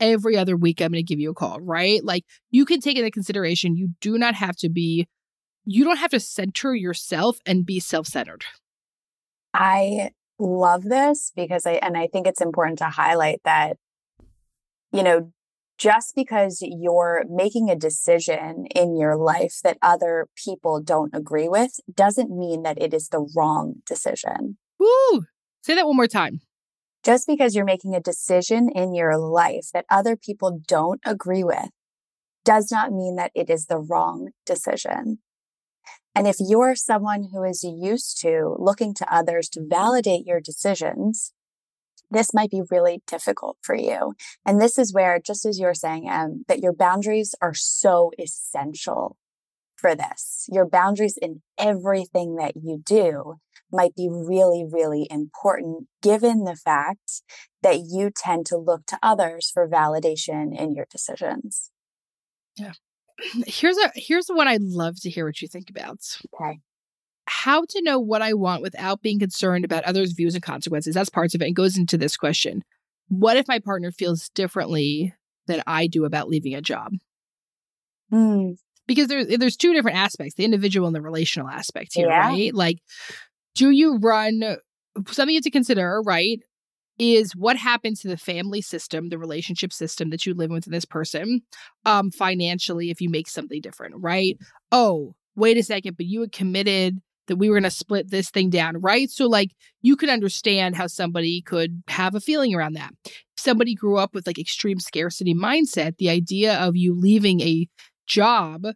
Every 0.00 0.36
other 0.36 0.56
week, 0.56 0.80
I'm 0.80 0.90
going 0.90 0.94
to 0.94 1.02
give 1.04 1.20
you 1.20 1.30
a 1.30 1.34
call, 1.34 1.60
right? 1.60 2.04
Like 2.04 2.24
you 2.50 2.64
can 2.64 2.80
take 2.80 2.96
into 2.96 3.10
consideration, 3.12 3.76
you 3.76 3.90
do 4.00 4.18
not 4.18 4.34
have 4.34 4.56
to 4.56 4.68
be, 4.68 5.06
you 5.64 5.84
don't 5.84 5.98
have 5.98 6.10
to 6.10 6.18
center 6.18 6.74
yourself 6.74 7.38
and 7.46 7.64
be 7.64 7.78
self 7.78 8.08
centered. 8.08 8.44
I 9.54 10.10
love 10.38 10.84
this 10.84 11.32
because 11.34 11.66
I, 11.66 11.72
and 11.72 11.96
I 11.96 12.06
think 12.06 12.26
it's 12.26 12.40
important 12.40 12.78
to 12.78 12.86
highlight 12.86 13.40
that, 13.44 13.76
you 14.92 15.02
know, 15.02 15.32
just 15.78 16.14
because 16.14 16.58
you're 16.62 17.24
making 17.28 17.68
a 17.68 17.76
decision 17.76 18.66
in 18.74 18.96
your 18.96 19.16
life 19.16 19.56
that 19.64 19.78
other 19.82 20.28
people 20.36 20.80
don't 20.80 21.14
agree 21.14 21.48
with 21.48 21.80
doesn't 21.92 22.30
mean 22.30 22.62
that 22.62 22.80
it 22.80 22.94
is 22.94 23.08
the 23.08 23.26
wrong 23.36 23.76
decision. 23.86 24.58
Woo! 24.78 25.24
Say 25.62 25.74
that 25.74 25.86
one 25.86 25.96
more 25.96 26.06
time. 26.06 26.40
Just 27.02 27.26
because 27.26 27.56
you're 27.56 27.64
making 27.64 27.94
a 27.94 28.00
decision 28.00 28.68
in 28.68 28.94
your 28.94 29.18
life 29.18 29.70
that 29.74 29.86
other 29.90 30.16
people 30.16 30.60
don't 30.66 31.00
agree 31.04 31.42
with 31.42 31.70
does 32.44 32.70
not 32.70 32.92
mean 32.92 33.16
that 33.16 33.32
it 33.34 33.50
is 33.50 33.66
the 33.66 33.78
wrong 33.78 34.30
decision. 34.46 35.18
And 36.14 36.26
if 36.26 36.36
you're 36.38 36.74
someone 36.74 37.28
who 37.32 37.42
is 37.42 37.64
used 37.64 38.20
to 38.22 38.56
looking 38.58 38.94
to 38.94 39.14
others 39.14 39.48
to 39.50 39.64
validate 39.66 40.26
your 40.26 40.40
decisions, 40.40 41.32
this 42.10 42.34
might 42.34 42.50
be 42.50 42.62
really 42.70 43.02
difficult 43.06 43.56
for 43.62 43.74
you. 43.74 44.14
And 44.44 44.60
this 44.60 44.78
is 44.78 44.92
where, 44.92 45.18
just 45.18 45.46
as 45.46 45.58
you're 45.58 45.74
saying, 45.74 46.08
um, 46.10 46.44
that 46.48 46.60
your 46.60 46.74
boundaries 46.74 47.34
are 47.40 47.54
so 47.54 48.12
essential 48.18 49.16
for 49.76 49.94
this. 49.94 50.46
Your 50.50 50.66
boundaries 50.66 51.18
in 51.20 51.42
everything 51.58 52.36
that 52.36 52.52
you 52.56 52.82
do 52.84 53.36
might 53.72 53.94
be 53.96 54.08
really, 54.10 54.64
really 54.70 55.08
important 55.10 55.88
given 56.02 56.44
the 56.44 56.56
fact 56.56 57.22
that 57.62 57.80
you 57.90 58.10
tend 58.14 58.46
to 58.46 58.56
look 58.56 58.86
to 58.86 58.98
others 59.02 59.50
for 59.52 59.68
validation 59.68 60.56
in 60.56 60.72
your 60.72 60.86
decisions. 60.90 61.70
Yeah. 62.56 62.72
Here's 63.46 63.76
a 63.76 63.90
here's 63.94 64.26
the 64.26 64.34
one 64.34 64.48
I'd 64.48 64.62
love 64.62 65.00
to 65.02 65.10
hear 65.10 65.24
what 65.26 65.40
you 65.42 65.48
think 65.48 65.70
about. 65.70 65.98
Okay. 66.34 66.58
How 67.26 67.64
to 67.64 67.82
know 67.82 67.98
what 67.98 68.20
I 68.22 68.34
want 68.34 68.62
without 68.62 69.00
being 69.02 69.18
concerned 69.18 69.64
about 69.64 69.84
others' 69.84 70.12
views 70.12 70.34
and 70.34 70.42
consequences. 70.42 70.94
That's 70.94 71.08
parts 71.08 71.34
of 71.34 71.42
it. 71.42 71.46
And 71.46 71.56
goes 71.56 71.76
into 71.78 71.96
this 71.96 72.16
question. 72.16 72.62
What 73.08 73.36
if 73.36 73.46
my 73.48 73.58
partner 73.58 73.92
feels 73.92 74.28
differently 74.30 75.14
than 75.46 75.62
I 75.66 75.86
do 75.86 76.04
about 76.04 76.28
leaving 76.28 76.54
a 76.54 76.60
job? 76.62 76.92
Mm. 78.12 78.56
Because 78.86 79.08
there's 79.08 79.26
there's 79.38 79.56
two 79.56 79.72
different 79.72 79.98
aspects, 79.98 80.34
the 80.34 80.44
individual 80.44 80.86
and 80.86 80.94
the 80.96 81.00
relational 81.00 81.48
aspect 81.48 81.92
here, 81.94 82.08
Yeah. 82.08 82.28
right? 82.28 82.54
Like, 82.54 82.78
do 83.54 83.70
you 83.70 83.98
run 83.98 84.42
something 85.08 85.32
you 85.32 85.38
have 85.38 85.44
to 85.44 85.50
consider, 85.50 86.02
right? 86.04 86.40
Is 87.02 87.34
what 87.34 87.56
happens 87.56 88.00
to 88.00 88.08
the 88.08 88.16
family 88.16 88.60
system, 88.60 89.08
the 89.08 89.18
relationship 89.18 89.72
system 89.72 90.10
that 90.10 90.24
you 90.24 90.34
live 90.34 90.50
with 90.50 90.66
this 90.66 90.84
person, 90.84 91.40
um, 91.84 92.12
financially 92.12 92.90
if 92.90 93.00
you 93.00 93.10
make 93.10 93.28
something 93.28 93.60
different, 93.60 93.96
right? 93.98 94.38
Oh, 94.70 95.16
wait 95.34 95.56
a 95.56 95.64
second, 95.64 95.96
but 95.96 96.06
you 96.06 96.20
had 96.20 96.30
committed 96.30 96.98
that 97.26 97.36
we 97.36 97.48
were 97.48 97.56
going 97.56 97.64
to 97.64 97.70
split 97.70 98.10
this 98.10 98.30
thing 98.30 98.50
down, 98.50 98.80
right? 98.80 99.10
So, 99.10 99.26
like, 99.26 99.50
you 99.80 99.96
could 99.96 100.10
understand 100.10 100.76
how 100.76 100.86
somebody 100.86 101.42
could 101.42 101.82
have 101.88 102.14
a 102.14 102.20
feeling 102.20 102.54
around 102.54 102.74
that. 102.74 102.92
Somebody 103.36 103.74
grew 103.74 103.98
up 103.98 104.14
with 104.14 104.26
like 104.26 104.38
extreme 104.38 104.78
scarcity 104.78 105.34
mindset, 105.34 105.96
the 105.96 106.08
idea 106.08 106.56
of 106.56 106.76
you 106.76 106.94
leaving 106.96 107.40
a 107.40 107.66
job, 108.06 108.66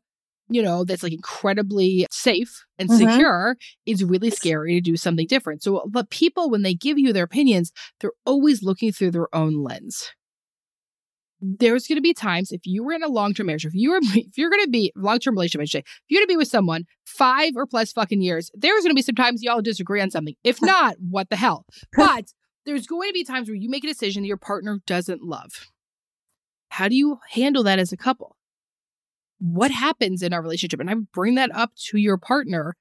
you 0.49 0.63
know, 0.63 0.85
that's 0.85 1.03
like 1.03 1.13
incredibly 1.13 2.07
safe 2.11 2.65
and 2.79 2.89
Mhm. 2.89 2.99
secure 2.99 3.57
is 3.85 4.05
really 4.05 4.31
scary 4.31 4.75
to 4.75 4.81
do 4.81 4.97
something 4.97 5.27
different. 5.27 5.63
So, 5.63 5.85
but 5.91 6.11
people, 6.11 6.51
when 6.51 6.63
they 6.63 6.75
give 6.75 6.99
you 6.99 7.13
their 7.13 7.25
opinions, 7.25 7.73
they're 8.01 8.13
always 8.25 8.63
looking 8.63 8.93
through 8.93 9.11
their 9.13 9.35
own 9.35 9.63
lens. 9.63 10.11
There's 11.41 11.87
going 11.87 11.97
to 11.97 12.03
be 12.03 12.15
times 12.15 12.51
if 12.51 12.63
you 12.65 12.83
were 12.83 12.95
in 12.95 13.03
a 13.03 13.09
long 13.09 13.35
term 13.35 13.47
marriage, 13.49 13.67
if 13.67 13.75
you 13.75 13.91
were, 13.91 14.01
if 14.03 14.39
you're 14.39 14.51
going 14.51 14.65
to 14.65 14.71
be 14.71 14.93
long 14.97 15.19
term 15.19 15.35
relationship, 15.35 15.61
I 15.61 15.65
should 15.65 15.71
say, 15.73 15.79
if 15.81 16.05
you're 16.09 16.21
going 16.21 16.29
to 16.29 16.33
be 16.33 16.37
with 16.37 16.49
someone 16.49 16.85
five 17.05 17.53
or 17.57 17.67
plus 17.67 17.93
fucking 17.93 18.23
years, 18.23 18.51
there's 18.55 18.83
going 18.83 18.91
to 18.91 18.95
be 18.95 19.03
some 19.03 19.15
times 19.15 19.43
y'all 19.43 19.61
disagree 19.61 20.01
on 20.01 20.11
something. 20.11 20.35
If 20.45 20.63
not, 20.63 20.97
what 20.99 21.29
the 21.29 21.37
hell? 21.37 21.67
But 21.97 22.33
there's 22.65 22.87
going 22.87 23.11
to 23.11 23.13
be 23.15 23.25
times 23.25 23.49
where 23.49 23.57
you 23.57 23.69
make 23.69 23.85
a 23.85 23.89
decision 23.89 24.23
that 24.23 24.29
your 24.29 24.39
partner 24.39 24.81
doesn't 24.87 25.23
love. 25.23 25.69
How 26.71 26.89
do 26.89 26.97
you 26.97 27.19
handle 27.31 27.63
that 27.65 27.79
as 27.79 27.93
a 27.93 27.97
couple? 27.97 28.37
What 29.39 29.71
happens 29.71 30.23
in 30.23 30.33
our 30.33 30.43
relationship? 30.43 30.81
And 30.81 30.91
I 30.91 30.95
would 30.95 31.13
bring 31.13 31.35
that 31.35 31.55
up 31.55 31.73
to 31.89 31.99
your 31.99 32.17
partner. 32.17 32.75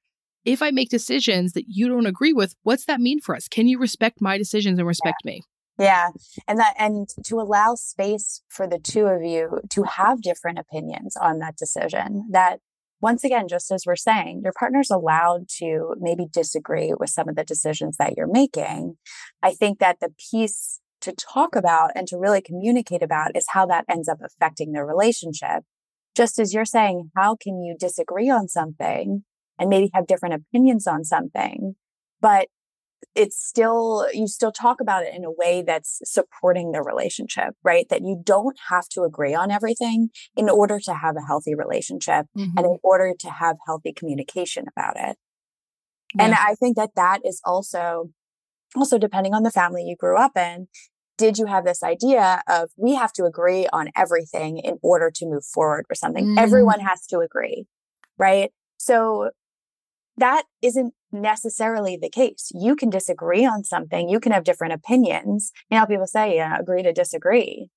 If 0.44 0.62
I 0.62 0.70
make 0.70 0.90
decisions 0.90 1.52
that 1.52 1.64
you 1.68 1.88
don't 1.88 2.06
agree 2.06 2.32
with, 2.32 2.54
what's 2.62 2.86
that 2.86 3.00
mean 3.00 3.20
for 3.20 3.34
us? 3.34 3.48
Can 3.48 3.66
you 3.66 3.78
respect 3.78 4.20
my 4.20 4.38
decisions 4.38 4.78
and 4.78 4.86
respect 4.86 5.24
me? 5.24 5.42
Yeah. 5.78 6.10
And 6.48 6.58
that, 6.58 6.74
and 6.78 7.08
to 7.24 7.36
allow 7.36 7.74
space 7.74 8.42
for 8.48 8.66
the 8.66 8.78
two 8.78 9.06
of 9.06 9.22
you 9.22 9.60
to 9.70 9.82
have 9.82 10.22
different 10.22 10.58
opinions 10.58 11.16
on 11.16 11.38
that 11.40 11.56
decision 11.56 12.28
that 12.30 12.60
once 13.00 13.24
again, 13.24 13.46
just 13.46 13.70
as 13.70 13.84
we're 13.86 13.94
saying, 13.94 14.40
your 14.42 14.54
partner's 14.58 14.90
allowed 14.90 15.48
to 15.58 15.94
maybe 15.98 16.26
disagree 16.32 16.94
with 16.98 17.10
some 17.10 17.28
of 17.28 17.36
the 17.36 17.44
decisions 17.44 17.96
that 17.98 18.14
you're 18.16 18.26
making. 18.26 18.96
I 19.42 19.52
think 19.52 19.80
that 19.80 20.00
the 20.00 20.14
piece 20.30 20.80
to 21.02 21.12
talk 21.12 21.54
about 21.54 21.90
and 21.94 22.08
to 22.08 22.16
really 22.16 22.40
communicate 22.40 23.02
about 23.02 23.36
is 23.36 23.46
how 23.50 23.66
that 23.66 23.84
ends 23.88 24.08
up 24.08 24.18
affecting 24.24 24.72
the 24.72 24.82
relationship. 24.82 25.62
Just 26.16 26.38
as 26.38 26.54
you're 26.54 26.64
saying, 26.64 27.10
how 27.14 27.36
can 27.36 27.62
you 27.62 27.76
disagree 27.78 28.30
on 28.30 28.48
something 28.48 29.22
and 29.58 29.68
maybe 29.68 29.90
have 29.94 30.06
different 30.06 30.34
opinions 30.34 30.86
on 30.86 31.04
something, 31.04 31.76
but 32.20 32.48
it's 33.14 33.36
still, 33.38 34.06
you 34.12 34.26
still 34.26 34.52
talk 34.52 34.80
about 34.80 35.02
it 35.02 35.14
in 35.14 35.24
a 35.24 35.30
way 35.30 35.62
that's 35.66 36.00
supporting 36.04 36.72
the 36.72 36.82
relationship, 36.82 37.54
right? 37.62 37.86
That 37.90 38.02
you 38.02 38.20
don't 38.22 38.58
have 38.68 38.88
to 38.90 39.02
agree 39.02 39.34
on 39.34 39.50
everything 39.50 40.08
in 40.34 40.48
order 40.48 40.80
to 40.80 40.94
have 40.94 41.16
a 41.16 41.26
healthy 41.26 41.54
relationship 41.54 42.26
and 42.34 42.58
in 42.58 42.64
mm-hmm. 42.64 42.74
order 42.82 43.12
to 43.18 43.30
have 43.30 43.56
healthy 43.66 43.92
communication 43.92 44.64
about 44.74 44.96
it. 44.96 45.16
And 46.18 46.34
I 46.34 46.54
think 46.54 46.76
that 46.76 46.90
that 46.96 47.20
is 47.24 47.40
also, 47.44 48.10
also 48.74 48.96
depending 48.96 49.34
on 49.34 49.42
the 49.42 49.50
family 49.50 49.84
you 49.84 49.96
grew 49.96 50.18
up 50.18 50.36
in, 50.36 50.68
did 51.18 51.38
you 51.38 51.46
have 51.46 51.64
this 51.64 51.82
idea 51.82 52.42
of 52.48 52.70
we 52.76 52.94
have 52.94 53.12
to 53.14 53.24
agree 53.24 53.66
on 53.72 53.90
everything 53.96 54.58
in 54.58 54.78
order 54.82 55.10
to 55.14 55.26
move 55.26 55.44
forward 55.44 55.86
or 55.90 55.94
something? 55.94 56.26
Mm. 56.34 56.38
Everyone 56.38 56.80
has 56.80 57.06
to 57.06 57.20
agree, 57.20 57.66
right? 58.18 58.50
So 58.78 59.30
that 60.16 60.44
isn't 60.62 60.94
necessarily 61.12 61.96
the 62.00 62.10
case. 62.10 62.50
You 62.52 62.76
can 62.76 62.90
disagree 62.90 63.44
on 63.44 63.64
something. 63.64 64.08
You 64.08 64.20
can 64.20 64.32
have 64.32 64.44
different 64.44 64.74
opinions. 64.74 65.52
You 65.70 65.78
know, 65.78 65.86
people 65.86 66.06
say, 66.06 66.36
yeah, 66.36 66.58
agree 66.58 66.82
to 66.82 66.92
disagree. 66.92 67.68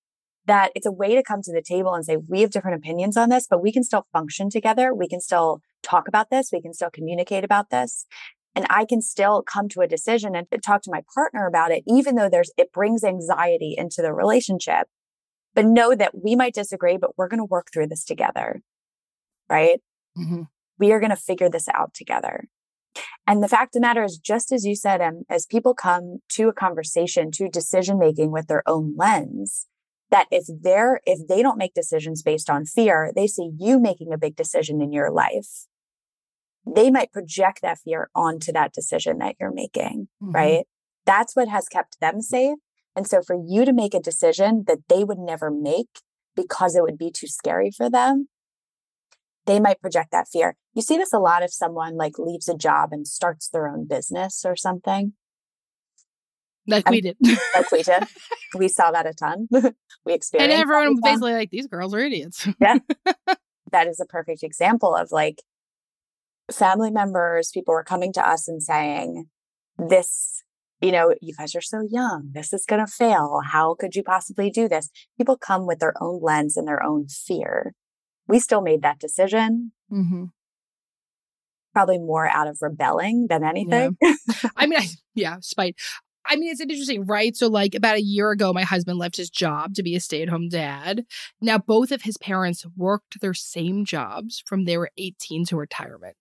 That 0.46 0.72
it's 0.74 0.86
a 0.86 0.92
way 0.92 1.16
to 1.16 1.24
come 1.24 1.42
to 1.44 1.54
the 1.54 1.62
table 1.62 1.94
and 1.94 2.04
say, 2.04 2.18
we 2.18 2.42
have 2.42 2.50
different 2.50 2.78
opinions 2.78 3.18
on 3.18 3.30
this, 3.30 3.46
but 3.50 3.62
we 3.62 3.72
can 3.72 3.84
still 3.84 4.08
function 4.12 4.50
together. 4.50 4.94
We 4.94 5.08
can 5.08 5.22
still 5.22 5.62
talk 5.84 6.08
about 6.08 6.30
this. 6.30 6.50
We 6.52 6.62
can 6.62 6.74
still 6.74 6.90
communicate 6.90 7.44
about 7.44 7.70
this. 7.70 8.06
And 8.56 8.66
I 8.70 8.86
can 8.86 9.02
still 9.02 9.42
come 9.42 9.70
to 9.70 9.82
a 9.82 9.88
decision 9.88 10.36
and 10.36 10.48
talk 10.66 10.82
to 10.84 10.92
my 10.92 11.04
partner 11.14 11.48
about 11.48 11.72
it, 11.72 11.84
even 11.88 12.16
though 12.16 12.30
there's, 12.30 12.52
it 12.58 12.74
brings 12.74 13.04
anxiety 13.04 13.76
into 13.78 14.02
the 14.02 14.14
relationship. 14.14 14.88
But 15.54 15.66
know 15.66 15.96
that 15.96 16.24
we 16.24 16.36
might 16.36 16.54
disagree, 16.54 16.98
but 16.98 17.18
we're 17.18 17.28
going 17.28 17.40
to 17.40 17.46
work 17.46 17.68
through 17.72 17.88
this 17.88 18.06
together. 18.06 18.62
Right 19.50 19.82
Mhm. 20.18 20.48
we 20.78 20.92
are 20.92 21.00
going 21.00 21.10
to 21.12 21.16
figure 21.16 21.50
this 21.50 21.68
out 21.70 21.94
together. 21.94 22.48
And 23.28 23.44
the 23.44 23.48
fact 23.48 23.76
of 23.76 23.82
the 23.82 23.88
matter 23.88 24.04
is, 24.04 24.18
just 24.18 24.52
as 24.52 24.66
you 24.66 24.76
said, 24.76 25.02
um, 25.02 25.24
as 25.30 25.46
people 25.46 25.74
come 25.74 26.20
to 26.30 26.50
a 26.50 26.54
conversation, 26.54 27.32
to 27.32 27.48
decision 27.48 28.00
making 28.00 28.32
with 28.32 28.48
their 28.48 28.64
own 28.68 28.96
lens, 28.98 29.68
that 30.10 30.28
if 30.32 30.46
they're, 30.48 31.00
if 31.06 31.28
they 31.28 31.44
don't 31.44 31.58
make 31.58 31.74
decisions 31.74 32.24
based 32.24 32.50
on 32.50 32.66
fear, 32.66 33.12
they 33.16 33.28
see 33.28 33.52
you 33.58 33.80
making 33.80 34.12
a 34.12 34.18
big 34.18 34.36
decision 34.36 34.82
in 34.82 34.92
your 34.92 35.12
life. 35.12 35.68
They 36.66 36.92
might 36.92 37.12
project 37.12 37.62
that 37.62 37.80
fear 37.80 38.10
onto 38.14 38.52
that 38.52 38.74
decision 38.74 39.18
that 39.20 39.36
you're 39.40 39.52
making, 39.54 40.08
Mhm. 40.22 40.34
right? 40.34 40.68
That's 41.06 41.36
what 41.36 41.48
has 41.48 41.68
kept 41.68 42.00
them 42.00 42.22
safe. 42.22 42.58
And 42.96 43.08
so 43.08 43.22
for 43.22 43.36
you 43.36 43.66
to 43.66 43.74
make 43.74 43.94
a 43.94 44.00
decision 44.00 44.66
that 44.68 44.80
they 44.90 45.04
would 45.04 45.18
never 45.20 45.50
make 45.50 46.02
because 46.36 46.76
it 46.76 46.84
would 46.84 46.98
be 46.98 47.12
too 47.12 47.28
scary 47.28 47.72
for 47.72 47.90
them, 47.90 48.28
they 49.46 49.60
might 49.60 49.82
project 49.82 50.12
that 50.12 50.28
fear. 50.28 50.56
You 50.74 50.82
see 50.82 50.98
this 50.98 51.14
a 51.14 51.20
lot 51.20 51.42
if 51.44 51.52
someone 51.54 51.96
like 51.96 52.20
leaves 52.20 52.48
a 52.50 52.56
job 52.56 52.90
and 52.92 53.08
starts 53.08 53.50
their 53.50 53.68
own 53.68 53.88
business 53.88 54.46
or 54.46 54.56
something, 54.56 55.14
Like 56.68 56.86
I'm- 56.86 56.92
we 56.92 57.02
did. 57.02 57.18
like 57.56 57.72
we 57.72 57.82
did. 57.84 58.04
we 58.56 58.68
saw 58.68 58.92
that 58.92 59.08
a 59.08 59.14
ton. 59.14 59.48
we 60.06 60.14
experienced. 60.14 60.52
and 60.54 60.62
everyone 60.62 60.92
was 60.92 61.02
basically 61.04 61.34
like, 61.34 61.50
these 61.50 61.68
girls 61.68 61.94
are 61.96 62.00
idiots. 62.00 62.48
Yeah. 62.60 62.80
That 63.72 63.88
is 63.88 64.00
a 64.00 64.06
perfect 64.06 64.42
example 64.42 64.96
of 64.96 65.12
like 65.12 65.44
family 66.52 66.92
members, 66.92 67.52
people 67.54 67.74
were 67.74 67.84
coming 67.84 68.14
to 68.14 68.28
us 68.28 68.48
and 68.48 68.62
saying, 68.62 69.26
This, 69.78 70.44
you 70.82 70.92
know, 70.92 71.14
you 71.22 71.34
guys 71.36 71.56
are 71.56 71.62
so 71.62 71.82
young. 71.82 72.32
This 72.34 72.54
is 72.54 72.66
going 72.66 72.86
to 72.86 72.92
fail. 72.92 73.42
How 73.52 73.76
could 73.76 73.96
you 73.96 74.04
possibly 74.04 74.50
do 74.50 74.68
this? 74.68 74.90
People 75.18 75.38
come 75.38 75.66
with 75.66 75.80
their 75.80 75.94
own 76.02 76.20
lens 76.22 76.58
and 76.58 76.68
their 76.68 76.84
own 76.84 77.08
fear. 77.08 77.74
We 78.28 78.40
still 78.40 78.62
made 78.62 78.82
that 78.82 79.00
decision, 79.00 79.72
hmm 79.90 80.26
probably 81.74 81.98
more 81.98 82.28
out 82.28 82.48
of 82.48 82.58
rebelling 82.62 83.28
than 83.30 83.44
anything. 83.44 83.96
I 84.58 84.66
mean, 84.66 84.80
I, 84.80 84.88
yeah, 85.16 85.38
spite. 85.42 85.76
I 86.26 86.36
mean, 86.36 86.52
it's 86.52 86.62
interesting, 86.62 87.06
right? 87.06 87.36
So, 87.36 87.48
like 87.48 87.74
about 87.74 87.98
a 87.98 88.04
year 88.04 88.32
ago, 88.32 88.54
my 88.54 88.64
husband 88.64 89.00
left 89.00 89.18
his 89.18 89.30
job 89.30 89.74
to 89.76 89.84
be 89.84 89.96
a 89.96 90.00
stay 90.00 90.22
at 90.22 90.30
home 90.30 90.50
dad. 90.50 91.06
Now, 91.42 91.58
both 91.58 91.92
of 91.92 92.04
his 92.04 92.18
parents 92.18 92.66
worked 92.78 93.22
their 93.22 93.34
same 93.34 93.86
jobs 93.86 94.44
from 94.46 94.66
they 94.66 94.78
were 94.78 94.92
18 94.98 95.46
to 95.46 95.56
retirement. 95.56 96.16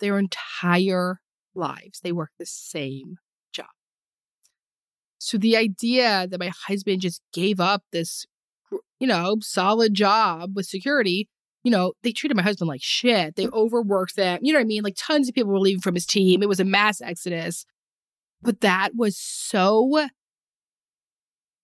Their 0.00 0.18
entire 0.18 1.20
lives, 1.54 2.00
they 2.00 2.12
work 2.12 2.30
the 2.38 2.46
same 2.46 3.16
job. 3.52 3.66
So, 5.18 5.38
the 5.38 5.56
idea 5.56 6.26
that 6.28 6.40
my 6.40 6.52
husband 6.66 7.02
just 7.02 7.22
gave 7.32 7.60
up 7.60 7.82
this, 7.92 8.26
you 9.00 9.06
know, 9.06 9.38
solid 9.40 9.94
job 9.94 10.52
with 10.54 10.66
security 10.66 11.28
you 11.64 11.70
know, 11.70 11.92
they 12.02 12.12
treated 12.12 12.36
my 12.36 12.42
husband 12.42 12.68
like 12.68 12.82
shit. 12.82 13.36
They 13.36 13.46
mm. 13.46 13.52
overworked 13.52 14.16
them. 14.16 14.38
You 14.42 14.52
know 14.52 14.58
what 14.58 14.64
I 14.64 14.68
mean? 14.68 14.82
Like 14.82 14.96
tons 14.96 15.28
of 15.28 15.34
people 15.34 15.52
were 15.52 15.58
leaving 15.58 15.82
from 15.82 15.94
his 15.94 16.06
team. 16.06 16.42
It 16.42 16.48
was 16.48 16.60
a 16.60 16.64
mass 16.64 17.00
exodus. 17.00 17.66
But 18.40 18.60
that 18.60 18.94
was 18.94 19.18
so 19.18 20.06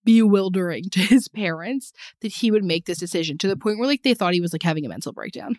bewildering 0.05 0.85
to 0.91 1.01
his 1.01 1.28
parents 1.28 1.93
that 2.20 2.32
he 2.32 2.51
would 2.51 2.64
make 2.64 2.87
this 2.87 2.99
decision 2.99 3.39
to 3.39 3.49
the 3.49 3.57
point 3.57 3.78
where 3.78 3.89
like 3.89 4.03
they 4.03 4.14
thought 4.14 4.35
he 4.35 4.41
was 4.41 4.53
like 4.53 4.62
having 4.62 4.85
a 4.85 4.89
mental 4.89 5.12
breakdown. 5.12 5.57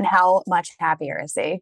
And 0.00 0.06
how 0.06 0.42
much 0.46 0.70
happier 0.78 1.20
is 1.22 1.34
he? 1.34 1.60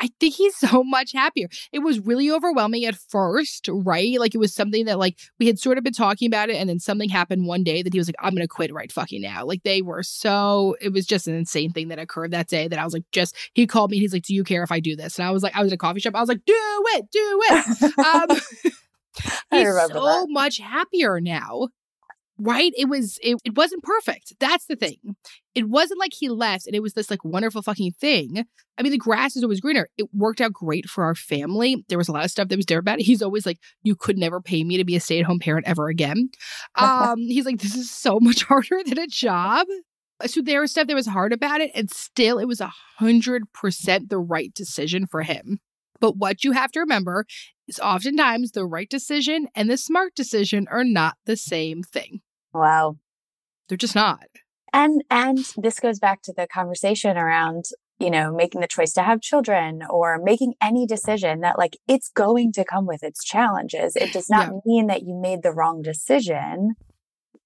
I 0.00 0.08
think 0.18 0.36
he's 0.36 0.56
so 0.70 0.82
much 0.82 1.12
happier. 1.12 1.48
It 1.70 1.80
was 1.80 2.00
really 2.00 2.30
overwhelming 2.30 2.86
at 2.86 2.94
first, 2.94 3.68
right? 3.70 4.18
Like 4.18 4.34
it 4.34 4.38
was 4.38 4.54
something 4.54 4.86
that 4.86 4.98
like 4.98 5.18
we 5.38 5.46
had 5.46 5.58
sort 5.58 5.76
of 5.76 5.84
been 5.84 5.92
talking 5.92 6.26
about 6.26 6.48
it 6.48 6.56
and 6.56 6.66
then 6.66 6.80
something 6.80 7.10
happened 7.10 7.44
one 7.44 7.62
day 7.62 7.82
that 7.82 7.92
he 7.92 7.98
was 7.98 8.08
like, 8.08 8.16
I'm 8.20 8.34
gonna 8.34 8.48
quit 8.48 8.72
right 8.72 8.90
fucking 8.90 9.20
now. 9.20 9.44
Like 9.44 9.64
they 9.64 9.82
were 9.82 10.02
so 10.02 10.76
it 10.80 10.94
was 10.94 11.04
just 11.04 11.28
an 11.28 11.34
insane 11.34 11.72
thing 11.72 11.88
that 11.88 11.98
occurred 11.98 12.30
that 12.30 12.48
day 12.48 12.68
that 12.68 12.78
I 12.78 12.84
was 12.84 12.94
like, 12.94 13.04
just 13.12 13.36
he 13.52 13.66
called 13.66 13.90
me 13.90 13.98
and 13.98 14.02
he's 14.02 14.14
like, 14.14 14.22
Do 14.22 14.34
you 14.34 14.44
care 14.44 14.62
if 14.62 14.72
I 14.72 14.80
do 14.80 14.96
this? 14.96 15.18
And 15.18 15.28
I 15.28 15.30
was 15.30 15.42
like, 15.42 15.54
I 15.54 15.62
was 15.62 15.70
at 15.70 15.74
a 15.74 15.78
coffee 15.78 16.00
shop, 16.00 16.14
I 16.14 16.20
was 16.20 16.30
like, 16.30 16.46
Do 16.46 16.54
it, 16.56 17.10
do 17.12 17.40
it. 17.50 17.98
um 17.98 18.28
he's 19.50 19.68
so 19.68 19.88
that. 19.88 20.26
much 20.30 20.56
happier 20.56 21.20
now 21.20 21.68
right? 22.38 22.72
It 22.76 22.88
was 22.88 23.18
it, 23.22 23.36
it 23.44 23.56
wasn't 23.56 23.82
perfect. 23.82 24.34
That's 24.38 24.66
the 24.66 24.76
thing. 24.76 25.16
It 25.54 25.68
wasn't 25.68 26.00
like 26.00 26.12
he 26.14 26.28
left 26.28 26.66
and 26.66 26.76
it 26.76 26.82
was 26.82 26.94
this 26.94 27.10
like 27.10 27.24
wonderful 27.24 27.62
fucking 27.62 27.92
thing. 28.00 28.44
I 28.78 28.82
mean 28.82 28.92
the 28.92 28.98
grass 28.98 29.36
is 29.36 29.42
always 29.42 29.60
greener. 29.60 29.88
It 29.98 30.06
worked 30.14 30.40
out 30.40 30.52
great 30.52 30.86
for 30.86 31.04
our 31.04 31.14
family. 31.14 31.84
There 31.88 31.98
was 31.98 32.08
a 32.08 32.12
lot 32.12 32.24
of 32.24 32.30
stuff 32.30 32.48
that 32.48 32.56
was 32.56 32.66
there 32.66 32.78
about 32.78 33.00
it 33.00 33.04
he's 33.04 33.22
always 33.22 33.44
like 33.44 33.58
you 33.82 33.96
could 33.96 34.18
never 34.18 34.40
pay 34.40 34.62
me 34.62 34.76
to 34.76 34.84
be 34.84 34.96
a 34.96 35.00
stay-at-home 35.00 35.40
parent 35.40 35.66
ever 35.66 35.88
again. 35.88 36.30
Um 36.76 37.18
he's 37.18 37.44
like 37.46 37.58
this 37.58 37.74
is 37.74 37.90
so 37.90 38.18
much 38.20 38.42
harder 38.48 38.82
than 38.84 38.98
a 38.98 39.06
job. 39.06 39.66
So 40.26 40.42
there 40.42 40.60
was 40.60 40.70
stuff 40.70 40.86
that 40.86 40.94
was 40.94 41.06
hard 41.06 41.32
about 41.32 41.60
it 41.60 41.70
and 41.74 41.90
still 41.90 42.38
it 42.38 42.46
was 42.46 42.60
a 42.60 42.72
hundred 42.98 43.52
percent 43.52 44.10
the 44.10 44.18
right 44.18 44.52
decision 44.54 45.06
for 45.06 45.22
him. 45.22 45.58
But 46.00 46.16
what 46.16 46.44
you 46.44 46.52
have 46.52 46.70
to 46.72 46.80
remember 46.80 47.24
is 47.66 47.80
oftentimes 47.80 48.52
the 48.52 48.64
right 48.64 48.88
decision 48.88 49.48
and 49.56 49.68
the 49.68 49.76
smart 49.76 50.14
decision 50.14 50.66
are 50.70 50.84
not 50.84 51.16
the 51.26 51.36
same 51.36 51.82
thing 51.82 52.20
Wow. 52.52 52.96
They're 53.68 53.78
just 53.78 53.94
not. 53.94 54.26
And 54.72 55.02
and 55.10 55.38
this 55.56 55.80
goes 55.80 55.98
back 55.98 56.22
to 56.22 56.32
the 56.32 56.46
conversation 56.46 57.16
around, 57.16 57.64
you 57.98 58.10
know, 58.10 58.34
making 58.34 58.60
the 58.60 58.66
choice 58.66 58.92
to 58.94 59.02
have 59.02 59.20
children 59.20 59.82
or 59.88 60.18
making 60.22 60.54
any 60.60 60.86
decision 60.86 61.40
that 61.40 61.58
like 61.58 61.76
it's 61.86 62.08
going 62.08 62.52
to 62.52 62.64
come 62.64 62.86
with 62.86 63.02
its 63.02 63.24
challenges. 63.24 63.96
It 63.96 64.12
does 64.12 64.28
not 64.28 64.48
yeah. 64.48 64.60
mean 64.66 64.86
that 64.88 65.02
you 65.02 65.18
made 65.20 65.42
the 65.42 65.52
wrong 65.52 65.82
decision 65.82 66.74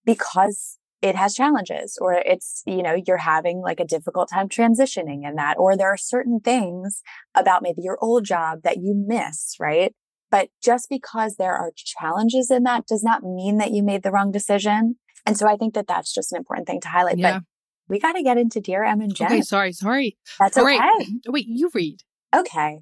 because 0.05 0.79
it 1.01 1.17
has 1.17 1.35
challenges 1.35 1.99
or 2.01 2.15
it's 2.15 2.63
you 2.65 2.83
know 2.83 2.97
you're 3.07 3.19
having 3.19 3.61
like 3.61 3.81
a 3.81 3.85
difficult 3.85 4.31
time 4.33 4.49
transitioning 4.49 5.29
in 5.29 5.35
that 5.35 5.57
or 5.59 5.77
there 5.77 5.93
are 5.93 5.97
certain 5.97 6.41
things 6.41 7.03
about 7.35 7.63
maybe 7.63 7.83
your 7.83 7.99
old 8.01 8.25
job 8.25 8.61
that 8.63 8.77
you 8.77 8.95
miss 9.07 9.57
right 9.59 9.95
but 10.33 10.49
just 10.65 10.89
because 10.89 11.37
there 11.37 11.53
are 11.53 11.73
challenges 11.77 12.51
in 12.51 12.63
that 12.63 12.87
does 12.87 13.05
not 13.05 13.23
mean 13.23 13.59
that 13.59 13.71
you 13.71 13.83
made 13.83 14.03
the 14.03 14.11
wrong 14.11 14.33
decision. 14.33 14.97
And 15.27 15.37
so 15.37 15.47
I 15.47 15.57
think 15.57 15.75
that 15.75 15.87
that's 15.87 16.13
just 16.13 16.33
an 16.33 16.39
important 16.39 16.67
thing 16.67 16.81
to 16.81 16.89
highlight. 16.89 17.19
Yeah. 17.19 17.35
But 17.35 17.43
we 17.89 18.01
got 18.01 18.15
to 18.15 18.23
get 18.23 18.39
into 18.39 18.59
Dear 18.59 18.83
Em 18.83 19.03
and 19.03 19.15
Jen. 19.15 19.27
Okay, 19.27 19.43
sorry, 19.43 19.73
sorry. 19.75 20.17
That's 20.39 20.57
All 20.57 20.65
okay. 20.65 20.79
Right. 20.79 21.07
Wait, 21.29 21.47
you 21.47 21.71
read. 21.75 21.99
Okay. 22.35 22.81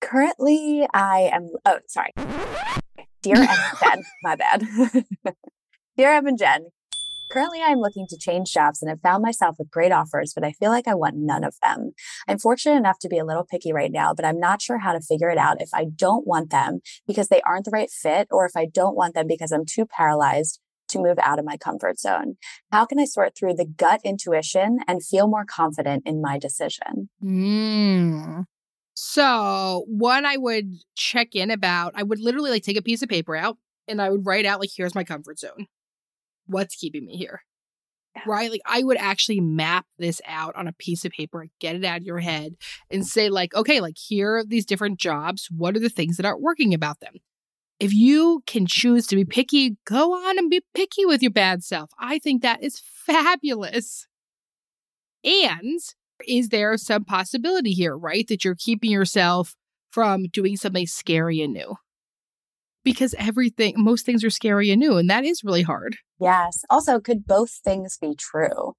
Currently, 0.00 0.88
I 0.94 1.30
am. 1.32 1.50
Oh, 1.66 1.80
sorry. 1.86 2.12
Dear 3.22 3.36
Em 3.36 3.46
and 3.46 3.78
Jen. 3.82 4.02
My 4.22 4.34
bad. 4.34 4.66
Dear 5.98 6.12
Em 6.12 6.26
and 6.28 6.38
Jen, 6.38 6.68
Currently, 7.30 7.60
I'm 7.62 7.78
looking 7.78 8.06
to 8.08 8.16
change 8.16 8.52
jobs 8.52 8.80
and 8.80 8.88
have 8.88 9.00
found 9.00 9.22
myself 9.22 9.56
with 9.58 9.70
great 9.70 9.92
offers, 9.92 10.32
but 10.34 10.44
I 10.44 10.52
feel 10.52 10.70
like 10.70 10.88
I 10.88 10.94
want 10.94 11.16
none 11.16 11.44
of 11.44 11.56
them. 11.62 11.92
I'm 12.26 12.38
fortunate 12.38 12.76
enough 12.76 12.98
to 13.00 13.08
be 13.08 13.18
a 13.18 13.24
little 13.24 13.44
picky 13.44 13.72
right 13.72 13.92
now, 13.92 14.14
but 14.14 14.24
I'm 14.24 14.40
not 14.40 14.62
sure 14.62 14.78
how 14.78 14.92
to 14.92 15.00
figure 15.00 15.28
it 15.28 15.38
out 15.38 15.60
if 15.60 15.68
I 15.74 15.84
don't 15.84 16.26
want 16.26 16.50
them 16.50 16.80
because 17.06 17.28
they 17.28 17.42
aren't 17.42 17.66
the 17.66 17.70
right 17.70 17.90
fit 17.90 18.28
or 18.30 18.46
if 18.46 18.52
I 18.56 18.66
don't 18.66 18.96
want 18.96 19.14
them 19.14 19.26
because 19.26 19.52
I'm 19.52 19.66
too 19.66 19.84
paralyzed 19.84 20.60
to 20.88 20.98
move 20.98 21.18
out 21.22 21.38
of 21.38 21.44
my 21.44 21.58
comfort 21.58 22.00
zone. 22.00 22.36
How 22.72 22.86
can 22.86 22.98
I 22.98 23.04
sort 23.04 23.36
through 23.36 23.54
the 23.54 23.66
gut 23.66 24.00
intuition 24.04 24.78
and 24.88 25.04
feel 25.04 25.28
more 25.28 25.44
confident 25.44 26.04
in 26.06 26.22
my 26.22 26.38
decision? 26.38 27.10
Mm. 27.22 28.44
So, 28.94 29.84
what 29.86 30.24
I 30.24 30.38
would 30.38 30.72
check 30.96 31.34
in 31.34 31.50
about, 31.50 31.92
I 31.94 32.02
would 32.02 32.20
literally 32.20 32.50
like 32.50 32.62
take 32.62 32.78
a 32.78 32.82
piece 32.82 33.02
of 33.02 33.08
paper 33.08 33.36
out 33.36 33.58
and 33.86 34.02
I 34.02 34.10
would 34.10 34.26
write 34.26 34.46
out, 34.46 34.60
like, 34.60 34.70
here's 34.74 34.94
my 34.94 35.04
comfort 35.04 35.38
zone 35.38 35.66
what's 36.48 36.76
keeping 36.76 37.06
me 37.06 37.16
here? 37.16 37.42
Yeah. 38.16 38.22
Right? 38.26 38.50
Like 38.50 38.62
I 38.66 38.82
would 38.82 38.96
actually 38.96 39.40
map 39.40 39.86
this 39.98 40.20
out 40.26 40.56
on 40.56 40.66
a 40.66 40.72
piece 40.72 41.04
of 41.04 41.12
paper, 41.12 41.46
get 41.60 41.76
it 41.76 41.84
out 41.84 41.98
of 41.98 42.04
your 42.04 42.18
head 42.18 42.56
and 42.90 43.06
say 43.06 43.28
like, 43.28 43.54
okay, 43.54 43.80
like 43.80 43.96
here 43.96 44.36
are 44.36 44.44
these 44.44 44.66
different 44.66 44.98
jobs. 44.98 45.48
What 45.54 45.76
are 45.76 45.80
the 45.80 45.88
things 45.88 46.16
that 46.16 46.26
aren't 46.26 46.40
working 46.40 46.74
about 46.74 47.00
them? 47.00 47.14
If 47.78 47.92
you 47.92 48.42
can 48.46 48.66
choose 48.66 49.06
to 49.06 49.16
be 49.16 49.24
picky, 49.24 49.76
go 49.86 50.12
on 50.12 50.36
and 50.36 50.50
be 50.50 50.62
picky 50.74 51.06
with 51.06 51.22
your 51.22 51.30
bad 51.30 51.62
self. 51.62 51.90
I 51.98 52.18
think 52.18 52.42
that 52.42 52.62
is 52.62 52.82
fabulous. 52.82 54.08
And 55.22 55.78
is 56.26 56.48
there 56.48 56.76
some 56.76 57.04
possibility 57.04 57.72
here, 57.72 57.96
right? 57.96 58.26
That 58.26 58.44
you're 58.44 58.56
keeping 58.56 58.90
yourself 58.90 59.54
from 59.92 60.24
doing 60.24 60.56
something 60.56 60.88
scary 60.88 61.40
and 61.40 61.52
new? 61.52 61.76
because 62.88 63.14
everything, 63.18 63.74
most 63.76 64.06
things 64.06 64.24
are 64.24 64.30
scary 64.30 64.70
and 64.70 64.80
new, 64.80 64.96
and 64.96 65.10
that 65.10 65.24
is 65.24 65.44
really 65.44 65.62
hard. 65.62 65.96
Yes. 66.20 66.64
Also, 66.70 67.00
could 67.00 67.26
both 67.26 67.50
things 67.64 67.98
be 68.00 68.14
true? 68.14 68.74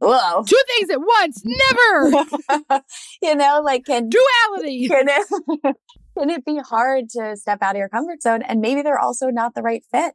Whoa. 0.00 0.44
Two 0.44 0.62
things 0.76 0.90
at 0.90 1.00
once, 1.00 1.42
never. 1.44 2.82
you 3.22 3.34
know, 3.34 3.60
like 3.64 3.84
can 3.84 4.08
duality. 4.08 4.88
Can 4.88 5.08
it, 5.08 5.76
can 6.18 6.30
it 6.30 6.44
be 6.44 6.58
hard 6.58 7.08
to 7.10 7.36
step 7.36 7.58
out 7.62 7.74
of 7.74 7.78
your 7.78 7.88
comfort 7.88 8.22
zone? 8.22 8.42
And 8.42 8.60
maybe 8.60 8.82
they're 8.82 8.98
also 8.98 9.28
not 9.28 9.54
the 9.54 9.62
right 9.62 9.82
fit. 9.90 10.14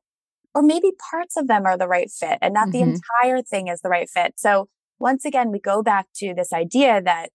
Or 0.56 0.62
maybe 0.62 0.92
parts 1.12 1.36
of 1.36 1.48
them 1.48 1.66
are 1.66 1.78
the 1.78 1.88
right 1.88 2.12
fit 2.12 2.38
and 2.42 2.54
not 2.54 2.70
mm-hmm. 2.70 2.92
the 2.92 3.00
entire 3.20 3.42
thing 3.42 3.68
is 3.68 3.82
the 3.82 3.90
right 3.90 4.08
fit. 4.10 4.36
So 4.38 4.70
once 5.00 5.26
again, 5.26 5.52
we 5.52 5.60
go 5.60 5.82
back 5.82 6.08
to 6.18 6.34
this 6.36 6.54
idea 6.54 7.02
that 7.02 7.30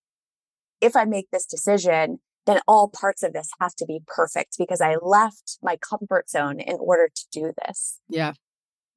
if 0.81 0.95
I 0.95 1.05
make 1.05 1.31
this 1.31 1.45
decision, 1.45 2.21
then 2.47 2.61
all 2.67 2.89
parts 2.89 3.23
of 3.23 3.33
this 3.33 3.51
have 3.61 3.75
to 3.75 3.85
be 3.85 4.01
perfect 4.07 4.57
because 4.57 4.81
I 4.81 4.97
left 5.03 5.59
my 5.63 5.77
comfort 5.77 6.31
zone 6.31 6.61
in 6.61 6.77
order 6.81 7.09
to 7.15 7.27
do 7.31 7.53
this. 7.67 8.01
Yeah. 8.09 8.33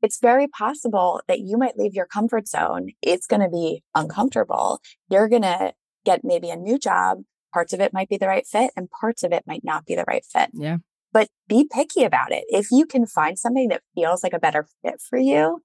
It's 0.02 0.20
very 0.20 0.48
possible 0.48 1.22
that 1.28 1.40
you 1.40 1.58
might 1.58 1.78
leave 1.78 1.94
your 1.94 2.06
comfort 2.06 2.48
zone. 2.48 2.90
It's 3.02 3.28
going 3.28 3.42
to 3.42 3.50
be 3.50 3.84
uncomfortable. 3.96 4.80
You're 5.10 5.30
going 5.30 5.44
to 5.44 5.74
get 6.06 6.22
maybe 6.24 6.50
a 6.50 6.56
new 6.56 6.80
job. 6.80 7.20
Parts 7.54 7.74
of 7.74 7.82
it 7.82 7.94
might 7.94 8.10
be 8.10 8.18
the 8.18 8.28
right 8.28 8.48
fit 8.48 8.72
and 8.76 8.90
parts 8.90 9.24
of 9.24 9.32
it 9.32 9.44
might 9.46 9.64
not 9.64 9.86
be 9.86 9.96
the 9.96 10.06
right 10.08 10.26
fit. 10.26 10.50
Yeah. 10.54 10.78
But 11.14 11.28
be 11.48 11.68
picky 11.70 12.04
about 12.04 12.32
it. 12.32 12.46
If 12.48 12.72
you 12.72 12.86
can 12.86 13.06
find 13.06 13.38
something 13.38 13.68
that 13.68 13.84
feels 13.94 14.24
like 14.24 14.34
a 14.34 14.40
better 14.40 14.68
fit 14.82 15.02
for 15.02 15.20
you, 15.20 15.62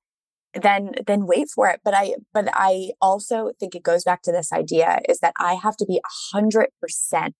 then 0.54 0.92
then 1.06 1.26
wait 1.26 1.48
for 1.54 1.68
it 1.68 1.80
but 1.84 1.92
i 1.92 2.14
but 2.32 2.48
i 2.54 2.88
also 3.02 3.52
think 3.60 3.74
it 3.74 3.82
goes 3.82 4.04
back 4.04 4.22
to 4.22 4.32
this 4.32 4.52
idea 4.54 5.00
is 5.06 5.18
that 5.18 5.34
i 5.38 5.52
have 5.52 5.76
to 5.76 5.84
be 5.84 6.00
100% 6.34 7.32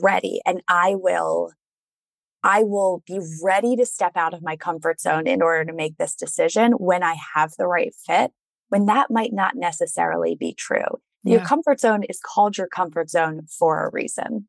ready 0.00 0.40
and 0.46 0.62
I 0.68 0.94
will 0.94 1.52
I 2.44 2.64
will 2.64 3.02
be 3.06 3.20
ready 3.42 3.76
to 3.76 3.86
step 3.86 4.12
out 4.16 4.34
of 4.34 4.42
my 4.42 4.56
comfort 4.56 5.00
zone 5.00 5.26
in 5.26 5.42
order 5.42 5.64
to 5.64 5.72
make 5.72 5.96
this 5.96 6.14
decision 6.14 6.72
when 6.72 7.02
I 7.02 7.16
have 7.34 7.52
the 7.56 7.66
right 7.66 7.94
fit, 8.06 8.32
when 8.68 8.86
that 8.86 9.10
might 9.10 9.32
not 9.32 9.54
necessarily 9.54 10.34
be 10.34 10.52
true. 10.52 11.00
Yeah. 11.24 11.36
Your 11.36 11.46
comfort 11.46 11.80
zone 11.80 12.02
is 12.08 12.20
called 12.20 12.58
your 12.58 12.66
comfort 12.66 13.10
zone 13.10 13.42
for 13.46 13.86
a 13.86 13.90
reason. 13.90 14.48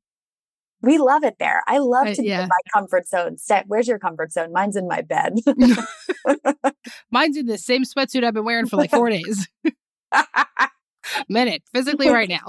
We 0.81 0.97
love 0.97 1.23
it 1.23 1.35
there. 1.39 1.63
I 1.65 1.77
love 1.77 2.13
to 2.13 2.21
be 2.21 2.27
yeah. 2.27 2.43
in 2.43 2.49
my 2.49 2.71
comfort 2.73 3.07
zone. 3.07 3.37
Set. 3.37 3.65
Where's 3.67 3.87
your 3.87 3.99
comfort 3.99 4.33
zone? 4.33 4.51
Mine's 4.51 4.75
in 4.75 4.87
my 4.87 5.01
bed. 5.01 5.35
Mine's 7.11 7.37
in 7.37 7.45
the 7.45 7.57
same 7.57 7.83
sweatsuit 7.83 8.23
I've 8.25 8.33
been 8.33 8.43
wearing 8.43 8.65
for 8.65 8.75
like 8.75 8.91
four 8.91 9.09
days. 9.09 9.47
Minute, 11.29 11.63
physically 11.73 12.09
right 12.09 12.27
now. 12.27 12.43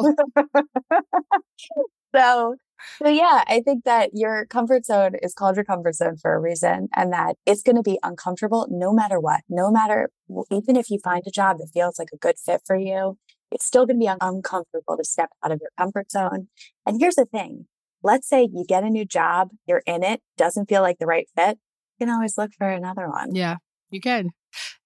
so 2.14 2.56
so 2.98 3.08
yeah, 3.08 3.44
I 3.46 3.60
think 3.64 3.84
that 3.84 4.10
your 4.12 4.46
comfort 4.46 4.84
zone 4.84 5.12
is 5.22 5.34
called 5.34 5.56
your 5.56 5.64
comfort 5.64 5.94
zone 5.94 6.16
for 6.16 6.34
a 6.34 6.40
reason 6.40 6.88
and 6.94 7.12
that 7.12 7.36
it's 7.46 7.62
going 7.62 7.76
to 7.76 7.82
be 7.82 7.98
uncomfortable 8.02 8.66
no 8.70 8.92
matter 8.92 9.20
what. 9.20 9.40
No 9.48 9.70
matter 9.70 10.10
even 10.50 10.76
if 10.76 10.90
you 10.90 10.98
find 11.02 11.22
a 11.26 11.30
job 11.30 11.58
that 11.58 11.70
feels 11.72 11.98
like 11.98 12.08
a 12.12 12.18
good 12.18 12.36
fit 12.38 12.62
for 12.66 12.76
you, 12.76 13.18
it's 13.50 13.64
still 13.64 13.86
going 13.86 13.96
to 13.96 14.00
be 14.00 14.08
un- 14.08 14.18
uncomfortable 14.20 14.96
to 14.96 15.04
step 15.04 15.30
out 15.44 15.52
of 15.52 15.60
your 15.60 15.70
comfort 15.78 16.10
zone. 16.10 16.48
And 16.86 17.00
here's 17.00 17.14
the 17.14 17.26
thing. 17.26 17.66
Let's 18.02 18.28
say 18.28 18.48
you 18.52 18.64
get 18.68 18.84
a 18.84 18.90
new 18.90 19.04
job, 19.04 19.50
you're 19.66 19.82
in 19.86 20.02
it, 20.02 20.20
doesn't 20.36 20.68
feel 20.68 20.82
like 20.82 20.98
the 20.98 21.06
right 21.06 21.26
fit. 21.34 21.58
You 21.98 22.06
can 22.06 22.14
always 22.14 22.36
look 22.36 22.50
for 22.58 22.68
another 22.68 23.08
one. 23.08 23.34
Yeah, 23.34 23.56
you 23.90 24.00
can. 24.00 24.30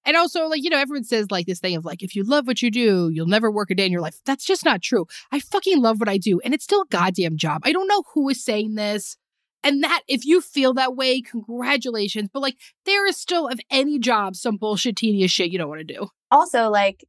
And 0.04 0.16
also, 0.16 0.46
like, 0.46 0.62
you 0.62 0.70
know, 0.70 0.78
everyone 0.78 1.04
says 1.04 1.30
like 1.30 1.46
this 1.46 1.60
thing 1.60 1.76
of 1.76 1.84
like, 1.84 2.02
if 2.02 2.14
you 2.14 2.24
love 2.24 2.46
what 2.46 2.62
you 2.62 2.70
do, 2.70 3.10
you'll 3.12 3.26
never 3.26 3.50
work 3.50 3.70
a 3.70 3.74
day 3.74 3.86
in 3.86 3.92
your 3.92 4.00
life. 4.00 4.20
That's 4.24 4.44
just 4.44 4.64
not 4.64 4.82
true. 4.82 5.06
I 5.30 5.40
fucking 5.40 5.80
love 5.80 6.00
what 6.00 6.08
I 6.08 6.18
do. 6.18 6.40
And 6.44 6.54
it's 6.54 6.64
still 6.64 6.82
a 6.82 6.86
goddamn 6.86 7.36
job. 7.36 7.62
I 7.64 7.72
don't 7.72 7.88
know 7.88 8.04
who 8.14 8.28
is 8.28 8.42
saying 8.42 8.74
this. 8.74 9.16
And 9.64 9.82
that, 9.82 10.02
if 10.08 10.24
you 10.24 10.40
feel 10.40 10.72
that 10.74 10.96
way, 10.96 11.20
congratulations. 11.20 12.30
But 12.32 12.40
like, 12.40 12.56
there 12.86 13.06
is 13.06 13.16
still, 13.16 13.48
of 13.48 13.60
any 13.70 13.98
job, 13.98 14.36
some 14.36 14.56
bullshit, 14.56 14.96
tedious 14.96 15.32
shit 15.32 15.50
you 15.50 15.58
don't 15.58 15.68
want 15.68 15.86
to 15.86 15.94
do. 15.94 16.08
Also, 16.30 16.70
like, 16.70 17.04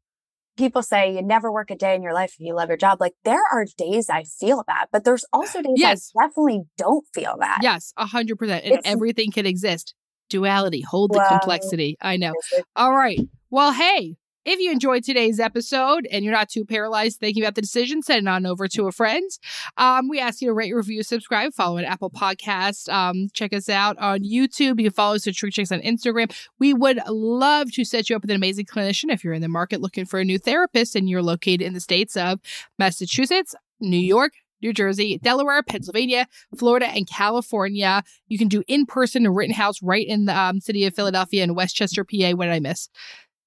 people 0.57 0.81
say 0.81 1.15
you 1.15 1.21
never 1.21 1.51
work 1.51 1.71
a 1.71 1.75
day 1.75 1.95
in 1.95 2.03
your 2.03 2.13
life 2.13 2.33
if 2.37 2.45
you 2.45 2.55
love 2.55 2.67
your 2.67 2.77
job. 2.77 2.99
Like, 2.99 3.13
there 3.23 3.41
are 3.51 3.65
days 3.77 4.09
I 4.09 4.23
feel 4.23 4.63
that, 4.67 4.87
but 4.91 5.03
there's 5.05 5.25
also 5.31 5.61
days 5.63 5.75
yes. 5.75 6.11
I 6.19 6.27
definitely 6.27 6.63
don't 6.77 7.05
feel 7.13 7.37
that. 7.39 7.59
Yes, 7.61 7.93
100%. 7.97 8.41
And 8.41 8.75
it's, 8.75 8.87
everything 8.87 9.31
can 9.31 9.45
exist 9.45 9.93
duality, 10.29 10.81
hold 10.81 11.11
the 11.11 11.25
complexity. 11.27 11.97
I 12.01 12.17
know. 12.17 12.33
All 12.75 12.95
right. 12.95 13.19
Well, 13.49 13.73
hey, 13.73 14.15
If 14.45 14.59
you 14.59 14.71
enjoyed 14.71 15.03
today's 15.03 15.39
episode 15.39 16.07
and 16.09 16.23
you're 16.23 16.33
not 16.33 16.49
too 16.49 16.65
paralyzed 16.65 17.19
thinking 17.19 17.43
about 17.43 17.55
the 17.55 17.61
decision, 17.61 18.01
send 18.01 18.25
it 18.25 18.29
on 18.29 18.45
over 18.45 18.67
to 18.69 18.87
a 18.87 18.91
friend. 18.91 19.29
Um, 19.77 20.07
we 20.07 20.19
ask 20.19 20.41
you 20.41 20.47
to 20.47 20.53
rate, 20.53 20.73
review, 20.73 21.03
subscribe, 21.03 21.53
follow 21.53 21.77
an 21.77 21.85
Apple 21.85 22.09
Podcast. 22.09 22.91
Um, 22.91 23.27
check 23.33 23.53
us 23.53 23.67
out 23.69 23.97
on 23.99 24.21
YouTube. 24.21 24.79
You 24.79 24.85
can 24.85 24.91
follow 24.91 25.15
us 25.15 25.27
at 25.27 25.35
Shrink 25.35 25.53
Chicks 25.53 25.71
on 25.71 25.81
Instagram. 25.81 26.33
We 26.57 26.73
would 26.73 26.99
love 27.07 27.71
to 27.73 27.83
set 27.83 28.09
you 28.09 28.15
up 28.15 28.23
with 28.23 28.31
an 28.31 28.37
amazing 28.37 28.65
clinician 28.65 29.11
if 29.11 29.23
you're 29.23 29.33
in 29.33 29.41
the 29.41 29.49
market 29.49 29.81
looking 29.81 30.05
for 30.05 30.19
a 30.19 30.25
new 30.25 30.39
therapist 30.39 30.95
and 30.95 31.09
you're 31.09 31.21
located 31.21 31.61
in 31.61 31.73
the 31.73 31.79
states 31.81 32.15
of 32.15 32.39
Massachusetts, 32.79 33.53
New 33.81 33.99
York, 33.99 34.33
New 34.61 34.73
Jersey, 34.73 35.17
Delaware, 35.21 35.63
Pennsylvania, 35.63 36.27
Florida, 36.57 36.87
and 36.87 37.07
California. 37.07 38.03
You 38.27 38.37
can 38.37 38.47
do 38.47 38.63
in 38.67 38.85
person 38.85 39.27
Rittenhouse 39.27 39.81
right 39.81 40.05
in 40.07 40.25
the 40.25 40.37
um, 40.37 40.59
city 40.59 40.85
of 40.85 40.93
Philadelphia 40.95 41.43
and 41.43 41.55
West 41.55 41.75
Chester, 41.75 42.03
PA. 42.03 42.31
What 42.31 42.45
did 42.45 42.53
I 42.53 42.59
miss? 42.59 42.89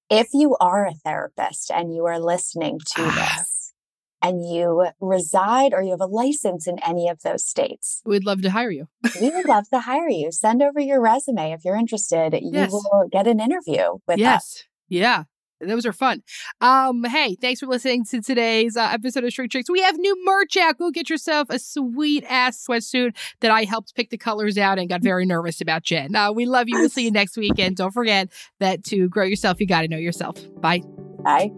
if 0.09 0.27
you 0.33 0.55
are 0.59 0.85
a 0.85 0.93
therapist 0.93 1.71
and 1.71 1.95
you 1.95 2.05
are 2.05 2.19
listening 2.19 2.77
to 2.77 3.01
Ah. 3.03 3.35
this 3.39 3.73
and 4.21 4.45
you 4.47 4.85
reside 4.99 5.73
or 5.73 5.81
you 5.81 5.91
have 5.91 6.01
a 6.01 6.05
license 6.05 6.67
in 6.67 6.77
any 6.85 7.07
of 7.07 7.21
those 7.23 7.43
states, 7.43 8.01
We'd 8.05 8.25
love 8.25 8.41
to 8.43 8.51
hire 8.51 8.69
you. 8.69 8.87
we 9.19 9.29
would 9.31 9.45
love 9.47 9.67
to 9.69 9.79
hire 9.79 10.09
you. 10.09 10.31
Send 10.31 10.61
over 10.61 10.79
your 10.79 11.01
resume 11.01 11.51
if 11.53 11.65
you're 11.65 11.77
interested. 11.77 12.33
You 12.33 12.51
Yes. 12.53 12.71
will 12.71 13.07
get 13.11 13.25
an 13.27 13.39
interview 13.39 13.93
with 14.07 14.15
us. 14.17 14.19
yes. 14.19 14.63
Yeah. 14.89 15.23
Those 15.67 15.85
are 15.85 15.93
fun. 15.93 16.23
Um, 16.61 17.03
hey, 17.03 17.35
thanks 17.35 17.59
for 17.59 17.67
listening 17.67 18.05
to 18.05 18.21
today's 18.21 18.77
uh, 18.77 18.89
episode 18.91 19.23
of 19.23 19.33
Shrink 19.33 19.51
Chicks. 19.51 19.69
We 19.69 19.81
have 19.81 19.97
new 19.97 20.15
merch 20.25 20.57
out. 20.57 20.77
Go 20.77 20.91
get 20.91 21.09
yourself 21.09 21.49
a 21.49 21.59
sweet 21.59 22.23
ass 22.29 22.63
sweatsuit 22.67 23.15
that 23.41 23.51
I 23.51 23.63
helped 23.63 23.95
pick 23.95 24.09
the 24.09 24.17
colors 24.17 24.57
out 24.57 24.79
and 24.79 24.89
got 24.89 25.01
very 25.03 25.25
nervous 25.25 25.61
about, 25.61 25.83
Jen. 25.83 26.15
Uh, 26.15 26.31
we 26.31 26.45
love 26.45 26.67
you. 26.67 26.79
We'll 26.79 26.89
see 26.89 27.05
you 27.05 27.11
next 27.23 27.37
week. 27.37 27.59
And 27.59 27.75
don't 27.75 27.91
forget 27.91 28.29
that 28.59 28.83
to 28.85 29.09
grow 29.09 29.25
yourself, 29.25 29.59
you 29.59 29.67
got 29.67 29.81
to 29.81 29.87
know 29.87 29.97
yourself. 29.97 30.37
Bye. 30.61 30.81
Bye. 31.23 31.51